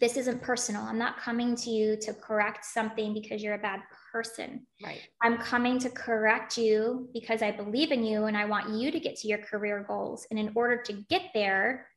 This 0.00 0.16
isn't 0.16 0.42
personal. 0.42 0.82
I'm 0.82 0.98
not 0.98 1.18
coming 1.18 1.56
to 1.56 1.70
you 1.70 1.96
to 2.02 2.12
correct 2.12 2.64
something 2.64 3.14
because 3.14 3.42
you're 3.42 3.54
a 3.54 3.58
bad 3.58 3.80
person. 4.12 4.66
Right. 4.84 5.00
I'm 5.22 5.38
coming 5.38 5.78
to 5.80 5.90
correct 5.90 6.56
you 6.56 7.08
because 7.12 7.42
i 7.42 7.50
believe 7.50 7.92
in 7.92 8.04
you 8.04 8.24
and 8.24 8.36
i 8.36 8.44
want 8.44 8.70
you 8.70 8.90
to 8.90 9.00
get 9.00 9.16
to 9.16 9.28
your 9.28 9.38
career 9.38 9.84
goals. 9.86 10.26
And 10.30 10.38
in 10.38 10.52
order 10.54 10.82
to 10.82 10.92
get 11.08 11.22
there 11.34 11.88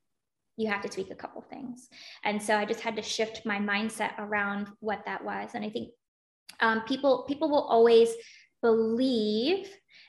you 0.58 0.70
have 0.70 0.82
to 0.82 0.89
tweak 0.89 1.10
a 1.12 1.16
couple 1.16 1.41
things. 1.41 1.89
And 2.24 2.41
so 2.41 2.56
I 2.56 2.66
just 2.66 2.82
had 2.82 2.95
to 2.97 3.02
shift 3.02 3.45
my 3.45 3.58
mindset 3.58 4.12
around 4.20 4.68
what 4.80 5.04
that 5.06 5.24
was. 5.24 5.52
And 5.56 5.66
I 5.66 5.70
think 5.70 5.89
um, 6.60 6.82
people 6.82 7.26
people 7.28 7.49
will 7.49 7.64
always 7.64 8.10
believe 8.62 9.68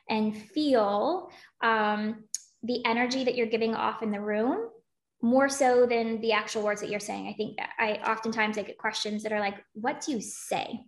and 0.08 0.36
feel 0.36 1.30
um, 1.62 2.24
the 2.62 2.84
energy 2.84 3.24
that 3.24 3.34
you're 3.34 3.46
giving 3.46 3.74
off 3.74 4.02
in 4.02 4.10
the 4.10 4.20
room 4.20 4.68
more 5.22 5.48
so 5.48 5.86
than 5.86 6.20
the 6.20 6.32
actual 6.32 6.62
words 6.62 6.80
that 6.80 6.90
you're 6.90 7.00
saying. 7.00 7.28
I 7.28 7.34
think 7.34 7.58
I 7.78 7.92
oftentimes 8.10 8.58
I 8.58 8.62
get 8.62 8.78
questions 8.78 9.22
that 9.22 9.32
are 9.32 9.40
like, 9.40 9.54
"What 9.74 10.00
do 10.00 10.12
you 10.12 10.20
say 10.20 10.80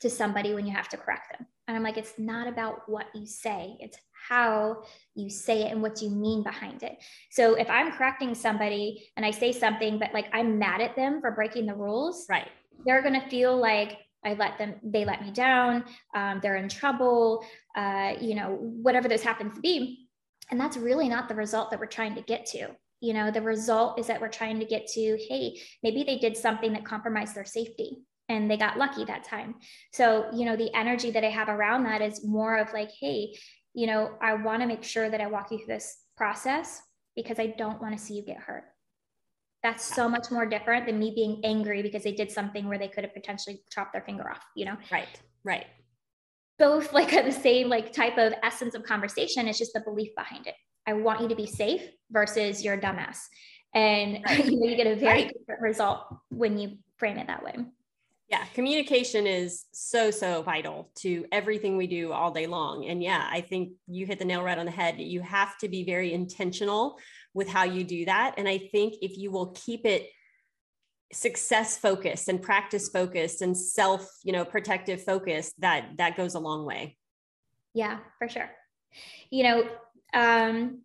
to 0.00 0.10
somebody 0.10 0.54
when 0.54 0.66
you 0.66 0.74
have 0.74 0.88
to 0.88 0.96
correct 0.96 1.32
them?" 1.32 1.46
And 1.66 1.76
I'm 1.76 1.82
like, 1.82 1.96
"It's 1.96 2.18
not 2.18 2.48
about 2.48 2.88
what 2.88 3.06
you 3.14 3.26
say; 3.26 3.76
it's 3.80 3.96
how 4.28 4.82
you 5.14 5.30
say 5.30 5.62
it 5.62 5.72
and 5.72 5.82
what 5.82 6.02
you 6.02 6.10
mean 6.10 6.42
behind 6.42 6.82
it. 6.82 6.96
So 7.30 7.54
if 7.54 7.68
I'm 7.70 7.92
correcting 7.92 8.34
somebody 8.34 9.06
and 9.16 9.24
I 9.24 9.30
say 9.30 9.52
something, 9.52 9.98
but 9.98 10.12
like 10.12 10.26
I'm 10.32 10.58
mad 10.58 10.80
at 10.80 10.96
them 10.96 11.20
for 11.20 11.30
breaking 11.30 11.66
the 11.66 11.74
rules, 11.74 12.26
right? 12.28 12.48
they're 12.84 13.02
going 13.02 13.20
to 13.20 13.28
feel 13.28 13.56
like 13.56 13.98
I 14.24 14.34
let 14.34 14.58
them, 14.58 14.74
they 14.82 15.04
let 15.04 15.22
me 15.22 15.30
down, 15.30 15.84
um, 16.14 16.40
they're 16.42 16.56
in 16.56 16.68
trouble, 16.68 17.44
uh, 17.76 18.14
you 18.20 18.34
know, 18.34 18.56
whatever 18.60 19.08
this 19.08 19.22
happens 19.22 19.54
to 19.54 19.60
be. 19.60 20.08
And 20.50 20.60
that's 20.60 20.76
really 20.76 21.08
not 21.08 21.28
the 21.28 21.34
result 21.34 21.70
that 21.70 21.80
we're 21.80 21.86
trying 21.86 22.14
to 22.16 22.22
get 22.22 22.46
to. 22.46 22.68
You 23.00 23.12
know, 23.12 23.30
the 23.30 23.42
result 23.42 23.98
is 23.98 24.06
that 24.06 24.20
we're 24.20 24.28
trying 24.28 24.58
to 24.60 24.66
get 24.66 24.86
to, 24.88 25.18
hey, 25.28 25.60
maybe 25.82 26.04
they 26.04 26.18
did 26.18 26.36
something 26.36 26.72
that 26.72 26.84
compromised 26.84 27.34
their 27.34 27.44
safety 27.44 27.98
and 28.28 28.50
they 28.50 28.56
got 28.56 28.78
lucky 28.78 29.04
that 29.04 29.24
time. 29.24 29.56
So, 29.92 30.26
you 30.32 30.44
know, 30.44 30.56
the 30.56 30.74
energy 30.74 31.10
that 31.10 31.24
I 31.24 31.30
have 31.30 31.48
around 31.48 31.84
that 31.84 32.00
is 32.00 32.24
more 32.24 32.56
of 32.56 32.72
like, 32.72 32.90
hey, 32.98 33.34
you 33.74 33.86
know, 33.86 34.12
I 34.22 34.34
want 34.34 34.62
to 34.62 34.68
make 34.68 34.84
sure 34.84 35.10
that 35.10 35.20
I 35.20 35.26
walk 35.26 35.50
you 35.50 35.58
through 35.58 35.74
this 35.74 35.98
process 36.16 36.80
because 37.16 37.38
I 37.38 37.54
don't 37.58 37.80
want 37.82 37.96
to 37.96 38.02
see 38.02 38.14
you 38.14 38.24
get 38.24 38.38
hurt. 38.38 38.64
That's 39.64 39.82
so 39.82 40.10
much 40.10 40.30
more 40.30 40.44
different 40.44 40.84
than 40.84 40.98
me 40.98 41.12
being 41.14 41.40
angry 41.42 41.80
because 41.80 42.02
they 42.02 42.12
did 42.12 42.30
something 42.30 42.68
where 42.68 42.78
they 42.78 42.86
could 42.86 43.02
have 43.02 43.14
potentially 43.14 43.62
chopped 43.70 43.94
their 43.94 44.02
finger 44.02 44.30
off, 44.30 44.44
you 44.54 44.66
know? 44.66 44.76
Right, 44.92 45.08
right. 45.42 45.64
Both 46.58 46.92
like 46.92 47.10
the 47.10 47.32
same 47.32 47.70
like 47.70 47.90
type 47.90 48.18
of 48.18 48.34
essence 48.42 48.74
of 48.74 48.84
conversation. 48.84 49.48
It's 49.48 49.58
just 49.58 49.72
the 49.72 49.80
belief 49.80 50.10
behind 50.14 50.46
it. 50.46 50.54
I 50.86 50.92
want 50.92 51.22
you 51.22 51.28
to 51.28 51.34
be 51.34 51.46
safe 51.46 51.80
versus 52.10 52.62
you're 52.62 52.74
a 52.74 52.80
dumbass. 52.80 53.20
And 53.74 54.22
right. 54.26 54.44
you 54.44 54.60
know, 54.60 54.66
you 54.66 54.76
get 54.76 54.86
a 54.86 54.96
very 54.96 55.22
right. 55.22 55.34
different 55.38 55.62
result 55.62 56.14
when 56.28 56.58
you 56.58 56.76
frame 56.98 57.16
it 57.16 57.26
that 57.28 57.42
way. 57.42 57.54
Yeah, 58.28 58.44
communication 58.54 59.26
is 59.26 59.64
so, 59.72 60.10
so 60.10 60.42
vital 60.42 60.90
to 60.96 61.24
everything 61.30 61.76
we 61.76 61.86
do 61.86 62.12
all 62.12 62.30
day 62.30 62.46
long. 62.46 62.86
And 62.86 63.02
yeah, 63.02 63.28
I 63.30 63.40
think 63.40 63.72
you 63.86 64.06
hit 64.06 64.18
the 64.18 64.24
nail 64.24 64.42
right 64.42 64.58
on 64.58 64.66
the 64.66 64.72
head. 64.72 64.98
You 64.98 65.20
have 65.22 65.56
to 65.58 65.68
be 65.68 65.84
very 65.84 66.12
intentional 66.12 66.98
with 67.34 67.48
how 67.48 67.64
you 67.64 67.84
do 67.84 68.04
that. 68.06 68.34
And 68.38 68.48
I 68.48 68.58
think 68.58 68.94
if 69.02 69.18
you 69.18 69.30
will 69.30 69.48
keep 69.48 69.84
it 69.84 70.08
success 71.12 71.76
focused 71.76 72.28
and 72.28 72.40
practice 72.40 72.88
focused 72.88 73.42
and 73.42 73.56
self, 73.56 74.08
you 74.24 74.32
know, 74.32 74.44
protective 74.44 75.02
focused, 75.02 75.60
that 75.60 75.96
that 75.98 76.16
goes 76.16 76.34
a 76.34 76.40
long 76.40 76.64
way. 76.64 76.96
Yeah, 77.74 77.98
for 78.18 78.28
sure. 78.28 78.50
You 79.30 79.42
know, 79.42 79.68
um, 80.14 80.82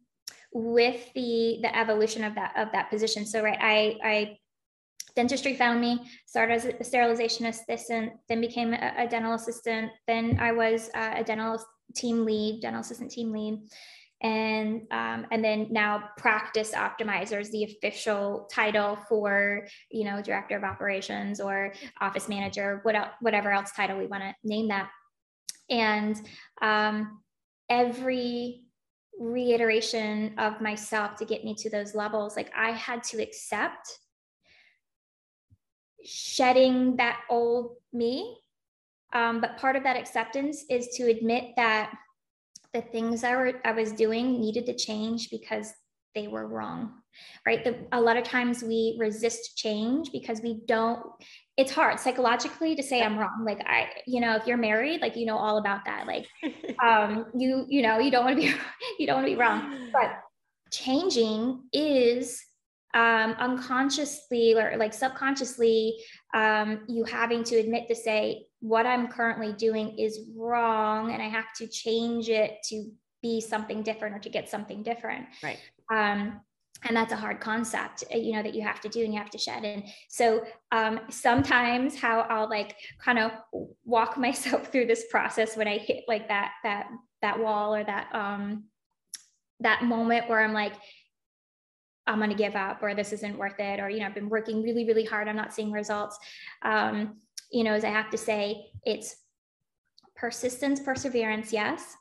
with 0.52 1.14
the 1.14 1.60
the 1.62 1.78
evolution 1.78 2.24
of 2.24 2.36
that 2.36 2.54
of 2.58 2.72
that 2.72 2.90
position. 2.90 3.26
So 3.26 3.44
right, 3.44 3.58
I 3.62 3.98
I 4.04 4.38
dentistry 5.16 5.56
found 5.56 5.82
me, 5.82 6.00
started 6.26 6.54
as 6.54 6.66
a 6.66 6.84
sterilization 6.84 7.46
assistant, 7.48 8.14
then 8.28 8.42
became 8.42 8.74
a, 8.74 8.94
a 8.98 9.08
dental 9.08 9.34
assistant. 9.34 9.92
Then 10.08 10.38
I 10.40 10.52
was 10.52 10.90
uh, 10.96 11.16
a 11.18 11.24
dental 11.24 11.64
team 11.96 12.26
lead, 12.26 12.62
dental 12.62 12.82
assistant 12.82 13.12
team 13.12 13.32
lead. 13.32 13.60
And 14.22 14.82
um, 14.92 15.28
and 15.32 15.44
then 15.44 15.68
now 15.72 16.10
practice 16.18 16.74
optimizer 16.74 17.40
is 17.40 17.52
the 17.52 17.64
official 17.64 18.50
title 18.52 18.98
for 19.08 19.66
you 19.90 20.04
know 20.04 20.22
director 20.22 20.58
of 20.58 20.64
operations 20.64 21.40
or 21.40 21.74
office 22.02 22.28
manager, 22.28 22.80
what 22.84 22.96
else, 22.96 23.10
whatever 23.22 23.52
else 23.52 23.72
title 23.72 23.98
we 23.98 24.08
want 24.08 24.24
to 24.24 24.36
name 24.44 24.68
that. 24.68 24.90
And 25.70 26.18
um, 26.62 27.22
every 27.70 28.66
reiteration 29.20 30.34
of 30.38 30.62
myself 30.62 31.16
to 31.18 31.26
get 31.26 31.44
me 31.44 31.54
to 31.54 31.70
those 31.70 31.96
levels, 31.96 32.36
like 32.36 32.52
I 32.56 32.72
had 32.72 33.04
to 33.06 33.22
accept 33.22 33.88
shedding 36.04 36.96
that 36.98 37.22
old 37.30 37.76
me. 37.94 38.38
Um, 39.12 39.42
but 39.42 39.58
part 39.58 39.76
of 39.76 39.84
that 39.84 39.98
acceptance 39.98 40.66
is 40.70 40.90
to 40.96 41.10
admit 41.10 41.56
that 41.56 41.92
the 42.74 42.82
things 42.82 43.24
I, 43.24 43.36
were, 43.36 43.54
I 43.66 43.72
was 43.72 43.92
doing 43.92 44.40
needed 44.40 44.66
to 44.68 44.76
change 44.76 45.30
because 45.30 45.74
they 46.16 46.28
were 46.28 46.48
wrong, 46.48 46.94
right? 47.46 47.64
The, 47.64 47.78
a 47.92 48.02
lot 48.02 48.18
of 48.18 48.24
times 48.24 48.64
we 48.64 48.98
resist 49.00 49.58
change 49.58 50.12
because 50.12 50.42
we 50.42 50.62
don't, 50.68 51.00
it's 51.58 51.72
hard 51.72 52.00
psychologically 52.00 52.76
to 52.76 52.84
say 52.84 53.02
I'm 53.02 53.18
wrong. 53.18 53.44
Like 53.46 53.62
I, 53.66 53.90
you 54.08 54.22
know, 54.22 54.36
if 54.36 54.48
you're 54.48 54.58
married, 54.58 55.02
like, 55.02 55.16
you 55.16 55.26
know, 55.26 55.38
all 55.38 55.58
about 55.58 55.86
that. 55.86 56.08
Like, 56.08 56.28
um, 56.84 57.26
you, 57.36 57.66
you 57.68 57.82
know, 57.82 58.00
you 58.00 58.12
don't 58.12 58.26
want 58.26 58.38
to 58.38 58.42
be, 58.42 58.54
you 59.00 59.08
don't 59.08 59.18
want 59.18 59.28
to 59.28 59.34
be 59.34 59.40
wrong, 59.40 59.90
but 59.92 60.12
changing 60.72 61.64
is 61.74 62.44
um, 62.94 63.34
unconsciously 63.34 64.56
or 64.56 64.76
like 64.78 64.94
subconsciously 64.94 65.98
um, 66.34 66.82
you 66.88 67.04
having 67.04 67.44
to 67.46 67.58
admit 67.58 67.88
to 67.88 67.96
say 67.96 68.46
what 68.62 68.86
i'm 68.86 69.08
currently 69.08 69.54
doing 69.54 69.98
is 69.98 70.20
wrong 70.36 71.12
and 71.12 71.22
i 71.22 71.28
have 71.28 71.52
to 71.54 71.68
change 71.68 72.30
it 72.30 72.58
to 72.64 72.92
be 73.22 73.42
something 73.42 73.84
different 73.84 74.16
or 74.16 74.20
to 74.20 74.30
get 74.30 74.50
something 74.50 74.84
different. 74.84 75.26
Right. 75.44 75.60
Um, 75.92 76.42
and 76.86 76.96
that's 76.96 77.12
a 77.12 77.18
hard 77.18 77.42
concept 77.42 78.06
uh, 78.14 78.18
you 78.18 78.32
know 78.32 78.42
that 78.42 78.54
you 78.54 78.62
have 78.62 78.80
to 78.80 78.88
do 78.88 79.04
and 79.04 79.12
you 79.12 79.20
have 79.20 79.30
to 79.32 79.38
shed. 79.38 79.66
And 79.66 79.84
so 80.08 80.46
um, 80.72 81.02
sometimes 81.10 82.00
how 82.00 82.22
i'll 82.30 82.50
like 82.50 82.78
kind 83.04 83.20
of 83.20 83.32
walk 83.84 84.18
myself 84.28 84.72
through 84.72 84.86
this 84.86 85.06
process 85.12 85.58
when 85.58 85.68
i 85.68 85.78
hit 85.78 86.06
like 86.08 86.30
that 86.30 86.54
that 86.64 86.88
that 87.22 87.38
wall 87.38 87.76
or 87.76 87.84
that 87.84 88.08
um 88.14 88.64
that 89.60 89.84
moment 89.84 90.30
where 90.30 90.42
i'm 90.42 90.54
like 90.54 90.74
I'm 92.08 92.18
going 92.18 92.32
to 92.32 92.36
give 92.36 92.56
up 92.56 92.82
or 92.82 92.96
this 92.96 93.14
isn't 93.14 93.38
worth 93.38 93.60
it 93.60 93.80
or 93.80 93.88
you 93.90 94.00
know 94.00 94.08
I've 94.08 94.16
been 94.16 94.30
working 94.30 94.64
really 94.64 94.86
really 94.86 95.06
hard. 95.06 95.28
I'm 95.28 95.36
not 95.36 95.54
seeing 95.54 95.72
results. 95.72 96.18
Um, 96.64 97.18
you 97.52 97.64
know 97.64 97.74
as 97.74 97.84
I 97.84 97.90
have 97.90 98.10
to 98.12 98.18
say 98.18 98.68
it's 98.84 99.16
persistence 100.16 100.80
perseverance 100.80 101.54
yes. 101.54 101.96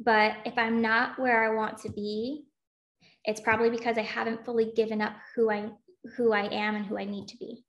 But 0.00 0.36
if 0.44 0.56
I'm 0.56 0.80
not 0.80 1.18
where 1.18 1.44
I 1.44 1.56
want 1.56 1.78
to 1.78 1.90
be 1.90 2.44
it's 3.24 3.40
probably 3.40 3.68
because 3.68 3.98
I 3.98 4.02
haven't 4.02 4.44
fully 4.44 4.72
given 4.74 5.02
up 5.02 5.14
who 5.34 5.50
I 5.50 5.70
who 6.16 6.32
I 6.32 6.46
am 6.52 6.76
and 6.76 6.86
who 6.86 6.96
I 6.96 7.04
need 7.04 7.28
to 7.28 7.36
be. 7.36 7.64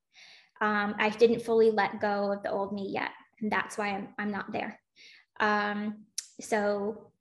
Um, 0.61 0.95
I 0.99 1.09
didn't 1.09 1.41
fully 1.41 1.71
let 1.71 1.99
go 1.99 2.31
of 2.31 2.43
the 2.43 2.51
old 2.51 2.73
me 2.73 2.89
yet 2.89 3.11
and 3.41 3.51
that's 3.51 3.77
why 3.77 3.89
I'm 3.89 4.09
I'm 4.17 4.31
not 4.31 4.51
there. 4.51 4.79
Um, 5.39 6.05
so 6.41 7.11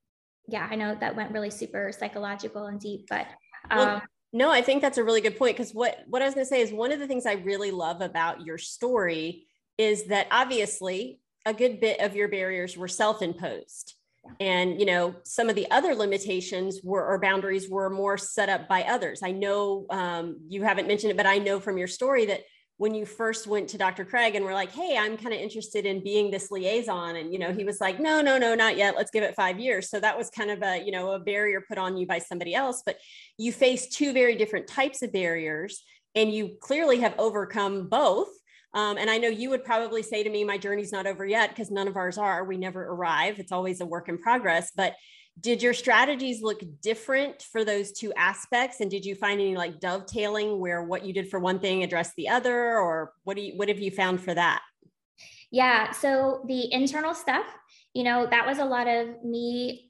yeah 0.46 0.66
I 0.70 0.76
know 0.76 0.96
that 0.98 1.16
went 1.16 1.32
really 1.32 1.50
super 1.50 1.92
psychological 1.92 2.66
and 2.66 2.80
deep 2.80 3.06
but 3.08 3.26
um, 3.70 3.78
well, 3.78 4.02
no, 4.32 4.50
I 4.50 4.60
think 4.60 4.82
that's 4.82 4.98
a 4.98 5.04
really 5.04 5.20
good 5.20 5.38
point 5.38 5.56
because 5.56 5.72
what 5.72 6.04
what 6.06 6.22
I 6.22 6.26
was 6.26 6.34
going 6.34 6.44
to 6.44 6.48
say 6.48 6.60
is 6.60 6.72
one 6.72 6.92
of 6.92 6.98
the 6.98 7.06
things 7.06 7.24
I 7.26 7.34
really 7.34 7.70
love 7.70 8.00
about 8.00 8.44
your 8.44 8.58
story 8.58 9.46
is 9.78 10.06
that 10.08 10.26
obviously 10.30 11.20
a 11.46 11.54
good 11.54 11.80
bit 11.80 12.00
of 12.00 12.14
your 12.14 12.28
barriers 12.28 12.76
were 12.76 12.88
self-imposed. 12.88 13.94
And 14.40 14.78
you 14.78 14.84
know, 14.84 15.14
some 15.24 15.48
of 15.48 15.54
the 15.54 15.70
other 15.70 15.94
limitations 15.94 16.80
were 16.82 17.06
or 17.06 17.18
boundaries 17.18 17.70
were 17.70 17.88
more 17.88 18.18
set 18.18 18.48
up 18.48 18.68
by 18.68 18.82
others. 18.82 19.22
I 19.22 19.30
know 19.30 19.86
um, 19.90 20.40
you 20.48 20.62
haven't 20.62 20.88
mentioned 20.88 21.12
it, 21.12 21.16
but 21.16 21.26
I 21.26 21.38
know 21.38 21.60
from 21.60 21.78
your 21.78 21.86
story 21.86 22.26
that 22.26 22.42
when 22.76 22.94
you 22.94 23.04
first 23.04 23.48
went 23.48 23.68
to 23.70 23.78
Dr. 23.78 24.04
Craig 24.04 24.34
and 24.34 24.44
were 24.44 24.52
like, 24.52 24.70
"Hey, 24.70 24.96
I'm 24.96 25.16
kind 25.16 25.34
of 25.34 25.40
interested 25.40 25.84
in 25.84 26.04
being 26.04 26.30
this 26.30 26.50
liaison," 26.50 27.16
and 27.16 27.32
you 27.32 27.38
know, 27.38 27.52
he 27.52 27.64
was 27.64 27.80
like, 27.80 27.98
"No, 27.98 28.20
no, 28.20 28.38
no, 28.38 28.54
not 28.54 28.76
yet. 28.76 28.96
Let's 28.96 29.10
give 29.10 29.24
it 29.24 29.34
five 29.34 29.58
years." 29.58 29.90
So 29.90 29.98
that 30.00 30.16
was 30.16 30.30
kind 30.30 30.50
of 30.50 30.62
a 30.62 30.84
you 30.84 30.92
know 30.92 31.12
a 31.12 31.18
barrier 31.18 31.62
put 31.66 31.78
on 31.78 31.96
you 31.96 32.06
by 32.06 32.18
somebody 32.18 32.54
else. 32.54 32.82
But 32.86 32.98
you 33.36 33.52
face 33.52 33.88
two 33.88 34.12
very 34.12 34.36
different 34.36 34.68
types 34.68 35.02
of 35.02 35.12
barriers, 35.12 35.82
and 36.14 36.32
you 36.32 36.56
clearly 36.60 37.00
have 37.00 37.14
overcome 37.18 37.88
both. 37.88 38.28
Um, 38.78 38.96
and 38.96 39.10
I 39.10 39.18
know 39.18 39.26
you 39.26 39.50
would 39.50 39.64
probably 39.64 40.04
say 40.04 40.22
to 40.22 40.30
me, 40.30 40.44
"My 40.44 40.56
journey's 40.56 40.92
not 40.92 41.08
over 41.08 41.26
yet," 41.26 41.50
because 41.50 41.68
none 41.68 41.88
of 41.88 41.96
ours 41.96 42.16
are. 42.16 42.44
We 42.44 42.56
never 42.56 42.84
arrive. 42.84 43.40
It's 43.40 43.50
always 43.50 43.80
a 43.80 43.86
work 43.86 44.08
in 44.08 44.18
progress. 44.18 44.70
But 44.70 44.94
did 45.40 45.62
your 45.62 45.74
strategies 45.74 46.42
look 46.42 46.62
different 46.80 47.42
for 47.42 47.64
those 47.64 47.90
two 47.92 48.12
aspects 48.14 48.80
and 48.80 48.90
did 48.90 49.04
you 49.04 49.14
find 49.14 49.40
any 49.40 49.56
like 49.56 49.78
dovetailing 49.80 50.58
where 50.58 50.82
what 50.82 51.04
you 51.04 51.12
did 51.12 51.28
for 51.28 51.38
one 51.38 51.60
thing 51.60 51.82
addressed 51.82 52.14
the 52.16 52.28
other 52.28 52.76
or 52.78 53.12
what 53.24 53.36
do 53.36 53.42
you 53.42 53.52
what 53.56 53.68
have 53.68 53.78
you 53.78 53.90
found 53.92 54.20
for 54.20 54.34
that 54.34 54.62
yeah 55.52 55.92
so 55.92 56.42
the 56.48 56.72
internal 56.72 57.14
stuff 57.14 57.46
you 57.94 58.02
know 58.02 58.26
that 58.26 58.46
was 58.46 58.58
a 58.58 58.64
lot 58.64 58.88
of 58.88 59.22
me 59.22 59.87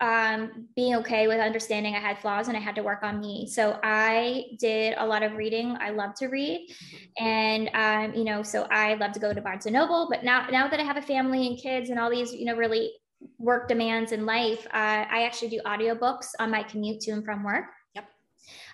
um, 0.00 0.66
being 0.74 0.94
okay 0.96 1.28
with 1.28 1.40
understanding 1.40 1.94
I 1.94 1.98
had 1.98 2.18
flaws 2.18 2.48
and 2.48 2.56
I 2.56 2.60
had 2.60 2.74
to 2.76 2.82
work 2.82 3.02
on 3.02 3.20
me. 3.20 3.46
So 3.46 3.78
I 3.82 4.46
did 4.58 4.94
a 4.96 5.06
lot 5.06 5.22
of 5.22 5.34
reading. 5.34 5.76
I 5.80 5.90
love 5.90 6.14
to 6.16 6.26
read, 6.26 6.70
mm-hmm. 6.70 7.24
and 7.24 7.70
um, 7.74 8.14
you 8.16 8.24
know, 8.24 8.42
so 8.42 8.66
I 8.70 8.94
love 8.94 9.12
to 9.12 9.20
go 9.20 9.32
to 9.32 9.40
Barnes 9.40 9.66
and 9.66 9.74
Noble. 9.74 10.08
But 10.10 10.24
now, 10.24 10.46
now 10.50 10.68
that 10.68 10.80
I 10.80 10.82
have 10.82 10.96
a 10.96 11.02
family 11.02 11.46
and 11.46 11.58
kids 11.58 11.90
and 11.90 11.98
all 11.98 12.10
these, 12.10 12.32
you 12.32 12.46
know, 12.46 12.56
really 12.56 12.92
work 13.38 13.68
demands 13.68 14.12
in 14.12 14.24
life, 14.24 14.66
uh, 14.66 15.04
I 15.10 15.24
actually 15.24 15.50
do 15.50 15.60
audiobooks 15.66 16.28
on 16.38 16.50
my 16.50 16.62
commute 16.62 17.00
to 17.02 17.10
and 17.12 17.24
from 17.24 17.44
work. 17.44 17.66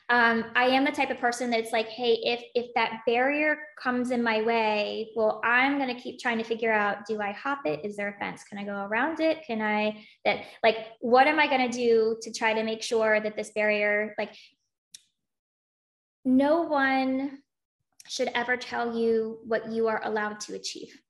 Um, 0.09 0.45
I 0.55 0.67
am 0.67 0.85
the 0.85 0.93
type 0.93 1.11
of 1.11 1.19
person 1.19 1.51
that's 1.51 1.73
like, 1.73 1.89
hey, 1.89 2.19
if 2.23 2.41
if 2.55 2.73
that 2.75 3.01
barrier 3.07 3.59
comes 3.83 4.13
in 4.13 4.23
my 4.23 4.41
way, 4.41 5.11
well, 5.17 5.41
I'm 5.45 5.79
gonna 5.79 6.01
keep 6.01 6.21
trying 6.21 6.39
to 6.39 6.45
figure 6.45 6.73
out: 6.73 7.07
do 7.07 7.21
I 7.21 7.33
hop 7.33 7.63
it? 7.65 7.85
Is 7.85 7.97
there 7.97 8.09
a 8.09 8.19
fence? 8.19 8.45
Can 8.45 8.59
I 8.59 8.65
go 8.65 8.85
around 8.85 9.19
it? 9.19 9.45
Can 9.45 9.61
I 9.61 10.05
that 10.25 10.45
like 10.63 10.77
what 11.01 11.27
am 11.27 11.41
I 11.41 11.49
gonna 11.49 11.69
do 11.69 12.17
to 12.23 12.33
try 12.33 12.55
to 12.55 12.63
make 12.63 12.83
sure 12.83 13.19
that 13.21 13.37
this 13.37 13.51
barrier 13.51 14.15
like 14.17 14.33
no 16.25 16.63
one 16.63 17.39
should 18.09 18.31
ever 18.35 18.57
tell 18.57 18.97
you 18.97 19.39
what 19.45 19.71
you 19.73 19.89
are 19.89 20.01
allowed 20.05 20.41
to 20.41 20.55
achieve. 20.55 21.01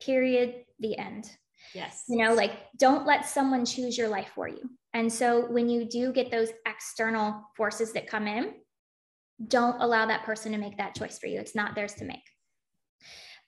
Period. 0.00 0.64
The 0.80 0.98
end. 0.98 1.30
Yes. 1.74 2.04
You 2.08 2.24
know, 2.24 2.34
like 2.34 2.52
don't 2.78 3.06
let 3.06 3.26
someone 3.26 3.64
choose 3.64 3.96
your 3.96 4.08
life 4.08 4.30
for 4.34 4.48
you. 4.48 4.70
And 4.92 5.12
so 5.12 5.50
when 5.50 5.68
you 5.68 5.84
do 5.84 6.12
get 6.12 6.30
those 6.30 6.50
external 6.66 7.42
forces 7.56 7.92
that 7.92 8.06
come 8.06 8.26
in, 8.26 8.54
don't 9.48 9.80
allow 9.80 10.06
that 10.06 10.24
person 10.24 10.52
to 10.52 10.58
make 10.58 10.76
that 10.78 10.94
choice 10.94 11.18
for 11.18 11.26
you. 11.26 11.40
It's 11.40 11.56
not 11.56 11.74
theirs 11.74 11.94
to 11.94 12.04
make. 12.04 12.22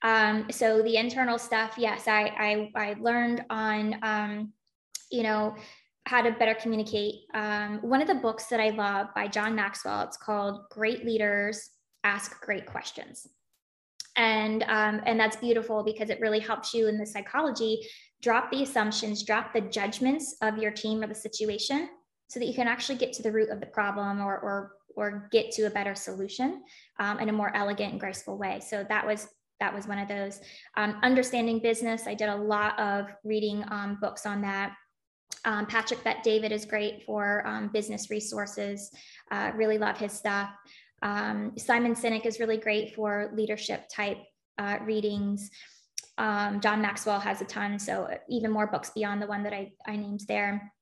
Um, 0.03 0.47
so 0.51 0.83
the 0.83 0.97
internal 0.97 1.39
stuff, 1.39 1.75
yes, 1.79 2.09
I 2.09 2.33
I, 2.39 2.71
I 2.75 2.97
learned 3.01 3.45
on 3.51 3.99
um, 4.03 4.53
you 5.11 5.23
know 5.23 5.55
how 6.07 6.23
to 6.23 6.31
better 6.33 6.55
communicate. 6.55 7.15
Um, 7.35 7.79
one 7.83 8.01
of 8.01 8.07
the 8.07 8.15
books 8.15 8.47
that 8.47 8.61
I 8.61 8.71
love 8.71 9.09
by 9.15 9.27
John 9.27 9.55
Maxwell, 9.57 10.03
it's 10.03 10.17
called 10.17 10.61
Great 10.71 11.05
Leaders 11.05 11.71
Ask 12.05 12.41
Great 12.41 12.65
Questions. 12.65 13.29
And, 14.15 14.63
um, 14.63 15.03
and 15.05 15.19
that's 15.21 15.37
beautiful 15.37 15.83
because 15.83 16.09
it 16.09 16.21
really 16.21 16.39
helps 16.39 16.73
you 16.73 16.89
in 16.89 16.97
the 16.97 17.05
psychology 17.05 17.87
drop 18.23 18.51
the 18.51 18.63
assumptions, 18.63 19.23
drop 19.23 19.53
the 19.53 19.61
judgments 19.61 20.37
of 20.43 20.59
your 20.59 20.71
team 20.71 21.03
or 21.03 21.07
the 21.07 21.15
situation 21.15 21.89
so 22.29 22.41
that 22.41 22.47
you 22.47 22.55
can 22.55 22.69
actually 22.69 22.97
get 22.97 23.13
to 23.15 23.23
the 23.23 23.31
root 23.31 23.51
of 23.51 23.61
the 23.61 23.67
problem 23.67 24.21
or, 24.21 24.39
or, 24.39 24.73
or 24.97 25.29
get 25.31 25.53
to 25.53 25.67
a 25.67 25.71
better 25.71 25.95
solution 25.95 26.63
um, 26.99 27.21
in 27.21 27.29
a 27.29 27.33
more 27.33 27.55
elegant 27.55 27.93
and 27.93 28.01
graceful 28.01 28.37
way. 28.37 28.61
So 28.61 28.85
that 28.89 29.07
was 29.07 29.29
that 29.59 29.75
was 29.75 29.87
one 29.87 29.99
of 29.99 30.07
those. 30.07 30.41
Um, 30.77 30.99
understanding 31.03 31.61
business, 31.61 32.07
I 32.07 32.13
did 32.13 32.29
a 32.29 32.37
lot 32.37 32.79
of 32.79 33.11
reading 33.25 33.65
um, 33.69 33.97
books 34.03 34.27
on 34.27 34.43
that. 34.43 34.75
Um, 35.47 35.65
Patrick 35.67 36.03
Bet 36.05 36.23
David 36.23 36.53
is 36.53 36.65
great 36.65 37.05
for 37.05 37.47
um, 37.47 37.69
business 37.69 38.11
resources. 38.11 38.91
Uh, 39.31 39.53
really 39.55 39.79
love 39.79 39.97
his 39.97 40.13
stuff. 40.13 40.51
Um, 41.03 41.53
Simon 41.57 41.95
Sinek 41.95 42.27
is 42.27 42.41
really 42.41 42.57
great 42.57 42.95
for 42.95 43.31
leadership 43.35 43.89
type 43.89 44.19
uh, 44.59 44.79
readings. 44.83 45.51
Um, 46.19 46.61
John 46.61 46.81
Maxwell 46.81 47.21
has 47.21 47.41
a 47.41 47.45
ton, 47.45 47.79
so 47.79 48.09
even 48.29 48.51
more 48.51 48.67
books 48.67 48.91
beyond 48.91 49.21
the 49.21 49.27
one 49.27 49.43
that 49.43 49.53
I, 49.53 49.73
I 49.87 49.97
named 49.97 50.21
there. 50.29 50.73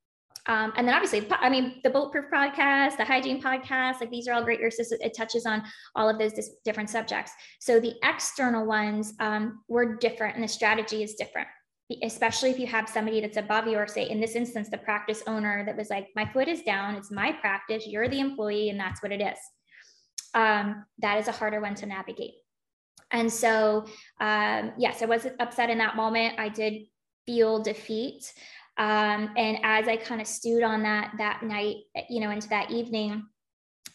Um, 0.46 0.74
and 0.76 0.86
then 0.86 0.94
obviously, 0.94 1.26
I 1.30 1.48
mean, 1.48 1.80
the 1.82 1.90
Bulletproof 1.90 2.26
podcast, 2.32 2.98
the 2.98 3.04
hygiene 3.04 3.42
podcast, 3.42 4.00
like 4.00 4.10
these 4.10 4.28
are 4.28 4.34
all 4.34 4.44
great 4.44 4.60
resources. 4.60 5.00
It 5.00 5.16
touches 5.16 5.46
on 5.46 5.62
all 5.96 6.08
of 6.08 6.18
those 6.18 6.34
dis- 6.34 6.56
different 6.64 6.90
subjects. 6.90 7.32
So 7.60 7.80
the 7.80 7.94
external 8.02 8.66
ones 8.66 9.14
um, 9.20 9.62
were 9.68 9.96
different 9.96 10.34
and 10.34 10.44
the 10.44 10.48
strategy 10.48 11.02
is 11.02 11.14
different, 11.14 11.48
especially 12.02 12.50
if 12.50 12.58
you 12.58 12.66
have 12.66 12.90
somebody 12.90 13.22
that's 13.22 13.38
above 13.38 13.66
you, 13.66 13.78
or 13.78 13.86
say 13.86 14.10
in 14.10 14.20
this 14.20 14.36
instance, 14.36 14.68
the 14.68 14.76
practice 14.76 15.22
owner 15.26 15.64
that 15.64 15.78
was 15.78 15.88
like, 15.88 16.08
my 16.14 16.30
foot 16.30 16.48
is 16.48 16.62
down, 16.62 16.94
it's 16.94 17.10
my 17.10 17.32
practice, 17.32 17.86
you're 17.86 18.08
the 18.08 18.20
employee, 18.20 18.68
and 18.68 18.78
that's 18.78 19.02
what 19.02 19.12
it 19.12 19.22
is. 19.22 19.38
Um, 20.34 20.84
that 20.98 21.18
is 21.18 21.28
a 21.28 21.32
harder 21.32 21.60
one 21.62 21.74
to 21.76 21.86
navigate. 21.86 22.34
And 23.10 23.32
so, 23.32 23.86
um, 24.20 24.72
yes, 24.76 25.02
I 25.02 25.06
was 25.06 25.26
upset 25.38 25.70
in 25.70 25.78
that 25.78 25.96
moment. 25.96 26.38
I 26.38 26.48
did 26.48 26.82
feel 27.26 27.62
defeat. 27.62 28.32
Um, 28.76 29.30
and 29.36 29.58
as 29.62 29.86
I 29.86 29.96
kind 29.96 30.20
of 30.20 30.26
stewed 30.26 30.64
on 30.64 30.82
that 30.82 31.12
that 31.18 31.42
night, 31.42 31.76
you 32.10 32.20
know, 32.20 32.30
into 32.30 32.48
that 32.48 32.70
evening, 32.70 33.24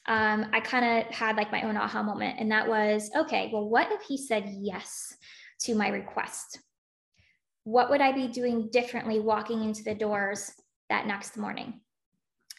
um, 0.07 0.47
I 0.53 0.61
kind 0.61 0.85
of 0.85 1.13
had 1.13 1.35
like 1.35 1.51
my 1.51 1.63
own 1.63 1.75
aha 1.75 2.01
moment, 2.01 2.39
and 2.39 2.51
that 2.51 2.67
was 2.67 3.11
okay. 3.15 3.49
Well, 3.51 3.67
what 3.67 3.91
if 3.91 4.01
he 4.01 4.17
said 4.17 4.49
yes 4.59 5.13
to 5.61 5.75
my 5.75 5.89
request? 5.89 6.59
What 7.65 7.89
would 7.89 8.01
I 8.01 8.13
be 8.13 8.27
doing 8.27 8.69
differently 8.71 9.19
walking 9.19 9.63
into 9.63 9.83
the 9.83 9.93
doors 9.93 10.51
that 10.89 11.05
next 11.05 11.37
morning? 11.37 11.81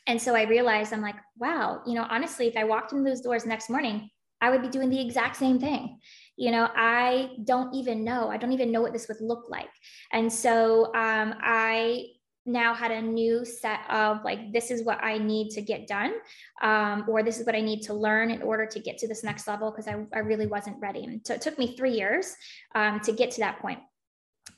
And 0.06 0.20
so 0.20 0.34
I 0.34 0.42
realized 0.42 0.92
I'm 0.92 1.00
like, 1.00 1.16
wow, 1.38 1.82
you 1.86 1.94
know, 1.94 2.06
honestly, 2.08 2.46
if 2.46 2.56
I 2.56 2.64
walked 2.64 2.92
in 2.92 3.02
those 3.02 3.20
doors 3.20 3.46
next 3.46 3.70
morning, 3.70 4.10
I 4.40 4.50
would 4.50 4.62
be 4.62 4.68
doing 4.68 4.90
the 4.90 5.00
exact 5.00 5.36
same 5.36 5.58
thing. 5.58 5.98
You 6.40 6.50
know, 6.50 6.70
I 6.74 7.32
don't 7.44 7.74
even 7.74 8.02
know. 8.02 8.30
I 8.30 8.38
don't 8.38 8.52
even 8.52 8.72
know 8.72 8.80
what 8.80 8.94
this 8.94 9.08
would 9.08 9.20
look 9.20 9.50
like. 9.50 9.68
And 10.10 10.32
so 10.32 10.86
um, 10.94 11.34
I 11.42 12.06
now 12.46 12.72
had 12.72 12.90
a 12.90 13.02
new 13.02 13.44
set 13.44 13.80
of 13.90 14.24
like, 14.24 14.50
this 14.50 14.70
is 14.70 14.82
what 14.82 15.04
I 15.04 15.18
need 15.18 15.50
to 15.50 15.60
get 15.60 15.86
done, 15.86 16.14
um, 16.62 17.04
or 17.06 17.22
this 17.22 17.38
is 17.38 17.44
what 17.44 17.54
I 17.54 17.60
need 17.60 17.82
to 17.82 17.92
learn 17.92 18.30
in 18.30 18.40
order 18.40 18.64
to 18.64 18.80
get 18.80 18.96
to 19.00 19.06
this 19.06 19.22
next 19.22 19.46
level 19.46 19.70
because 19.70 19.86
I, 19.86 20.02
I 20.14 20.20
really 20.20 20.46
wasn't 20.46 20.80
ready. 20.80 21.20
So 21.26 21.34
it 21.34 21.42
took 21.42 21.58
me 21.58 21.76
three 21.76 21.92
years 21.92 22.34
um, 22.74 23.00
to 23.00 23.12
get 23.12 23.32
to 23.32 23.40
that 23.40 23.58
point. 23.60 23.80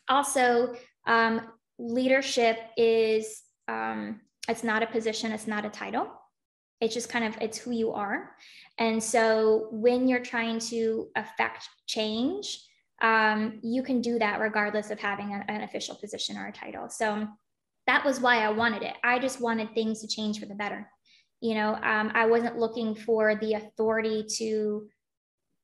Also, 0.08 0.76
um, 1.08 1.40
leadership 1.80 2.58
is, 2.76 3.42
um, 3.66 4.20
it's 4.48 4.62
not 4.62 4.84
a 4.84 4.86
position, 4.86 5.32
it's 5.32 5.48
not 5.48 5.64
a 5.64 5.68
title 5.68 6.08
it's 6.82 6.92
just 6.92 7.08
kind 7.08 7.24
of 7.24 7.40
it's 7.40 7.56
who 7.56 7.70
you 7.70 7.92
are. 7.92 8.32
And 8.76 9.02
so 9.02 9.68
when 9.70 10.08
you're 10.08 10.20
trying 10.20 10.58
to 10.58 11.08
affect 11.16 11.66
change 11.86 12.58
um, 13.02 13.58
you 13.62 13.82
can 13.82 14.00
do 14.00 14.18
that 14.20 14.40
regardless 14.40 14.90
of 14.90 15.00
having 15.00 15.34
a, 15.34 15.44
an 15.48 15.62
official 15.62 15.96
position 15.96 16.36
or 16.36 16.46
a 16.46 16.52
title. 16.52 16.88
So 16.88 17.26
that 17.88 18.04
was 18.04 18.20
why 18.20 18.44
i 18.44 18.48
wanted 18.48 18.82
it. 18.82 18.94
I 19.02 19.18
just 19.18 19.40
wanted 19.40 19.74
things 19.74 20.00
to 20.00 20.06
change 20.06 20.38
for 20.38 20.46
the 20.46 20.54
better. 20.54 20.88
You 21.40 21.56
know 21.56 21.74
um, 21.74 22.12
i 22.14 22.24
wasn't 22.24 22.58
looking 22.58 22.94
for 22.94 23.34
the 23.34 23.54
authority 23.54 24.24
to 24.38 24.86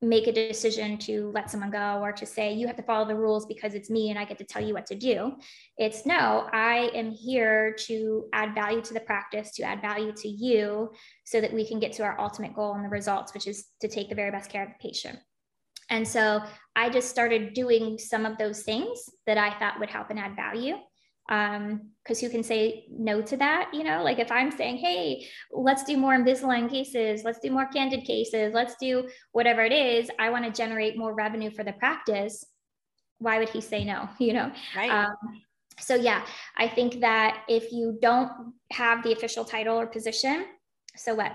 make 0.00 0.28
a 0.28 0.32
decision 0.32 0.96
to 0.96 1.30
let 1.34 1.50
someone 1.50 1.70
go 1.70 2.00
or 2.00 2.12
to 2.12 2.24
say 2.24 2.52
you 2.52 2.66
have 2.68 2.76
to 2.76 2.82
follow 2.82 3.06
the 3.06 3.14
rules 3.14 3.46
because 3.46 3.74
it's 3.74 3.90
me 3.90 4.10
and 4.10 4.18
I 4.18 4.24
get 4.24 4.38
to 4.38 4.44
tell 4.44 4.62
you 4.62 4.72
what 4.72 4.86
to 4.86 4.94
do. 4.94 5.32
It's 5.76 6.06
no, 6.06 6.48
I 6.52 6.90
am 6.94 7.10
here 7.10 7.74
to 7.86 8.26
add 8.32 8.54
value 8.54 8.80
to 8.82 8.94
the 8.94 9.00
practice, 9.00 9.52
to 9.54 9.64
add 9.64 9.80
value 9.80 10.12
to 10.12 10.28
you 10.28 10.92
so 11.24 11.40
that 11.40 11.52
we 11.52 11.66
can 11.66 11.80
get 11.80 11.92
to 11.94 12.04
our 12.04 12.18
ultimate 12.20 12.54
goal 12.54 12.74
and 12.74 12.84
the 12.84 12.88
results, 12.88 13.34
which 13.34 13.48
is 13.48 13.66
to 13.80 13.88
take 13.88 14.08
the 14.08 14.14
very 14.14 14.30
best 14.30 14.50
care 14.50 14.62
of 14.62 14.68
the 14.68 14.88
patient. 14.88 15.18
And 15.90 16.06
so 16.06 16.42
I 16.76 16.90
just 16.90 17.08
started 17.08 17.54
doing 17.54 17.98
some 17.98 18.24
of 18.24 18.38
those 18.38 18.62
things 18.62 19.08
that 19.26 19.38
I 19.38 19.58
thought 19.58 19.80
would 19.80 19.90
help 19.90 20.10
and 20.10 20.18
add 20.18 20.36
value 20.36 20.76
um 21.28 21.90
because 22.02 22.20
who 22.20 22.30
can 22.30 22.42
say 22.42 22.86
no 22.90 23.20
to 23.20 23.36
that 23.36 23.70
you 23.72 23.84
know? 23.84 24.02
Like 24.02 24.18
if 24.18 24.32
i'm 24.32 24.50
saying 24.50 24.78
hey 24.78 25.26
let's 25.52 25.84
do 25.84 25.96
more 25.96 26.16
invisalign 26.16 26.70
cases 26.70 27.22
let's 27.24 27.40
do 27.40 27.50
more 27.50 27.66
candid 27.66 28.04
cases 28.04 28.54
let's 28.54 28.76
do 28.80 29.08
whatever 29.32 29.62
it 29.62 29.72
is 29.72 30.10
i 30.18 30.30
want 30.30 30.44
to 30.44 30.50
generate 30.50 30.96
more 30.96 31.14
revenue 31.14 31.50
for 31.50 31.64
the 31.64 31.72
practice 31.72 32.44
why 33.18 33.38
would 33.38 33.48
he 33.48 33.60
say 33.60 33.84
no 33.84 34.08
you 34.18 34.32
know? 34.32 34.50
Right. 34.76 34.90
Um, 34.90 35.14
so 35.80 35.94
yeah 35.94 36.24
i 36.56 36.66
think 36.66 37.00
that 37.00 37.44
if 37.48 37.70
you 37.72 37.98
don't 38.00 38.30
have 38.72 39.02
the 39.02 39.12
official 39.12 39.44
title 39.44 39.78
or 39.78 39.86
position 39.86 40.46
so 40.98 41.14
what? 41.14 41.32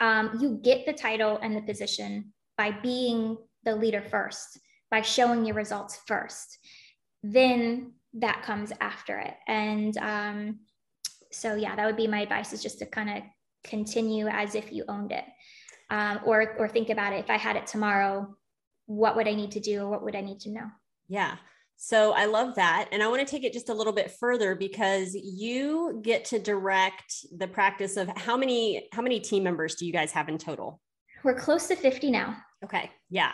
Um, 0.00 0.38
you 0.40 0.58
get 0.62 0.86
the 0.86 0.92
title 0.92 1.38
and 1.42 1.54
the 1.54 1.62
position 1.62 2.32
by 2.56 2.70
being 2.70 3.36
the 3.64 3.76
leader 3.76 4.02
first 4.02 4.58
by 4.90 5.00
showing 5.00 5.44
your 5.44 5.54
results 5.54 6.00
first. 6.06 6.58
Then 7.22 7.92
that 8.14 8.42
comes 8.42 8.72
after 8.80 9.18
it. 9.18 9.34
And 9.46 9.96
um, 9.98 10.58
so, 11.30 11.54
yeah, 11.54 11.74
that 11.74 11.86
would 11.86 11.96
be 11.96 12.06
my 12.06 12.20
advice 12.20 12.52
is 12.52 12.62
just 12.62 12.78
to 12.80 12.86
kind 12.86 13.10
of 13.10 13.22
continue 13.64 14.28
as 14.28 14.54
if 14.54 14.72
you 14.72 14.84
owned 14.88 15.12
it. 15.12 15.24
Um, 15.90 16.20
or, 16.24 16.56
or 16.58 16.68
think 16.68 16.90
about 16.90 17.12
it. 17.12 17.20
If 17.20 17.30
I 17.30 17.36
had 17.36 17.56
it 17.56 17.66
tomorrow, 17.66 18.34
what 18.86 19.16
would 19.16 19.28
I 19.28 19.34
need 19.34 19.52
to 19.52 19.60
do? 19.60 19.82
Or 19.82 19.90
what 19.90 20.02
would 20.04 20.16
I 20.16 20.22
need 20.22 20.40
to 20.40 20.50
know? 20.50 20.66
Yeah. 21.08 21.36
So 21.76 22.12
I 22.12 22.26
love 22.26 22.54
that. 22.54 22.88
And 22.92 23.02
I 23.02 23.08
want 23.08 23.26
to 23.26 23.30
take 23.30 23.44
it 23.44 23.52
just 23.52 23.68
a 23.68 23.74
little 23.74 23.92
bit 23.92 24.12
further 24.18 24.54
because 24.54 25.14
you 25.14 26.00
get 26.02 26.24
to 26.26 26.38
direct 26.38 27.26
the 27.36 27.48
practice 27.48 27.96
of 27.96 28.08
how 28.16 28.36
many, 28.36 28.88
how 28.92 29.02
many 29.02 29.20
team 29.20 29.42
members 29.42 29.74
do 29.74 29.86
you 29.86 29.92
guys 29.92 30.12
have 30.12 30.28
in 30.28 30.38
total? 30.38 30.80
We're 31.24 31.38
close 31.38 31.66
to 31.68 31.76
50 31.76 32.10
now. 32.10 32.36
Okay. 32.64 32.90
Yeah 33.10 33.32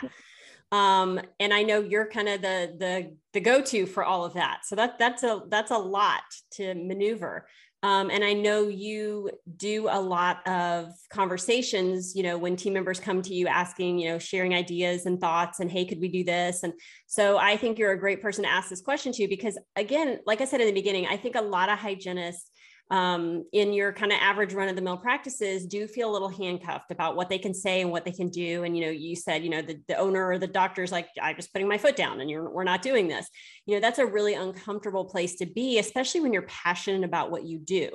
um, 0.73 1.21
and 1.41 1.53
I 1.53 1.62
know 1.62 1.81
you're 1.81 2.11
kind 2.11 2.29
of 2.29 2.43
the 2.43 2.75
the 2.79 3.16
the 3.33 3.41
go-to 3.41 3.87
for 3.87 4.05
all 4.05 4.25
of 4.25 4.35
that. 4.35 4.61
So 4.64 4.77
that 4.77 4.99
that's 4.99 5.23
a 5.23 5.43
that's 5.49 5.71
a 5.71 5.79
lot 5.79 6.23
to 6.53 6.75
maneuver. 6.75 7.47
Um, 7.85 8.11
and 8.11 8.25
I 8.25 8.33
know 8.33 8.66
you 8.66 9.31
do 9.57 9.87
a 9.89 10.01
lot 10.01 10.45
of 10.49 10.89
conversations, 11.11 12.16
you 12.16 12.25
know, 12.25 12.37
when 12.37 12.57
team 12.57 12.73
members 12.73 12.99
come 12.99 13.23
to 13.23 13.33
you 13.33 13.47
asking, 13.47 14.01
you 14.01 14.09
know, 14.09 14.19
sharing 14.19 14.53
ideas 14.53 15.07
and 15.07 15.21
thoughts 15.21 15.61
and, 15.61 15.71
hey, 15.71 15.85
could 15.85 16.01
we 16.01 16.09
do 16.09 16.25
this? 16.25 16.64
And 16.64 16.73
so 17.07 17.39
I 17.39 17.57
think 17.57 17.79
you're 17.79 17.93
a 17.93 17.99
great 17.99 18.21
person 18.21 18.43
to 18.43 18.51
ask 18.51 18.69
this 18.69 18.81
question 18.81 19.12
to 19.12 19.29
because, 19.29 19.57
again, 19.77 20.19
like 20.27 20.41
I 20.41 20.45
said 20.45 20.61
in 20.61 20.66
the 20.66 20.73
beginning, 20.73 21.07
I 21.07 21.16
think 21.16 21.37
a 21.37 21.41
lot 21.41 21.69
of 21.69 21.79
hygienists 21.79 22.51
um, 22.91 23.45
in 23.53 23.72
your 23.72 23.93
kind 23.93 24.12
of 24.12 24.18
average 24.20 24.55
run 24.55 24.68
of 24.68 24.76
the 24.76 24.82
mill 24.82 24.97
practices 24.97 25.66
do 25.66 25.86
feel 25.86 26.11
a 26.11 26.12
little 26.12 26.28
handcuffed 26.28 26.91
about 26.91 27.16
what 27.16 27.28
they 27.28 27.39
can 27.39 27.53
say 27.53 27.82
and 27.82 27.91
what 27.91 28.05
they 28.05 28.12
can 28.12 28.28
do. 28.28 28.64
And, 28.64 28.76
you 28.76 28.84
know, 28.84 28.91
you 28.91 29.14
said, 29.14 29.45
you 29.45 29.51
know, 29.51 29.61
the, 29.61 29.78
the 29.89 29.97
owner 29.97 30.26
or 30.26 30.39
the 30.39 30.47
doctor's 30.47 30.91
like, 30.91 31.09
I'm 31.20 31.36
just 31.36 31.53
putting 31.53 31.68
my 31.68 31.76
foot 31.76 31.97
down 31.97 32.20
and 32.20 32.30
you're, 32.30 32.49
we're 32.49 32.64
not 32.64 32.80
doing 32.80 33.07
this. 33.07 33.28
You 33.66 33.74
know, 33.74 33.80
that's 33.80 33.99
a 33.99 34.07
really 34.07 34.34
uncomfortable 34.34 35.05
place 35.05 35.36
to 35.36 35.47
be, 35.47 35.78
especially 35.78 36.22
when 36.22 36.32
you're 36.32 36.43
passionate 36.43 37.05
about 37.05 37.30
what 37.30 37.45
you 37.45 37.59
do. 37.59 37.91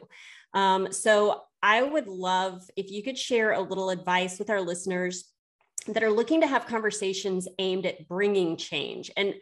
Um, 0.53 0.91
so 0.91 1.41
I 1.63 1.81
would 1.81 2.07
love 2.07 2.61
if 2.75 2.91
you 2.91 3.01
could 3.01 3.17
share 3.17 3.53
a 3.53 3.61
little 3.61 3.89
advice 3.89 4.37
with 4.37 4.51
our 4.51 4.61
listeners 4.61 5.25
that 5.87 6.03
are 6.03 6.11
looking 6.11 6.41
to 6.41 6.47
have 6.47 6.67
conversations 6.67 7.47
aimed 7.57 7.85
at 7.85 8.07
bringing 8.07 8.57
change. 8.57 9.09
And 9.17 9.33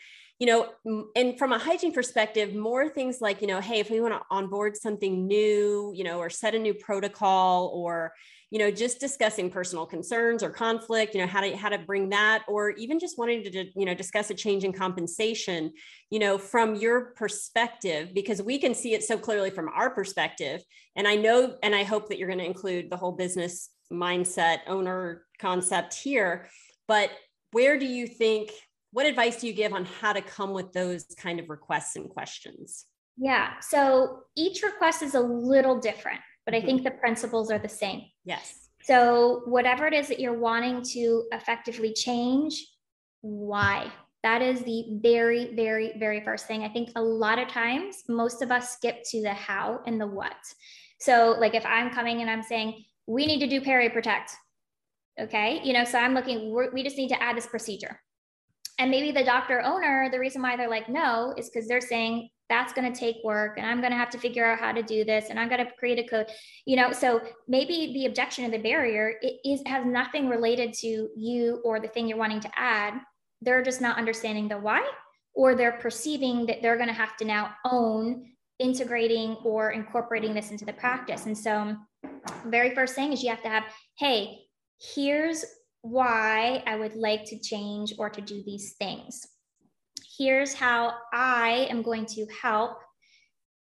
you 0.42 0.48
know, 0.48 1.06
and 1.16 1.38
from 1.38 1.54
a 1.54 1.60
hygiene 1.60 1.94
perspective, 1.94 2.56
more 2.56 2.89
things 2.89 3.22
like, 3.22 3.42
you 3.42 3.48
know, 3.48 3.62
hey, 3.62 3.80
if 3.80 3.92
we 3.92 4.02
want 4.02 4.16
to 4.16 4.22
onboard 4.32 4.76
something 4.76 5.28
new, 5.28 5.94
you 5.96 6.04
know, 6.04 6.18
or 6.18 6.32
set 6.32 6.56
a 6.56 6.60
new 6.60 6.74
protocol 6.74 7.72
or, 7.76 8.12
you 8.50 8.58
know, 8.58 8.72
just 8.72 9.00
discussing 9.00 9.52
personal 9.52 9.86
concerns 9.86 10.42
or 10.42 10.50
conflict, 10.50 11.14
you 11.14 11.22
know, 11.22 11.28
how 11.28 11.42
to 11.42 11.56
how 11.56 11.70
to 11.70 11.78
bring 11.78 12.10
that, 12.10 12.42
or 12.48 12.72
even 12.72 13.00
just 13.00 13.20
wanting 13.20 13.44
to, 13.44 13.66
you 13.76 13.86
know, 13.86 13.94
discuss 13.94 14.32
a 14.32 14.34
change 14.34 14.64
in 14.64 14.74
compensation, 14.74 15.72
you 16.10 16.18
know, 16.18 16.39
from 16.39 16.74
your 16.74 17.14
perspective, 17.14 18.10
because 18.16 18.42
we 18.42 18.58
can 18.58 18.74
see 18.74 18.96
it 18.96 19.04
so 19.04 19.20
clearly 19.20 19.52
from 19.52 19.70
our 19.70 19.92
perspective. 19.92 20.64
And 20.96 21.08
I 21.08 21.18
know, 21.18 21.56
and 21.62 21.76
I 21.76 21.84
hope 21.84 22.10
that 22.10 22.18
you're 22.18 22.28
going 22.28 22.39
to 22.39 22.46
include 22.46 22.89
the 22.89 22.98
whole 22.98 23.12
business 23.12 23.70
mindset 23.94 24.62
owner 24.66 25.24
concept 25.38 25.94
here. 25.94 26.50
But 26.88 27.12
where 27.52 27.78
do 27.78 27.86
you 27.86 28.08
think 28.08 28.50
what 28.92 29.06
advice 29.06 29.38
do 29.38 29.48
you 29.48 29.54
give 29.54 29.74
on 29.74 29.86
how 29.86 30.14
to 30.14 30.22
come 30.22 30.52
with 30.52 30.74
those 30.74 31.06
kind 31.18 31.39
of 31.39 31.50
requests 31.50 31.96
and 31.96 32.10
questions? 32.10 32.86
Yeah. 33.18 33.60
So 33.60 34.24
each 34.36 34.64
request 34.64 35.02
is 35.02 35.16
a 35.16 35.20
little 35.20 35.80
different, 35.80 36.20
but 36.46 36.54
mm-hmm. 36.54 36.64
I 36.64 36.66
think 36.66 36.84
the 36.84 36.92
principles 36.92 37.52
are 37.52 37.60
the 37.60 37.70
same. 37.70 38.04
Yes. 38.26 38.70
So 38.84 39.44
whatever 39.46 39.86
it 39.86 39.94
is 39.94 40.08
that 40.08 40.20
you're 40.20 40.39
wanting 40.39 40.82
to 40.94 41.26
effectively 41.32 41.94
change, 41.94 42.66
why? 43.22 43.92
That 44.24 44.42
is 44.42 44.62
the 44.62 45.00
very, 45.02 45.56
very, 45.56 45.94
very 45.98 46.22
first 46.22 46.48
thing. 46.48 46.64
I 46.64 46.70
think 46.70 46.89
a 46.96 47.02
lot 47.02 47.39
of 47.39 47.48
times 47.48 48.04
most 48.08 48.42
of 48.42 48.52
us 48.52 48.74
skip 48.74 49.04
to 49.12 49.22
the 49.22 49.34
how 49.34 49.80
and 49.86 50.00
the 50.00 50.08
what. 50.08 50.36
So, 51.00 51.36
like 51.39 51.56
if 51.56 51.66
I'm 51.66 51.92
coming 51.92 52.22
and 52.22 52.30
I'm 52.30 52.44
saying, 52.44 52.84
we 53.08 53.26
need 53.26 53.39
to 53.39 53.48
do 53.48 53.62
Perio 53.62 53.92
Protect, 53.92 54.32
okay, 55.20 55.60
you 55.64 55.74
know, 55.74 55.84
so 55.84 55.98
I'm 55.98 56.14
looking, 56.14 56.56
we 56.74 56.84
just 56.84 56.98
need 56.98 57.10
to 57.10 57.22
add 57.22 57.36
this 57.36 57.48
procedure. 57.48 58.00
And 58.82 58.90
maybe 58.90 59.12
the 59.12 59.24
doctor 59.24 59.62
owner, 59.62 60.10
the 60.12 60.18
reason 60.18 60.42
why 60.42 60.58
they're 60.58 60.68
like, 60.68 60.90
no, 60.90 61.36
is 61.38 61.52
because 61.52 61.68
they're 61.68 61.80
saying 61.80 62.32
that's 62.50 62.74
going 62.74 62.92
to 62.92 63.00
take 63.00 63.18
work 63.24 63.60
and 63.60 63.68
I'm 63.68 63.80
going 63.80 63.92
to 63.92 63.98
have 63.98 64.10
to 64.10 64.18
figure 64.18 64.44
out 64.44 64.58
how 64.58 64.72
to 64.72 64.82
do 64.82 65.06
this 65.06 65.30
and 65.30 65.40
I'm 65.40 65.50
going 65.50 65.64
to 65.64 65.72
create 65.78 66.00
a 66.00 66.04
code, 66.04 66.26
you 66.66 66.76
know, 66.76 66.92
so 66.92 67.22
maybe 67.48 67.94
the 67.94 68.08
objection 68.08 68.44
or 68.44 68.50
the 68.50 68.58
barrier 68.58 69.14
it 69.22 69.36
is 69.46 69.62
has 69.68 69.86
nothing 69.86 70.30
related 70.30 70.74
to 70.80 71.10
you 71.16 71.62
or 71.64 71.80
the 71.80 71.90
thing 71.90 72.08
you're 72.08 72.18
wanting 72.18 72.40
to 72.40 72.50
add. 72.58 72.96
They're 73.44 73.62
just 73.62 73.82
not 73.82 74.00
understanding 74.00 74.48
the 74.48 74.58
why 74.58 74.90
or 75.36 75.54
they're 75.54 75.74
perceiving 75.74 76.48
that 76.48 76.64
they're 76.64 76.76
going 76.76 76.90
to 76.90 76.94
have 76.94 77.16
to 77.18 77.26
now 77.26 77.54
own 77.64 78.26
integrating 78.58 79.36
or 79.46 79.72
incorporating 79.74 80.34
this 80.34 80.50
into 80.50 80.66
the 80.66 80.74
practice. 80.74 81.28
And 81.28 81.38
so 81.38 81.76
very 82.48 82.74
first 82.74 82.96
thing 82.96 83.14
is 83.14 83.22
you 83.22 83.30
have 83.30 83.44
to 83.44 83.50
have 83.50 83.64
hey 84.00 84.40
here's 84.96 85.46
why 85.82 86.64
i 86.68 86.76
would 86.76 86.96
like 86.96 87.26
to 87.26 87.40
change 87.40 87.94
or 87.98 88.10
to 88.10 88.22
do 88.22 88.44
these 88.46 88.74
things 88.74 89.26
here's 90.18 90.54
how 90.54 90.94
i 91.14 91.68
am 91.70 91.82
going 91.82 92.06
to 92.06 92.26
help 92.42 92.78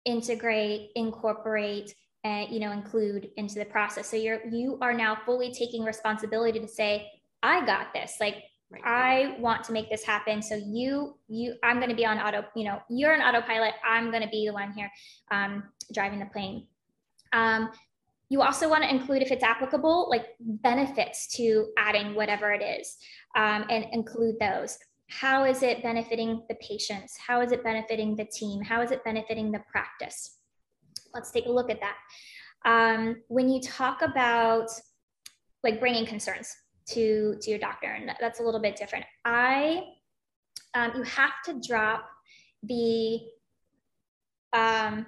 integrate 0.05 0.91
incorporate 0.95 1.95
and 2.25 2.51
you 2.51 2.59
know 2.59 2.73
include 2.73 3.31
into 3.37 3.55
the 3.55 3.65
process 3.65 4.09
so 4.09 4.17
you're 4.17 4.45
you 4.49 4.79
are 4.81 4.93
now 4.93 5.17
fully 5.25 5.53
taking 5.53 5.85
responsibility 5.85 6.59
to 6.59 6.69
say 6.69 7.09
i 7.43 7.65
got 7.65 7.93
this 7.93 8.17
like 8.21 8.45
Right. 8.71 8.83
I 8.85 9.41
want 9.41 9.65
to 9.65 9.73
make 9.73 9.89
this 9.91 10.05
happen. 10.05 10.43
So 10.43 10.55
you, 10.55 11.17
you, 11.27 11.55
I'm 11.63 11.79
going 11.79 11.89
to 11.89 11.97
be 11.97 12.05
on 12.05 12.19
auto, 12.19 12.45
you 12.55 12.65
know, 12.65 12.81
you're 12.91 13.13
an 13.13 13.23
autopilot. 13.23 13.73
I'm 13.83 14.11
going 14.11 14.23
to 14.23 14.29
be 14.29 14.47
the 14.47 14.53
one 14.53 14.73
here 14.73 14.91
um, 15.31 15.65
driving 15.95 16.19
the 16.19 16.27
plane. 16.27 16.67
Um, 17.33 17.71
you 18.29 18.43
also 18.43 18.69
want 18.69 18.85
to 18.85 18.91
include, 18.91 19.23
if 19.23 19.31
it's 19.31 19.45
applicable, 19.45 20.09
like 20.11 20.27
benefits 20.41 21.27
to 21.37 21.69
adding 21.79 22.15
whatever 22.15 22.53
it 22.53 22.63
is 22.63 22.97
um, 23.37 23.65
and 23.71 23.87
include 23.93 24.37
those. 24.39 24.79
How 25.09 25.45
is 25.45 25.63
it 25.63 25.83
benefiting 25.83 26.43
the 26.49 26.55
patients? 26.57 27.17
How 27.17 27.41
is 27.41 27.53
it 27.53 27.65
benefiting 27.65 28.17
the 28.17 28.27
team? 28.27 28.63
How 28.63 28.83
is 28.83 28.91
it 28.91 29.03
benefiting 29.05 29.51
the 29.51 29.61
practice? 29.71 30.39
Let's 31.15 31.31
take 31.31 31.47
a 31.47 31.51
look 31.51 31.71
at 31.71 31.81
that. 31.81 31.97
Um, 32.67 33.23
when 33.29 33.49
you 33.49 33.61
talk 33.61 34.03
about 34.03 34.69
like 35.65 35.81
bringing 35.81 36.05
concerns, 36.05 36.55
to 36.89 37.37
to 37.41 37.51
your 37.51 37.59
doctor 37.59 37.87
and 37.87 38.11
that's 38.21 38.41
a 38.41 38.43
little 38.43 38.61
bit 38.61 38.77
different 38.77 39.05
i 39.25 39.83
um, 40.75 40.93
you 40.97 41.03
have 41.03 41.33
to 41.45 41.61
drop 41.67 42.09
the 42.63 43.21
um, 44.53 45.07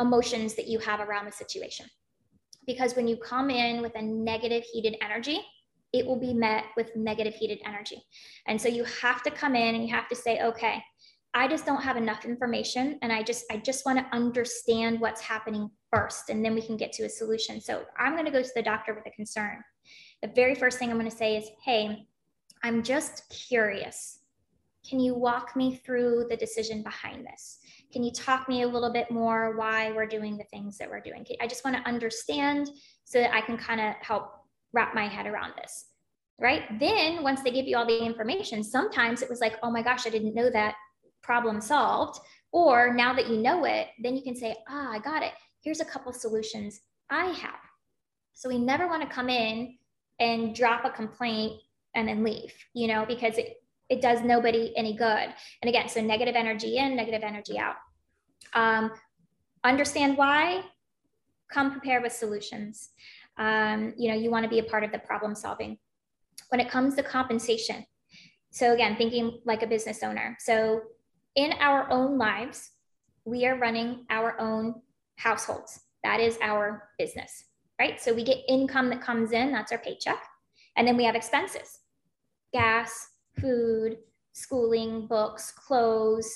emotions 0.00 0.54
that 0.54 0.68
you 0.68 0.78
have 0.78 1.00
around 1.00 1.26
the 1.26 1.32
situation 1.32 1.86
because 2.66 2.94
when 2.94 3.08
you 3.08 3.16
come 3.16 3.50
in 3.50 3.82
with 3.82 3.94
a 3.94 4.02
negative 4.02 4.64
heated 4.72 4.96
energy 5.02 5.40
it 5.92 6.06
will 6.06 6.18
be 6.18 6.32
met 6.32 6.64
with 6.76 6.94
negative 6.96 7.34
heated 7.34 7.58
energy 7.64 8.02
and 8.46 8.60
so 8.60 8.68
you 8.68 8.84
have 8.84 9.22
to 9.22 9.30
come 9.30 9.54
in 9.54 9.74
and 9.74 9.84
you 9.84 9.94
have 9.94 10.08
to 10.08 10.16
say 10.16 10.40
okay 10.40 10.82
i 11.34 11.46
just 11.46 11.66
don't 11.66 11.82
have 11.82 11.96
enough 11.96 12.24
information 12.24 12.98
and 13.02 13.12
i 13.12 13.22
just 13.22 13.44
i 13.50 13.56
just 13.56 13.84
want 13.84 13.98
to 13.98 14.16
understand 14.16 15.00
what's 15.00 15.20
happening 15.20 15.70
first 15.92 16.28
and 16.28 16.44
then 16.44 16.54
we 16.54 16.62
can 16.62 16.76
get 16.76 16.92
to 16.92 17.04
a 17.04 17.08
solution 17.08 17.60
so 17.60 17.82
i'm 17.98 18.12
going 18.12 18.24
to 18.24 18.30
go 18.30 18.42
to 18.42 18.50
the 18.54 18.62
doctor 18.62 18.94
with 18.94 19.06
a 19.06 19.10
concern 19.10 19.62
the 20.22 20.28
very 20.28 20.54
first 20.54 20.78
thing 20.78 20.90
I'm 20.90 20.98
going 20.98 21.10
to 21.10 21.16
say 21.16 21.36
is, 21.36 21.48
hey, 21.64 22.06
I'm 22.62 22.82
just 22.82 23.28
curious. 23.30 24.18
Can 24.88 25.00
you 25.00 25.14
walk 25.14 25.56
me 25.56 25.76
through 25.76 26.26
the 26.28 26.36
decision 26.36 26.82
behind 26.82 27.26
this? 27.26 27.58
Can 27.92 28.02
you 28.04 28.12
talk 28.12 28.48
me 28.48 28.62
a 28.62 28.68
little 28.68 28.92
bit 28.92 29.10
more 29.10 29.56
why 29.56 29.90
we're 29.92 30.06
doing 30.06 30.36
the 30.36 30.44
things 30.44 30.78
that 30.78 30.88
we're 30.88 31.00
doing? 31.00 31.26
I 31.40 31.46
just 31.46 31.64
want 31.64 31.76
to 31.76 31.88
understand 31.88 32.68
so 33.04 33.20
that 33.20 33.34
I 33.34 33.40
can 33.40 33.56
kind 33.56 33.80
of 33.80 33.94
help 34.00 34.32
wrap 34.72 34.94
my 34.94 35.08
head 35.08 35.26
around 35.26 35.54
this. 35.56 35.86
Right. 36.38 36.62
Then, 36.78 37.22
once 37.22 37.42
they 37.42 37.50
give 37.50 37.66
you 37.66 37.76
all 37.76 37.86
the 37.86 38.02
information, 38.02 38.64
sometimes 38.64 39.20
it 39.20 39.28
was 39.28 39.40
like, 39.40 39.56
oh 39.62 39.70
my 39.70 39.82
gosh, 39.82 40.06
I 40.06 40.10
didn't 40.10 40.34
know 40.34 40.48
that 40.50 40.74
problem 41.22 41.60
solved. 41.60 42.18
Or 42.52 42.94
now 42.94 43.12
that 43.12 43.28
you 43.28 43.36
know 43.36 43.64
it, 43.64 43.88
then 44.02 44.16
you 44.16 44.22
can 44.22 44.34
say, 44.34 44.56
ah, 44.68 44.88
oh, 44.88 44.92
I 44.92 44.98
got 45.00 45.22
it. 45.22 45.32
Here's 45.62 45.80
a 45.80 45.84
couple 45.84 46.12
solutions 46.12 46.80
I 47.10 47.26
have. 47.26 47.60
So 48.32 48.48
we 48.48 48.58
never 48.58 48.86
want 48.86 49.02
to 49.02 49.14
come 49.14 49.28
in 49.28 49.76
and 50.18 50.54
drop 50.54 50.84
a 50.84 50.90
complaint 50.90 51.60
and 51.94 52.08
then 52.08 52.24
leave, 52.24 52.54
you 52.72 52.88
know, 52.88 53.04
because 53.06 53.36
it, 53.36 53.56
it 53.90 54.00
does 54.00 54.22
nobody 54.22 54.72
any 54.76 54.96
good. 54.96 55.34
And 55.62 55.68
again, 55.68 55.88
so 55.88 56.00
negative 56.00 56.34
energy 56.36 56.78
in, 56.78 56.96
negative 56.96 57.22
energy 57.22 57.58
out. 57.58 57.76
Um, 58.54 58.92
understand 59.64 60.16
why, 60.16 60.62
come 61.52 61.70
prepared 61.72 62.02
with 62.02 62.12
solutions. 62.12 62.90
Um, 63.36 63.92
you 63.98 64.10
know, 64.10 64.16
you 64.16 64.30
want 64.30 64.44
to 64.44 64.48
be 64.48 64.60
a 64.60 64.64
part 64.64 64.84
of 64.84 64.92
the 64.92 64.98
problem 64.98 65.34
solving. 65.34 65.78
When 66.48 66.60
it 66.60 66.70
comes 66.70 66.94
to 66.96 67.02
compensation, 67.02 67.84
so 68.50 68.72
again, 68.72 68.96
thinking 68.96 69.40
like 69.44 69.62
a 69.62 69.66
business 69.66 70.02
owner. 70.02 70.36
So 70.40 70.80
in 71.36 71.52
our 71.60 71.90
own 71.90 72.18
lives, 72.18 72.70
we 73.24 73.46
are 73.46 73.56
running 73.56 74.06
our 74.10 74.40
own 74.40 74.82
households. 75.16 75.80
That 76.02 76.20
is 76.20 76.38
our 76.42 76.88
business 76.98 77.44
right? 77.80 78.00
So 78.00 78.12
we 78.12 78.22
get 78.22 78.38
income 78.46 78.90
that 78.90 79.00
comes 79.00 79.32
in, 79.32 79.50
that's 79.50 79.72
our 79.72 79.78
paycheck. 79.78 80.22
And 80.76 80.86
then 80.86 80.96
we 80.96 81.04
have 81.04 81.16
expenses 81.16 81.78
gas, 82.52 83.08
food, 83.38 83.98
schooling, 84.32 85.06
books, 85.06 85.50
clothes, 85.50 86.32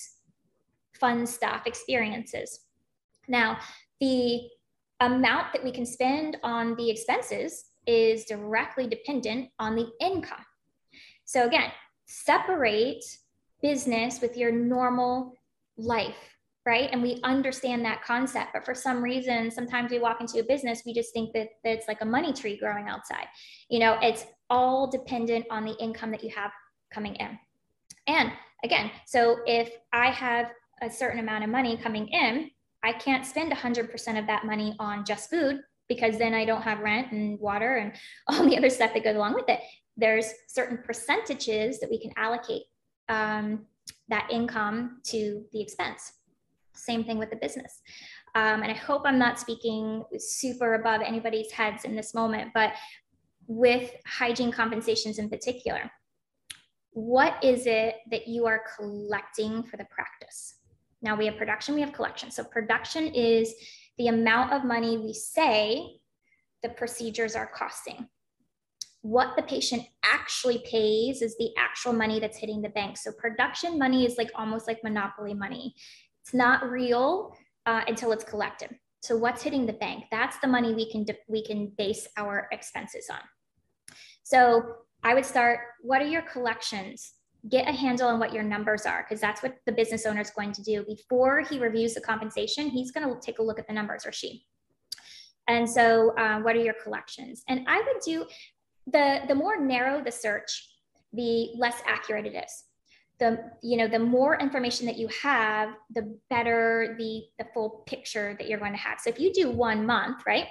fun 0.93 1.27
stuff, 1.27 1.63
experiences. 1.67 2.61
Now, 3.29 3.59
the 4.01 4.49
amount 5.01 5.53
that 5.53 5.65
we 5.65 5.73
can 5.73 5.87
spend 5.87 6.37
on 6.43 6.77
the 6.77 6.91
expenses 6.91 7.67
is 7.87 8.25
directly 8.25 8.87
dependent 8.87 9.49
on 9.59 9.75
the 9.75 9.89
income. 10.01 10.45
So, 11.25 11.47
again, 11.47 11.71
separate 12.07 13.05
business 13.63 14.21
with 14.21 14.37
your 14.37 14.53
normal 14.53 15.35
life 15.77 16.35
right? 16.67 16.89
And 16.93 17.03
we 17.03 17.21
understand 17.25 17.85
that 17.85 18.03
concept. 18.03 18.53
But 18.55 18.65
for 18.65 18.75
some 18.75 19.03
reason, 19.03 19.51
sometimes 19.51 19.91
we 19.91 19.99
walk 19.99 20.21
into 20.21 20.39
a 20.39 20.43
business, 20.43 20.83
we 20.87 20.95
just 20.95 21.13
think 21.13 21.33
that, 21.35 21.49
that 21.63 21.73
it's 21.73 21.89
like 21.89 22.01
a 22.01 22.07
money 22.07 22.33
tree 22.33 22.57
growing 22.57 22.89
outside. 22.89 23.27
You 23.69 23.81
know, 23.81 23.99
it's 24.01 24.25
all 24.49 24.91
dependent 24.91 25.45
on 25.51 25.65
the 25.65 25.77
income 25.79 26.11
that 26.13 26.25
you 26.25 26.31
have 26.35 26.51
coming 26.95 27.17
in. 27.17 27.39
And 28.07 28.33
again, 28.63 28.91
so 29.07 29.39
if 29.47 29.71
I 29.93 30.11
have 30.11 30.53
a 30.83 30.91
certain 30.91 31.21
amount 31.21 31.45
of 31.45 31.51
money 31.51 31.77
coming 31.77 32.09
in, 32.09 32.51
I 32.83 32.93
can't 32.93 33.25
spend 33.25 33.53
100% 33.53 34.19
of 34.19 34.27
that 34.27 34.45
money 34.45 34.77
on 34.79 35.05
just 35.05 35.31
food 35.31 35.61
because 35.89 36.19
then 36.19 36.35
I 36.35 36.45
don't 36.45 36.63
have 36.63 36.81
rent 36.81 37.13
and 37.13 37.39
water 37.41 37.77
and 37.77 37.93
all 38.29 38.49
the 38.49 38.57
other 38.57 38.71
stuff 38.71 38.93
that 38.95 39.05
goes 39.05 39.17
along 39.17 39.35
with 39.35 39.49
it. 39.49 39.61
There's 39.97 40.27
certain 40.49 40.79
percentages 40.79 41.81
that 41.81 41.91
we 41.91 42.01
can 42.01 42.13
allocate 42.17 42.63
um, 43.09 43.67
that 44.09 44.29
income 44.31 45.01
to 45.05 45.45
the 45.53 45.61
expense. 45.61 46.13
Same 46.75 47.05
thing 47.05 47.19
with 47.19 47.31
the 47.31 47.37
business. 47.37 47.81
Um, 48.35 48.63
and 48.63 48.73
I 48.73 48.75
hope 48.75 49.03
I'm 49.05 49.19
not 49.19 49.39
speaking 49.39 50.05
super 50.19 50.75
above 50.75 51.01
anybody's 51.01 51.53
heads 51.53 51.85
in 51.85 51.95
this 51.95 52.15
moment, 52.15 52.51
but 52.53 52.73
with 53.47 53.93
hygiene 54.07 54.51
compensations 54.51 55.19
in 55.19 55.31
particular, 55.31 55.91
what 56.95 57.43
is 57.43 57.67
it 57.67 57.97
that 58.11 58.29
you 58.29 58.47
are 58.47 58.63
collecting 58.77 59.65
for 59.65 59.77
the 59.77 59.87
practice? 59.91 60.55
Now 61.03 61.17
we 61.17 61.27
have 61.27 61.37
production, 61.37 61.75
we 61.75 61.81
have 61.81 61.93
collection. 61.93 62.31
So 62.31 62.45
production 62.45 63.09
is 63.09 63.53
the 63.99 64.07
amount 64.09 64.53
of 64.53 64.65
money 64.65 64.97
we 64.97 65.13
say 65.13 65.99
the 66.63 66.69
procedures 66.71 67.35
are 67.35 67.51
costing. 67.55 68.09
What 69.03 69.37
the 69.37 69.43
patient 69.43 69.83
actually 70.05 70.65
pays 70.65 71.21
is 71.21 71.37
the 71.37 71.51
actual 71.59 71.93
money 71.93 72.21
that's 72.21 72.39
hitting 72.39 72.63
the 72.63 72.71
bank. 72.71 72.97
So 72.97 73.13
production 73.13 73.79
money 73.79 74.07
is 74.07 74.17
like 74.17 74.31
almost 74.35 74.67
like 74.67 74.83
monopoly 74.83 75.35
money. 75.35 75.75
It's 76.23 76.33
not 76.33 76.71
real 76.71 77.37
uh, 77.67 77.83
until 77.87 78.13
it's 78.13 78.25
collected. 78.25 78.71
So 79.03 79.17
what's 79.17 79.43
hitting 79.43 79.67
the 79.67 79.75
bank? 79.75 80.05
That's 80.11 80.39
the 80.39 80.47
money 80.47 80.75
we 80.75 80.91
can 80.91 81.05
we 81.29 81.45
can 81.45 81.73
base 81.77 82.07
our 82.17 82.49
expenses 82.53 83.11
on. 83.11 83.19
So 84.23 84.77
I 85.05 85.15
would 85.15 85.25
start. 85.25 85.61
What 85.83 86.03
are 86.03 86.07
your 86.07 86.23
collections? 86.23 87.13
Get 87.51 87.69
a 87.69 87.73
handle 87.73 88.09
on 88.09 88.19
what 88.19 88.33
your 88.33 88.43
numbers 88.43 88.87
are, 88.87 89.05
because 89.07 89.21
that's 89.21 89.43
what 89.43 89.59
the 89.67 89.73
business 89.73 90.07
owner 90.07 90.23
is 90.23 90.31
going 90.31 90.53
to 90.53 90.63
do 90.63 90.83
before 90.85 91.41
he 91.43 91.59
reviews 91.59 91.93
the 91.93 92.01
compensation. 92.01 92.71
He's 92.71 92.91
going 92.91 93.07
to 93.07 93.21
take 93.21 93.39
a 93.39 93.43
look 93.43 93.59
at 93.59 93.67
the 93.67 93.75
numbers, 93.75 94.07
or 94.07 94.13
she. 94.13 94.47
And 95.47 95.69
so, 95.69 96.15
uh, 96.17 96.41
what 96.41 96.57
are 96.57 96.63
your 96.63 96.75
collections? 96.83 97.43
And 97.49 97.67
I 97.69 97.77
would 97.77 98.03
do 98.05 98.25
the 98.87 99.21
the 99.29 99.35
more 99.35 99.61
narrow 99.61 100.03
the 100.03 100.11
search, 100.11 100.71
the 101.13 101.51
less 101.57 101.83
accurate 101.87 102.27
it 102.27 102.35
is 102.35 102.65
the 103.19 103.39
you 103.63 103.77
know 103.77 103.87
the 103.87 103.99
more 103.99 104.37
information 104.39 104.87
that 104.87 104.99
you 104.99 105.09
have 105.23 105.71
the 105.95 106.19
better 106.31 106.97
the 106.99 107.23
the 107.39 107.47
full 107.55 107.85
picture 107.87 108.35
that 108.39 108.49
you're 108.49 108.59
going 108.59 108.73
to 108.73 108.79
have 108.79 108.99
so 108.99 109.09
if 109.09 109.21
you 109.21 109.33
do 109.33 109.51
one 109.51 109.87
month 109.87 110.23
right 110.27 110.47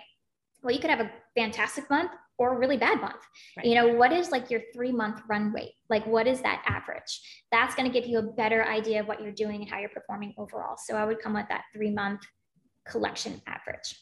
well 0.63 0.73
you 0.73 0.79
could 0.79 0.89
have 0.89 1.01
a 1.01 1.11
fantastic 1.35 1.89
month 1.89 2.11
or 2.39 2.55
a 2.55 2.57
really 2.57 2.77
bad 2.77 2.99
month. 2.99 3.21
Right. 3.57 3.65
you 3.65 3.75
know 3.75 3.93
what 3.93 4.11
is 4.11 4.31
like 4.31 4.49
your 4.49 4.61
three 4.73 4.91
month 4.91 5.21
run 5.27 5.51
rate 5.53 5.73
like 5.89 6.05
what 6.07 6.27
is 6.27 6.41
that 6.41 6.63
average? 6.65 7.21
That's 7.51 7.75
going 7.75 7.89
to 7.89 7.93
give 7.93 8.09
you 8.09 8.17
a 8.17 8.23
better 8.23 8.65
idea 8.65 8.99
of 9.01 9.07
what 9.07 9.21
you're 9.21 9.31
doing 9.31 9.61
and 9.61 9.69
how 9.69 9.79
you're 9.79 9.89
performing 9.89 10.33
overall. 10.37 10.75
So 10.77 10.95
i 10.95 11.05
would 11.05 11.19
come 11.19 11.33
with 11.33 11.47
that 11.49 11.63
three 11.73 11.91
month 11.91 12.21
collection 12.87 13.41
average. 13.47 13.95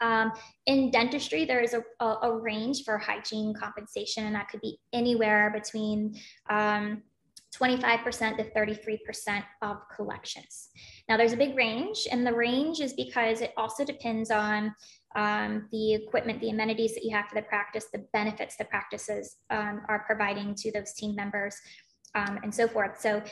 Um, 0.00 0.32
in 0.66 0.90
dentistry, 0.90 1.44
there 1.44 1.60
is 1.60 1.74
a, 1.74 1.82
a, 2.00 2.18
a, 2.22 2.38
range 2.38 2.84
for 2.84 2.98
hygiene 2.98 3.52
compensation, 3.54 4.26
and 4.26 4.34
that 4.34 4.48
could 4.48 4.60
be 4.60 4.78
anywhere 4.92 5.50
between 5.52 6.14
um, 6.50 7.02
25% 7.56 8.36
to 8.36 8.44
33% 8.44 9.42
of 9.62 9.78
collections. 9.94 10.68
Now, 11.08 11.16
there's 11.16 11.32
a 11.32 11.36
big 11.36 11.56
range, 11.56 12.06
and 12.12 12.24
the 12.24 12.32
range 12.32 12.80
is 12.80 12.92
because 12.92 13.40
it 13.40 13.52
also 13.56 13.84
depends 13.84 14.30
on 14.30 14.72
um, 15.16 15.68
the 15.72 15.94
equipment, 15.94 16.40
the 16.40 16.50
amenities 16.50 16.94
that 16.94 17.04
you 17.04 17.14
have 17.14 17.26
for 17.26 17.34
the 17.34 17.42
practice, 17.42 17.86
the 17.92 18.04
benefits 18.12 18.56
the 18.56 18.64
practices 18.64 19.36
um, 19.50 19.82
are 19.88 20.04
providing 20.06 20.54
to 20.56 20.72
those 20.72 20.92
team 20.92 21.14
members, 21.16 21.56
um, 22.14 22.38
and 22.42 22.54
so 22.54 22.68
forth. 22.68 23.00
So, 23.00 23.22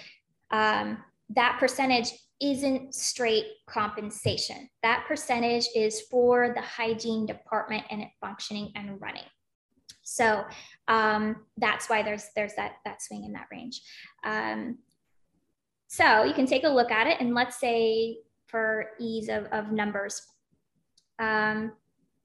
um, 0.50 0.98
that 1.30 1.56
percentage 1.58 2.12
isn't 2.40 2.94
straight 2.94 3.46
compensation. 3.66 4.68
That 4.82 5.04
percentage 5.08 5.66
is 5.74 6.02
for 6.02 6.52
the 6.54 6.60
hygiene 6.60 7.26
department 7.26 7.84
and 7.90 8.02
it 8.02 8.08
functioning 8.20 8.72
and 8.74 9.00
running. 9.00 9.24
So 10.02 10.44
um, 10.86 11.46
that's 11.56 11.88
why 11.88 12.02
there's 12.02 12.26
there's 12.36 12.54
that 12.54 12.76
that 12.84 13.02
swing 13.02 13.24
in 13.24 13.32
that 13.32 13.48
range. 13.50 13.80
Um, 14.24 14.78
so 15.88 16.24
you 16.24 16.32
can 16.32 16.46
take 16.46 16.64
a 16.64 16.68
look 16.68 16.90
at 16.90 17.06
it, 17.06 17.20
and 17.20 17.34
let's 17.34 17.58
say 17.58 18.18
for 18.46 18.90
ease 19.00 19.28
of, 19.28 19.46
of 19.46 19.72
numbers, 19.72 20.22
um, 21.18 21.72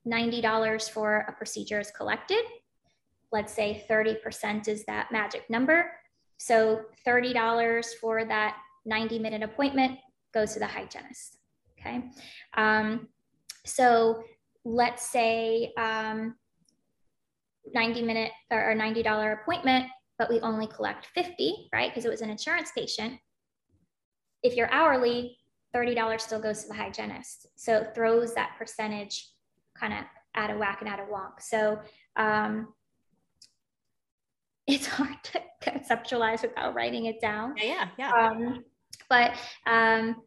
$90 0.07 0.89
for 0.89 1.25
a 1.27 1.31
procedure 1.33 1.79
is 1.79 1.91
collected. 1.91 2.43
Let's 3.31 3.53
say 3.53 3.85
30% 3.89 4.67
is 4.67 4.83
that 4.85 5.11
magic 5.11 5.49
number. 5.49 5.91
So 6.37 6.81
$30 7.05 7.85
for 8.01 8.25
that 8.25 8.57
90 8.85 9.19
minute 9.19 9.43
appointment 9.43 9.99
goes 10.33 10.53
to 10.53 10.59
the 10.59 10.67
hygienist. 10.67 11.37
Okay. 11.79 12.03
Um, 12.55 13.07
so 13.65 14.23
let's 14.65 15.07
say 15.07 15.71
um, 15.77 16.35
90 17.73 18.01
minute 18.01 18.31
or 18.49 18.75
$90 18.75 19.41
appointment, 19.41 19.85
but 20.17 20.29
we 20.29 20.39
only 20.41 20.67
collect 20.67 21.07
50, 21.07 21.69
right? 21.73 21.91
Because 21.91 22.05
it 22.05 22.09
was 22.09 22.21
an 22.21 22.29
insurance 22.29 22.71
patient. 22.75 23.19
If 24.43 24.55
you're 24.55 24.71
hourly, 24.71 25.37
$30 25.75 26.19
still 26.19 26.39
goes 26.39 26.63
to 26.63 26.67
the 26.67 26.73
hygienist. 26.73 27.47
So 27.55 27.77
it 27.77 27.95
throws 27.95 28.33
that 28.35 28.55
percentage 28.57 29.29
kind 29.77 29.93
of 29.93 29.99
out 30.35 30.49
of 30.49 30.57
whack 30.57 30.81
and 30.81 30.89
out 30.89 30.99
of 30.99 31.07
wonk. 31.07 31.41
So 31.41 31.79
um, 32.15 32.73
it's 34.67 34.87
hard 34.87 35.17
to 35.23 35.41
conceptualize 35.61 36.41
without 36.41 36.73
writing 36.73 37.05
it 37.05 37.21
down. 37.21 37.55
Yeah, 37.57 37.87
yeah. 37.97 38.11
Um, 38.11 38.63
but 39.09 39.33
um, 39.65 40.21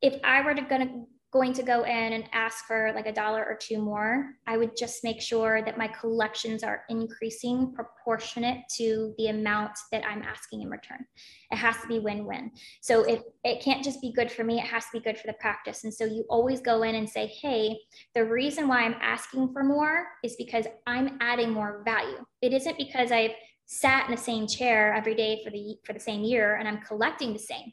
if 0.00 0.20
I 0.24 0.42
were 0.42 0.54
to 0.54 0.62
gonna 0.62 1.04
going 1.32 1.54
to 1.54 1.62
go 1.62 1.84
in 1.84 2.12
and 2.12 2.24
ask 2.32 2.66
for 2.66 2.92
like 2.94 3.06
a 3.06 3.12
dollar 3.12 3.42
or 3.42 3.56
two 3.56 3.80
more, 3.80 4.34
I 4.46 4.58
would 4.58 4.76
just 4.76 5.02
make 5.02 5.20
sure 5.20 5.62
that 5.64 5.78
my 5.78 5.88
collections 5.88 6.62
are 6.62 6.84
increasing 6.90 7.72
proportionate 7.72 8.58
to 8.76 9.14
the 9.16 9.28
amount 9.28 9.72
that 9.92 10.04
I'm 10.04 10.22
asking 10.22 10.60
in 10.60 10.68
return. 10.68 11.04
It 11.50 11.56
has 11.56 11.80
to 11.80 11.88
be 11.88 12.00
win-win. 12.00 12.50
So 12.82 13.04
if 13.04 13.22
it 13.44 13.62
can't 13.62 13.82
just 13.82 14.02
be 14.02 14.12
good 14.12 14.30
for 14.30 14.44
me, 14.44 14.58
it 14.58 14.66
has 14.66 14.84
to 14.84 14.90
be 14.92 15.00
good 15.00 15.18
for 15.18 15.26
the 15.26 15.32
practice. 15.34 15.84
And 15.84 15.94
so 15.94 16.04
you 16.04 16.26
always 16.28 16.60
go 16.60 16.82
in 16.82 16.96
and 16.96 17.08
say, 17.08 17.26
hey, 17.26 17.78
the 18.14 18.24
reason 18.24 18.68
why 18.68 18.82
I'm 18.82 18.96
asking 19.00 19.54
for 19.54 19.64
more 19.64 20.04
is 20.22 20.36
because 20.36 20.66
I'm 20.86 21.16
adding 21.22 21.50
more 21.50 21.82
value. 21.86 22.24
It 22.42 22.52
isn't 22.52 22.76
because 22.76 23.10
I've 23.10 23.32
sat 23.64 24.04
in 24.04 24.14
the 24.14 24.20
same 24.20 24.46
chair 24.46 24.92
every 24.92 25.14
day 25.14 25.40
for 25.42 25.50
the 25.50 25.76
for 25.86 25.94
the 25.94 26.00
same 26.00 26.22
year 26.22 26.56
and 26.56 26.68
I'm 26.68 26.82
collecting 26.82 27.32
the 27.32 27.38
same. 27.38 27.72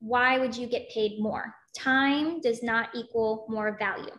Why 0.00 0.38
would 0.38 0.56
you 0.56 0.66
get 0.66 0.90
paid 0.90 1.20
more? 1.20 1.54
Time 1.76 2.40
does 2.40 2.62
not 2.62 2.88
equal 2.94 3.46
more 3.48 3.76
value. 3.78 4.12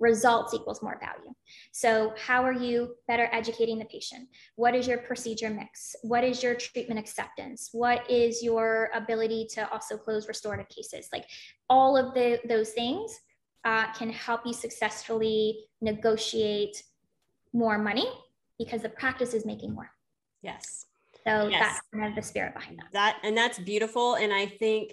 Results 0.00 0.52
equals 0.52 0.82
more 0.82 0.98
value. 0.98 1.32
So, 1.70 2.12
how 2.18 2.42
are 2.42 2.52
you 2.52 2.96
better 3.06 3.28
educating 3.30 3.78
the 3.78 3.84
patient? 3.84 4.28
What 4.56 4.74
is 4.74 4.88
your 4.88 4.98
procedure 4.98 5.48
mix? 5.48 5.94
What 6.02 6.24
is 6.24 6.42
your 6.42 6.56
treatment 6.56 6.98
acceptance? 6.98 7.68
What 7.72 8.10
is 8.10 8.42
your 8.42 8.90
ability 8.94 9.46
to 9.52 9.70
also 9.70 9.96
close 9.96 10.26
restorative 10.26 10.68
cases? 10.68 11.08
Like 11.12 11.26
all 11.70 11.96
of 11.96 12.14
the, 12.14 12.40
those 12.48 12.70
things 12.70 13.16
uh, 13.64 13.92
can 13.92 14.10
help 14.10 14.40
you 14.44 14.52
successfully 14.52 15.66
negotiate 15.80 16.82
more 17.52 17.78
money 17.78 18.06
because 18.58 18.82
the 18.82 18.88
practice 18.88 19.34
is 19.34 19.46
making 19.46 19.72
more. 19.72 19.90
Yes. 20.42 20.86
So 21.26 21.48
yes. 21.48 21.60
that's 21.60 21.80
kind 21.94 22.08
of 22.08 22.14
the 22.14 22.22
spirit 22.22 22.54
behind 22.54 22.78
that. 22.78 22.92
That 22.92 23.18
and 23.22 23.36
that's 23.36 23.58
beautiful. 23.58 24.14
And 24.14 24.32
I 24.32 24.46
think 24.46 24.92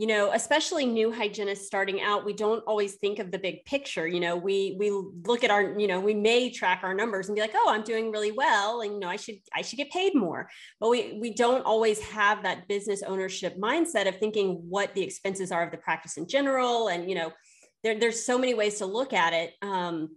you 0.00 0.06
know 0.06 0.32
especially 0.32 0.86
new 0.86 1.12
hygienists 1.12 1.66
starting 1.66 2.00
out 2.00 2.24
we 2.24 2.32
don't 2.32 2.64
always 2.66 2.94
think 2.94 3.18
of 3.18 3.30
the 3.30 3.38
big 3.38 3.62
picture 3.66 4.06
you 4.06 4.18
know 4.18 4.34
we 4.34 4.74
we 4.78 4.90
look 4.90 5.44
at 5.44 5.50
our 5.50 5.78
you 5.78 5.86
know 5.86 6.00
we 6.00 6.14
may 6.14 6.50
track 6.50 6.80
our 6.82 6.94
numbers 6.94 7.28
and 7.28 7.36
be 7.36 7.42
like 7.42 7.52
oh 7.54 7.66
i'm 7.68 7.82
doing 7.82 8.10
really 8.10 8.32
well 8.32 8.80
and 8.80 8.94
you 8.94 8.98
know 8.98 9.08
i 9.08 9.16
should 9.16 9.34
i 9.54 9.60
should 9.60 9.76
get 9.76 9.90
paid 9.90 10.14
more 10.14 10.48
but 10.80 10.88
we 10.88 11.18
we 11.20 11.34
don't 11.34 11.66
always 11.66 12.00
have 12.00 12.42
that 12.42 12.66
business 12.66 13.02
ownership 13.02 13.58
mindset 13.58 14.08
of 14.08 14.16
thinking 14.16 14.62
what 14.70 14.94
the 14.94 15.02
expenses 15.02 15.52
are 15.52 15.62
of 15.62 15.70
the 15.70 15.76
practice 15.76 16.16
in 16.16 16.26
general 16.26 16.88
and 16.88 17.06
you 17.06 17.14
know 17.14 17.30
there, 17.82 18.00
there's 18.00 18.24
so 18.24 18.38
many 18.38 18.54
ways 18.54 18.78
to 18.78 18.86
look 18.86 19.12
at 19.12 19.34
it 19.34 19.52
um, 19.60 20.08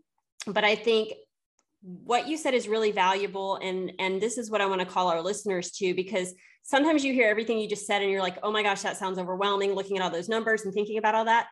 but 0.48 0.64
i 0.64 0.76
think 0.76 1.12
what 1.84 2.28
you 2.30 2.38
said 2.38 2.54
is 2.54 2.68
really 2.68 2.92
valuable 2.94 3.58
and 3.58 3.92
and 4.00 4.22
this 4.22 4.38
is 4.38 4.50
what 4.50 4.62
i 4.62 4.66
want 4.66 4.80
to 4.80 4.88
call 4.88 5.10
our 5.10 5.22
listeners 5.22 5.70
to 5.72 5.94
because 5.94 6.34
sometimes 6.64 7.04
you 7.04 7.14
hear 7.14 7.28
everything 7.28 7.60
you 7.60 7.68
just 7.68 7.86
said 7.86 8.02
and 8.02 8.10
you're 8.10 8.22
like 8.22 8.38
oh 8.42 8.52
my 8.52 8.64
gosh 8.64 8.82
that 8.82 8.98
sounds 8.98 9.20
overwhelming 9.20 9.74
looking 9.74 9.98
at 9.98 10.04
all 10.04 10.10
those 10.10 10.30
numbers 10.30 10.64
and 10.64 10.74
thinking 10.74 10.98
about 10.98 11.16
all 11.16 11.26
that. 11.26 11.48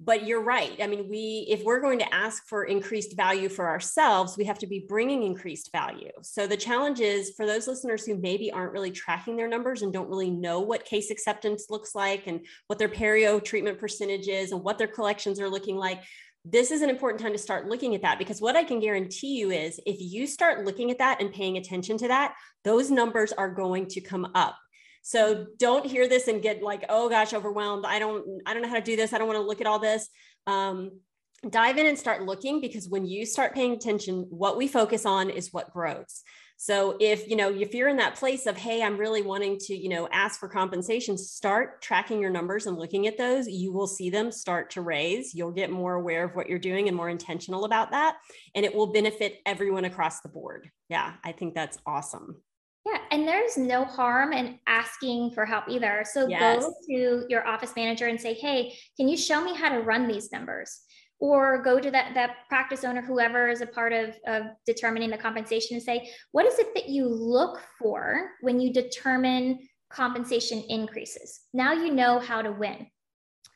But 0.00 0.26
you're 0.26 0.42
right. 0.42 0.76
I 0.80 0.86
mean 0.86 1.08
we 1.08 1.46
if 1.48 1.64
we're 1.64 1.80
going 1.80 1.98
to 2.00 2.14
ask 2.14 2.46
for 2.46 2.64
increased 2.64 3.16
value 3.16 3.48
for 3.48 3.68
ourselves 3.68 4.36
we 4.36 4.44
have 4.44 4.58
to 4.58 4.66
be 4.66 4.86
bringing 4.88 5.22
increased 5.22 5.70
value. 5.72 6.10
So 6.22 6.46
the 6.46 6.56
challenge 6.56 7.00
is 7.00 7.32
for 7.36 7.46
those 7.46 7.66
listeners 7.66 8.04
who 8.04 8.16
maybe 8.16 8.52
aren't 8.52 8.72
really 8.72 8.92
tracking 8.92 9.36
their 9.36 9.48
numbers 9.48 9.82
and 9.82 9.92
don't 9.92 10.08
really 10.08 10.30
know 10.30 10.60
what 10.60 10.84
case 10.84 11.10
acceptance 11.10 11.66
looks 11.68 11.94
like 11.94 12.26
and 12.26 12.44
what 12.66 12.78
their 12.78 12.88
perio 12.88 13.42
treatment 13.42 13.78
percentage 13.78 14.28
is 14.28 14.52
and 14.52 14.62
what 14.62 14.78
their 14.78 14.86
collections 14.86 15.40
are 15.40 15.50
looking 15.50 15.76
like 15.76 16.02
this 16.50 16.70
is 16.70 16.82
an 16.82 16.90
important 16.90 17.20
time 17.20 17.32
to 17.32 17.38
start 17.38 17.68
looking 17.68 17.94
at 17.94 18.02
that 18.02 18.18
because 18.18 18.40
what 18.40 18.56
I 18.56 18.64
can 18.64 18.80
guarantee 18.80 19.38
you 19.38 19.50
is 19.50 19.80
if 19.86 19.96
you 20.00 20.26
start 20.26 20.64
looking 20.64 20.90
at 20.90 20.98
that 20.98 21.20
and 21.20 21.32
paying 21.32 21.56
attention 21.56 21.98
to 21.98 22.08
that, 22.08 22.34
those 22.64 22.90
numbers 22.90 23.32
are 23.32 23.50
going 23.50 23.86
to 23.88 24.00
come 24.00 24.30
up. 24.34 24.56
So 25.02 25.46
don't 25.58 25.86
hear 25.86 26.08
this 26.08 26.28
and 26.28 26.42
get 26.42 26.62
like, 26.62 26.84
oh 26.88 27.08
gosh, 27.08 27.32
overwhelmed. 27.32 27.86
I 27.86 27.98
don't, 27.98 28.42
I 28.46 28.52
don't 28.52 28.62
know 28.62 28.68
how 28.68 28.74
to 28.74 28.80
do 28.80 28.96
this. 28.96 29.12
I 29.12 29.18
don't 29.18 29.26
want 29.26 29.38
to 29.38 29.46
look 29.46 29.60
at 29.60 29.66
all 29.66 29.78
this. 29.78 30.08
Um, 30.46 31.00
dive 31.48 31.78
in 31.78 31.86
and 31.86 31.98
start 31.98 32.24
looking 32.24 32.60
because 32.60 32.88
when 32.88 33.06
you 33.06 33.24
start 33.24 33.54
paying 33.54 33.72
attention, 33.72 34.26
what 34.28 34.56
we 34.56 34.68
focus 34.68 35.06
on 35.06 35.30
is 35.30 35.52
what 35.52 35.72
grows. 35.72 36.22
So 36.60 36.96
if, 36.98 37.28
you 37.28 37.36
know, 37.36 37.54
if 37.54 37.72
you're 37.72 37.88
in 37.88 37.98
that 37.98 38.16
place 38.16 38.46
of, 38.46 38.56
hey, 38.56 38.82
I'm 38.82 38.98
really 38.98 39.22
wanting 39.22 39.58
to, 39.60 39.76
you 39.76 39.88
know, 39.88 40.08
ask 40.10 40.40
for 40.40 40.48
compensation, 40.48 41.16
start 41.16 41.80
tracking 41.80 42.20
your 42.20 42.30
numbers 42.30 42.66
and 42.66 42.76
looking 42.76 43.06
at 43.06 43.16
those. 43.16 43.46
You 43.46 43.72
will 43.72 43.86
see 43.86 44.10
them 44.10 44.32
start 44.32 44.70
to 44.70 44.80
raise. 44.80 45.36
You'll 45.36 45.52
get 45.52 45.70
more 45.70 45.94
aware 45.94 46.24
of 46.24 46.34
what 46.34 46.48
you're 46.48 46.58
doing 46.58 46.88
and 46.88 46.96
more 46.96 47.08
intentional 47.08 47.64
about 47.64 47.92
that. 47.92 48.16
And 48.56 48.64
it 48.64 48.74
will 48.74 48.88
benefit 48.88 49.38
everyone 49.46 49.84
across 49.84 50.20
the 50.20 50.28
board. 50.28 50.68
Yeah, 50.88 51.14
I 51.22 51.30
think 51.30 51.54
that's 51.54 51.78
awesome. 51.86 52.42
Yeah, 52.84 52.98
and 53.12 53.28
there's 53.28 53.56
no 53.56 53.84
harm 53.84 54.32
in 54.32 54.58
asking 54.66 55.32
for 55.32 55.46
help 55.46 55.68
either. 55.68 56.04
So 56.10 56.26
yes. 56.26 56.64
go 56.64 56.74
to 56.88 57.26
your 57.28 57.46
office 57.46 57.72
manager 57.76 58.06
and 58.06 58.20
say, 58.20 58.34
"Hey, 58.34 58.76
can 58.96 59.08
you 59.08 59.16
show 59.16 59.44
me 59.44 59.54
how 59.54 59.68
to 59.68 59.80
run 59.80 60.08
these 60.08 60.32
numbers?" 60.32 60.80
Or 61.20 61.62
go 61.62 61.80
to 61.80 61.90
that, 61.90 62.14
that 62.14 62.36
practice 62.48 62.84
owner, 62.84 63.02
whoever 63.02 63.48
is 63.48 63.60
a 63.60 63.66
part 63.66 63.92
of, 63.92 64.14
of 64.26 64.44
determining 64.66 65.10
the 65.10 65.18
compensation 65.18 65.76
and 65.76 65.82
say, 65.82 66.10
what 66.32 66.46
is 66.46 66.58
it 66.58 66.74
that 66.74 66.88
you 66.88 67.08
look 67.08 67.60
for 67.78 68.30
when 68.40 68.60
you 68.60 68.72
determine 68.72 69.58
compensation 69.90 70.62
increases? 70.68 71.40
Now 71.52 71.72
you 71.72 71.92
know 71.92 72.18
how 72.18 72.42
to 72.42 72.52
win 72.52 72.86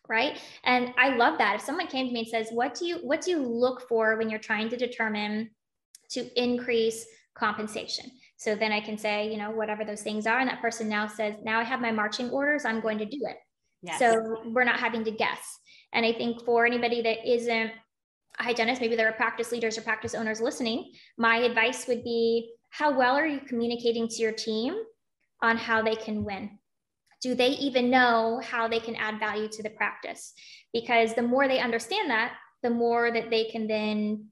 right? 0.09 0.39
And 0.65 0.93
i 0.99 1.17
love 1.17 1.39
that. 1.39 1.57
If 1.57 1.63
someone 1.63 1.87
came 1.87 2.07
to 2.07 2.13
me 2.13 2.21
and 2.21 2.29
says 2.29 2.49
what 2.51 2.75
do 2.75 2.87
you 2.87 2.97
what 2.97 3.23
do 3.23 3.31
you 3.31 3.39
look 3.39 3.89
for 3.89 4.17
when 4.19 4.29
you're 4.29 4.39
trying 4.39 4.69
to 4.71 4.77
determine 4.77 5.51
to 6.11 6.43
increase 6.43 7.07
compensation? 7.35 8.11
So 8.37 8.55
then 8.55 8.73
i 8.73 8.81
can 8.81 8.99
say 8.99 9.31
you 9.31 9.39
know 9.39 9.51
whatever 9.51 9.85
those 9.85 10.03
things 10.03 10.27
are. 10.27 10.39
And 10.39 10.49
that 10.49 10.61
person 10.61 10.89
now 10.89 11.07
says 11.07 11.37
now 11.43 11.61
i 11.61 11.65
have 11.65 11.81
my 11.81 11.93
marching 11.93 12.31
orders. 12.31 12.65
I'm 12.65 12.81
going 12.81 12.99
to 12.99 13.07
do 13.07 13.21
it. 13.29 13.37
Yes. 13.85 13.99
so 13.99 14.43
we're 14.47 14.65
not 14.65 14.79
having 14.79 15.03
to 15.05 15.11
guess 15.11 15.59
and 15.93 16.07
I 16.07 16.12
think 16.12 16.45
for 16.45 16.66
anybody 16.66 17.03
that 17.03 17.28
isn't 17.30 17.72
a 18.38 18.43
hygienist, 18.43 18.80
maybe 18.80 18.97
there 18.97 19.09
are 19.09 19.12
practice 19.12 19.53
leaders 19.53 19.76
or 19.76 19.82
practice 19.82 20.14
owners 20.14 20.40
listening, 20.40 20.93
my 21.18 21.36
advice 21.36 21.86
would 21.86 22.03
be 22.03 22.53
how 22.70 22.97
well 22.97 23.14
are 23.14 23.26
you 23.26 23.40
communicating 23.40 24.09
to 24.09 24.22
your 24.22 24.32
team 24.32 24.74
on 25.43 25.57
how 25.57 25.82
they 25.82 25.95
can 25.95 26.24
win? 26.24 26.59
Do 27.20 27.34
they 27.34 27.51
even 27.51 27.90
know 27.90 28.40
how 28.43 28.66
they 28.66 28.80
can 28.80 28.97
add 28.97 29.20
value 29.20 29.49
to 29.49 29.62
the 29.62 29.70
practice? 29.70 30.32
Because 30.72 31.14
the 31.14 31.22
more 31.22 31.47
they 31.47 31.61
understand 31.61 32.11
that, 32.11 32.32
the 32.62 32.70
more 32.70 33.12
that 33.12 33.30
they 33.30 33.45
can 33.45 33.66
then 33.66 34.28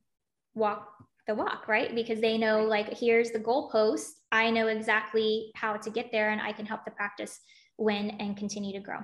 walk 0.54 0.88
the 1.26 1.34
walk, 1.34 1.68
right? 1.68 1.94
Because 1.94 2.20
they 2.20 2.38
know, 2.38 2.64
like, 2.64 2.98
here's 2.98 3.30
the 3.30 3.38
goalpost. 3.38 4.08
I 4.32 4.50
know 4.50 4.66
exactly 4.68 5.52
how 5.54 5.76
to 5.76 5.90
get 5.90 6.10
there, 6.10 6.30
and 6.30 6.40
I 6.40 6.52
can 6.52 6.66
help 6.66 6.84
the 6.84 6.90
practice 6.90 7.38
win 7.76 8.10
and 8.18 8.36
continue 8.36 8.72
to 8.72 8.84
grow. 8.84 8.98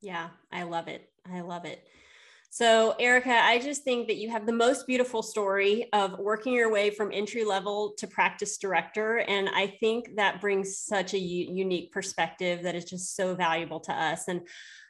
Yeah, 0.00 0.30
I 0.52 0.64
love 0.64 0.88
it. 0.88 1.08
I 1.32 1.40
love 1.40 1.64
it. 1.64 1.86
So, 2.50 2.94
Erica, 3.00 3.32
I 3.32 3.58
just 3.58 3.82
think 3.82 4.06
that 4.06 4.14
you 4.16 4.30
have 4.30 4.46
the 4.46 4.52
most 4.52 4.86
beautiful 4.86 5.24
story 5.24 5.88
of 5.92 6.20
working 6.20 6.52
your 6.52 6.70
way 6.70 6.90
from 6.90 7.10
entry 7.12 7.44
level 7.44 7.94
to 7.98 8.06
practice 8.06 8.58
director. 8.58 9.18
And 9.18 9.48
I 9.48 9.66
think 9.80 10.14
that 10.14 10.40
brings 10.40 10.78
such 10.78 11.14
a 11.14 11.18
u- 11.18 11.52
unique 11.52 11.90
perspective 11.90 12.62
that 12.62 12.76
is 12.76 12.84
just 12.84 13.16
so 13.16 13.34
valuable 13.34 13.80
to 13.80 13.92
us. 13.92 14.28
And 14.28 14.42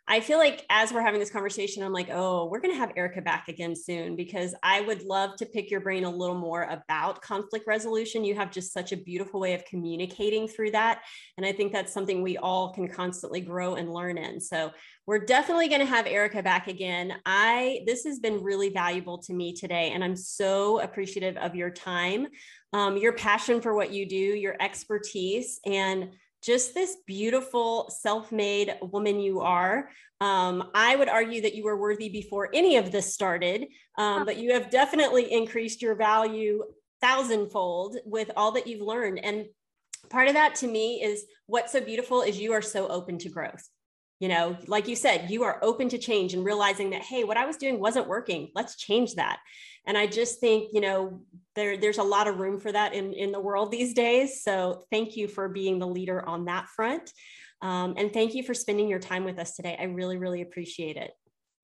I 0.07 0.21
feel 0.21 0.37
like 0.37 0.67
as 0.69 0.93
we're 0.93 1.01
having 1.01 1.19
this 1.19 1.31
conversation, 1.31 1.83
I'm 1.83 1.93
like, 1.93 2.11
oh, 2.13 2.47
we're 2.47 2.61
going 2.61 2.75
to 2.75 2.79
have 2.79 2.93
Erica 2.95 3.23
back 3.23 3.49
again 3.49 3.75
soon 3.75 4.17
because 4.17 4.55
I 4.63 4.83
would 4.83 5.03
love 5.03 5.37
to 5.37 5.47
pick 5.47 5.71
your 5.71 5.81
brain 5.81 6.05
a 6.05 6.11
little 6.11 6.37
more 6.37 6.65
about 6.65 7.23
conflict 7.23 7.67
resolution. 7.67 8.23
You 8.23 8.35
have 8.35 8.51
just 8.51 8.75
such 8.75 8.93
a 8.93 8.99
beautiful 8.99 9.41
way 9.41 9.55
of 9.55 9.65
communicating 9.65 10.47
through 10.47 10.73
that. 10.73 11.01
And 11.39 11.47
I 11.47 11.53
think 11.53 11.73
that's 11.73 11.93
something 11.93 12.21
we 12.21 12.37
all 12.37 12.75
can 12.75 12.87
constantly 12.87 13.41
grow 13.41 13.77
and 13.77 13.95
learn 13.95 14.19
in. 14.19 14.41
So 14.41 14.73
we're 15.07 15.25
definitely 15.25 15.69
going 15.69 15.81
to 15.81 15.87
have 15.87 16.07
Erica 16.07 16.43
back 16.43 16.69
again. 16.69 17.15
I 17.25 17.83
this 17.87 18.05
has 18.05 18.19
been 18.19 18.43
really 18.43 18.71
valuable 18.71 19.19
to 19.19 19.33
me 19.33 19.55
today, 19.55 19.91
and 19.93 20.03
I'm 20.03 20.17
so 20.17 20.81
appreciative 20.81 21.37
of 21.37 21.55
your 21.55 21.71
time, 21.71 22.27
um, 22.73 22.97
your 22.97 23.13
passion 23.13 23.61
for 23.61 23.75
what 23.75 23.91
you 23.91 24.09
do, 24.09 24.17
your 24.17 24.57
expertise, 24.61 25.61
and 25.67 26.11
just 26.45 26.75
this 26.75 26.97
beautiful 27.07 27.91
self-made 27.91 28.77
woman 28.83 29.21
you 29.21 29.41
are. 29.41 29.89
Um, 30.21 30.71
I 30.75 30.97
would 30.97 31.09
argue 31.09 31.43
that 31.43 31.55
you 31.55 31.65
were 31.65 31.81
worthy 31.81 32.09
before 32.09 32.51
any 32.53 32.77
of 32.77 32.93
this 32.93 33.13
started, 33.13 33.67
um, 33.99 34.25
but 34.25 34.37
you 34.37 34.53
have 34.53 34.71
definitely 34.71 35.33
increased 35.33 35.83
your 35.83 35.95
value 35.95 36.63
thousandfold 37.01 37.97
with 38.05 38.31
all 38.37 38.53
that 38.53 38.67
you've 38.67 38.81
learned. 38.81 39.25
And 39.25 39.47
part 40.11 40.29
of 40.29 40.35
that 40.35 40.55
to 40.57 40.67
me 40.67 41.03
is 41.03 41.25
what's 41.47 41.73
so 41.73 41.81
beautiful 41.81 42.23
is 42.23 42.39
you 42.39 42.53
are 42.53 42.63
so 42.63 42.89
open 42.89 43.19
to 43.19 43.29
growth 43.29 43.69
you 44.21 44.29
know 44.29 44.57
like 44.67 44.89
you 44.89 44.97
said 44.97 45.31
you 45.31 45.43
are 45.43 45.59
open 45.63 45.89
to 45.89 45.99
change 45.99 46.35
and 46.35 46.45
realizing 46.45 46.91
that 46.91 47.03
hey 47.03 47.25
what 47.25 47.37
i 47.37 47.45
was 47.45 47.57
doing 47.57 47.81
wasn't 47.81 48.07
working 48.07 48.51
let's 48.55 48.77
change 48.77 49.15
that 49.15 49.39
and 49.87 49.99
i 49.99 50.07
just 50.07 50.41
think 50.41 50.71
you 50.73 50.81
know 50.81 51.21
there 51.55 51.77
there's 51.77 51.99
a 51.99 52.03
lot 52.03 52.29
of 52.29 52.39
room 52.39 52.61
for 52.61 52.73
that 52.73 52.95
in 52.95 53.13
in 53.13 53.33
the 53.33 53.41
world 53.41 53.71
these 53.71 53.95
days 53.95 54.43
so 54.43 54.85
thank 54.91 55.17
you 55.17 55.29
for 55.29 55.49
being 55.49 55.79
the 55.79 55.87
leader 55.87 56.27
on 56.29 56.45
that 56.45 56.69
front 56.69 57.11
um, 57.63 57.95
and 57.97 58.13
thank 58.13 58.35
you 58.35 58.43
for 58.43 58.55
spending 58.55 58.89
your 58.89 58.99
time 58.99 59.25
with 59.25 59.39
us 59.39 59.55
today 59.57 59.77
i 59.79 59.85
really 59.85 60.17
really 60.17 60.43
appreciate 60.43 60.97
it 60.97 61.11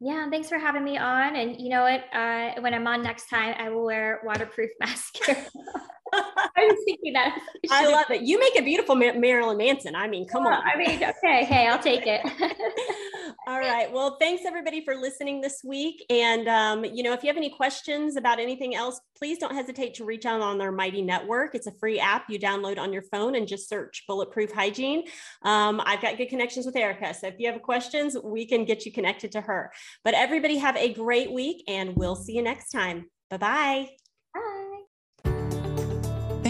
yeah, 0.03 0.31
thanks 0.31 0.49
for 0.49 0.59
having 0.59 0.83
me 0.83 0.97
on. 0.97 1.37
And 1.37 1.61
you 1.61 1.69
know 1.69 1.83
what? 1.83 2.05
Uh, 2.11 2.59
when 2.63 2.73
I'm 2.73 2.87
on 2.87 3.03
next 3.03 3.29
time, 3.29 3.55
I 3.59 3.69
will 3.69 3.85
wear 3.85 4.21
waterproof 4.25 4.71
mascara. 4.81 5.37
I 6.13 6.51
was 6.57 6.83
thinking 6.85 7.13
that. 7.15 7.39
I, 7.71 7.91
love 7.91 8.11
it. 8.11 8.23
You 8.23 8.39
make 8.39 8.59
a 8.59 8.63
beautiful 8.63 8.95
Marilyn 8.95 9.57
Manson. 9.57 9.95
I 9.95 10.09
mean, 10.09 10.27
come 10.27 10.47
on. 10.47 10.63
I 10.63 10.77
mean, 10.77 10.97
okay. 10.97 11.45
Hey, 11.45 11.67
I'll 11.67 11.79
take 11.79 12.07
it. 12.07 12.21
All 13.47 13.59
right. 13.59 13.91
Well, 13.93 14.17
thanks 14.21 14.45
everybody 14.45 14.85
for 14.85 14.95
listening 14.95 15.41
this 15.41 15.63
week. 15.65 16.05
And, 16.11 16.49
um, 16.49 16.85
you 16.85 17.03
know, 17.03 17.13
if 17.13 17.23
you 17.23 17.29
have 17.29 17.37
any 17.37 17.51
questions 17.51 18.17
about 18.17 18.39
anything 18.39 18.75
else, 18.75 19.01
please 19.17 19.39
don't 19.39 19.55
hesitate 19.55 19.95
to 19.95 20.05
reach 20.05 20.27
out 20.27 20.41
on 20.41 20.61
our 20.61 20.73
Mighty 20.73 21.03
Network. 21.03 21.55
It's 21.55 21.67
a 21.67 21.73
free 21.73 21.99
app 21.99 22.29
you 22.29 22.39
download 22.39 22.79
on 22.79 22.93
your 22.93 23.03
phone 23.03 23.35
and 23.37 23.49
just 23.49 23.69
search 23.69 24.05
Bulletproof 24.07 24.53
Hygiene. 24.53 25.05
Um, 25.43 25.81
I've 25.85 26.03
got 26.03 26.17
good 26.17 26.29
connections 26.29 26.67
with 26.67 26.77
Erica. 26.77 27.15
So 27.15 27.29
if 27.29 27.35
you 27.39 27.51
have 27.51 27.61
questions, 27.63 28.17
we 28.23 28.47
can 28.47 28.65
get 28.65 28.85
you 28.85 28.93
connected 28.93 29.33
to 29.33 29.41
her. 29.41 29.73
But 30.05 30.15
everybody 30.15 30.57
have 30.59 30.77
a 30.77 30.93
great 30.93 31.33
week 31.33 31.65
and 31.69 31.97
we'll 31.97 32.17
see 32.17 32.37
you 32.37 32.43
next 32.43 32.71
time. 32.71 33.07
Bye-bye. 33.31 33.89
Bye. 33.89 34.00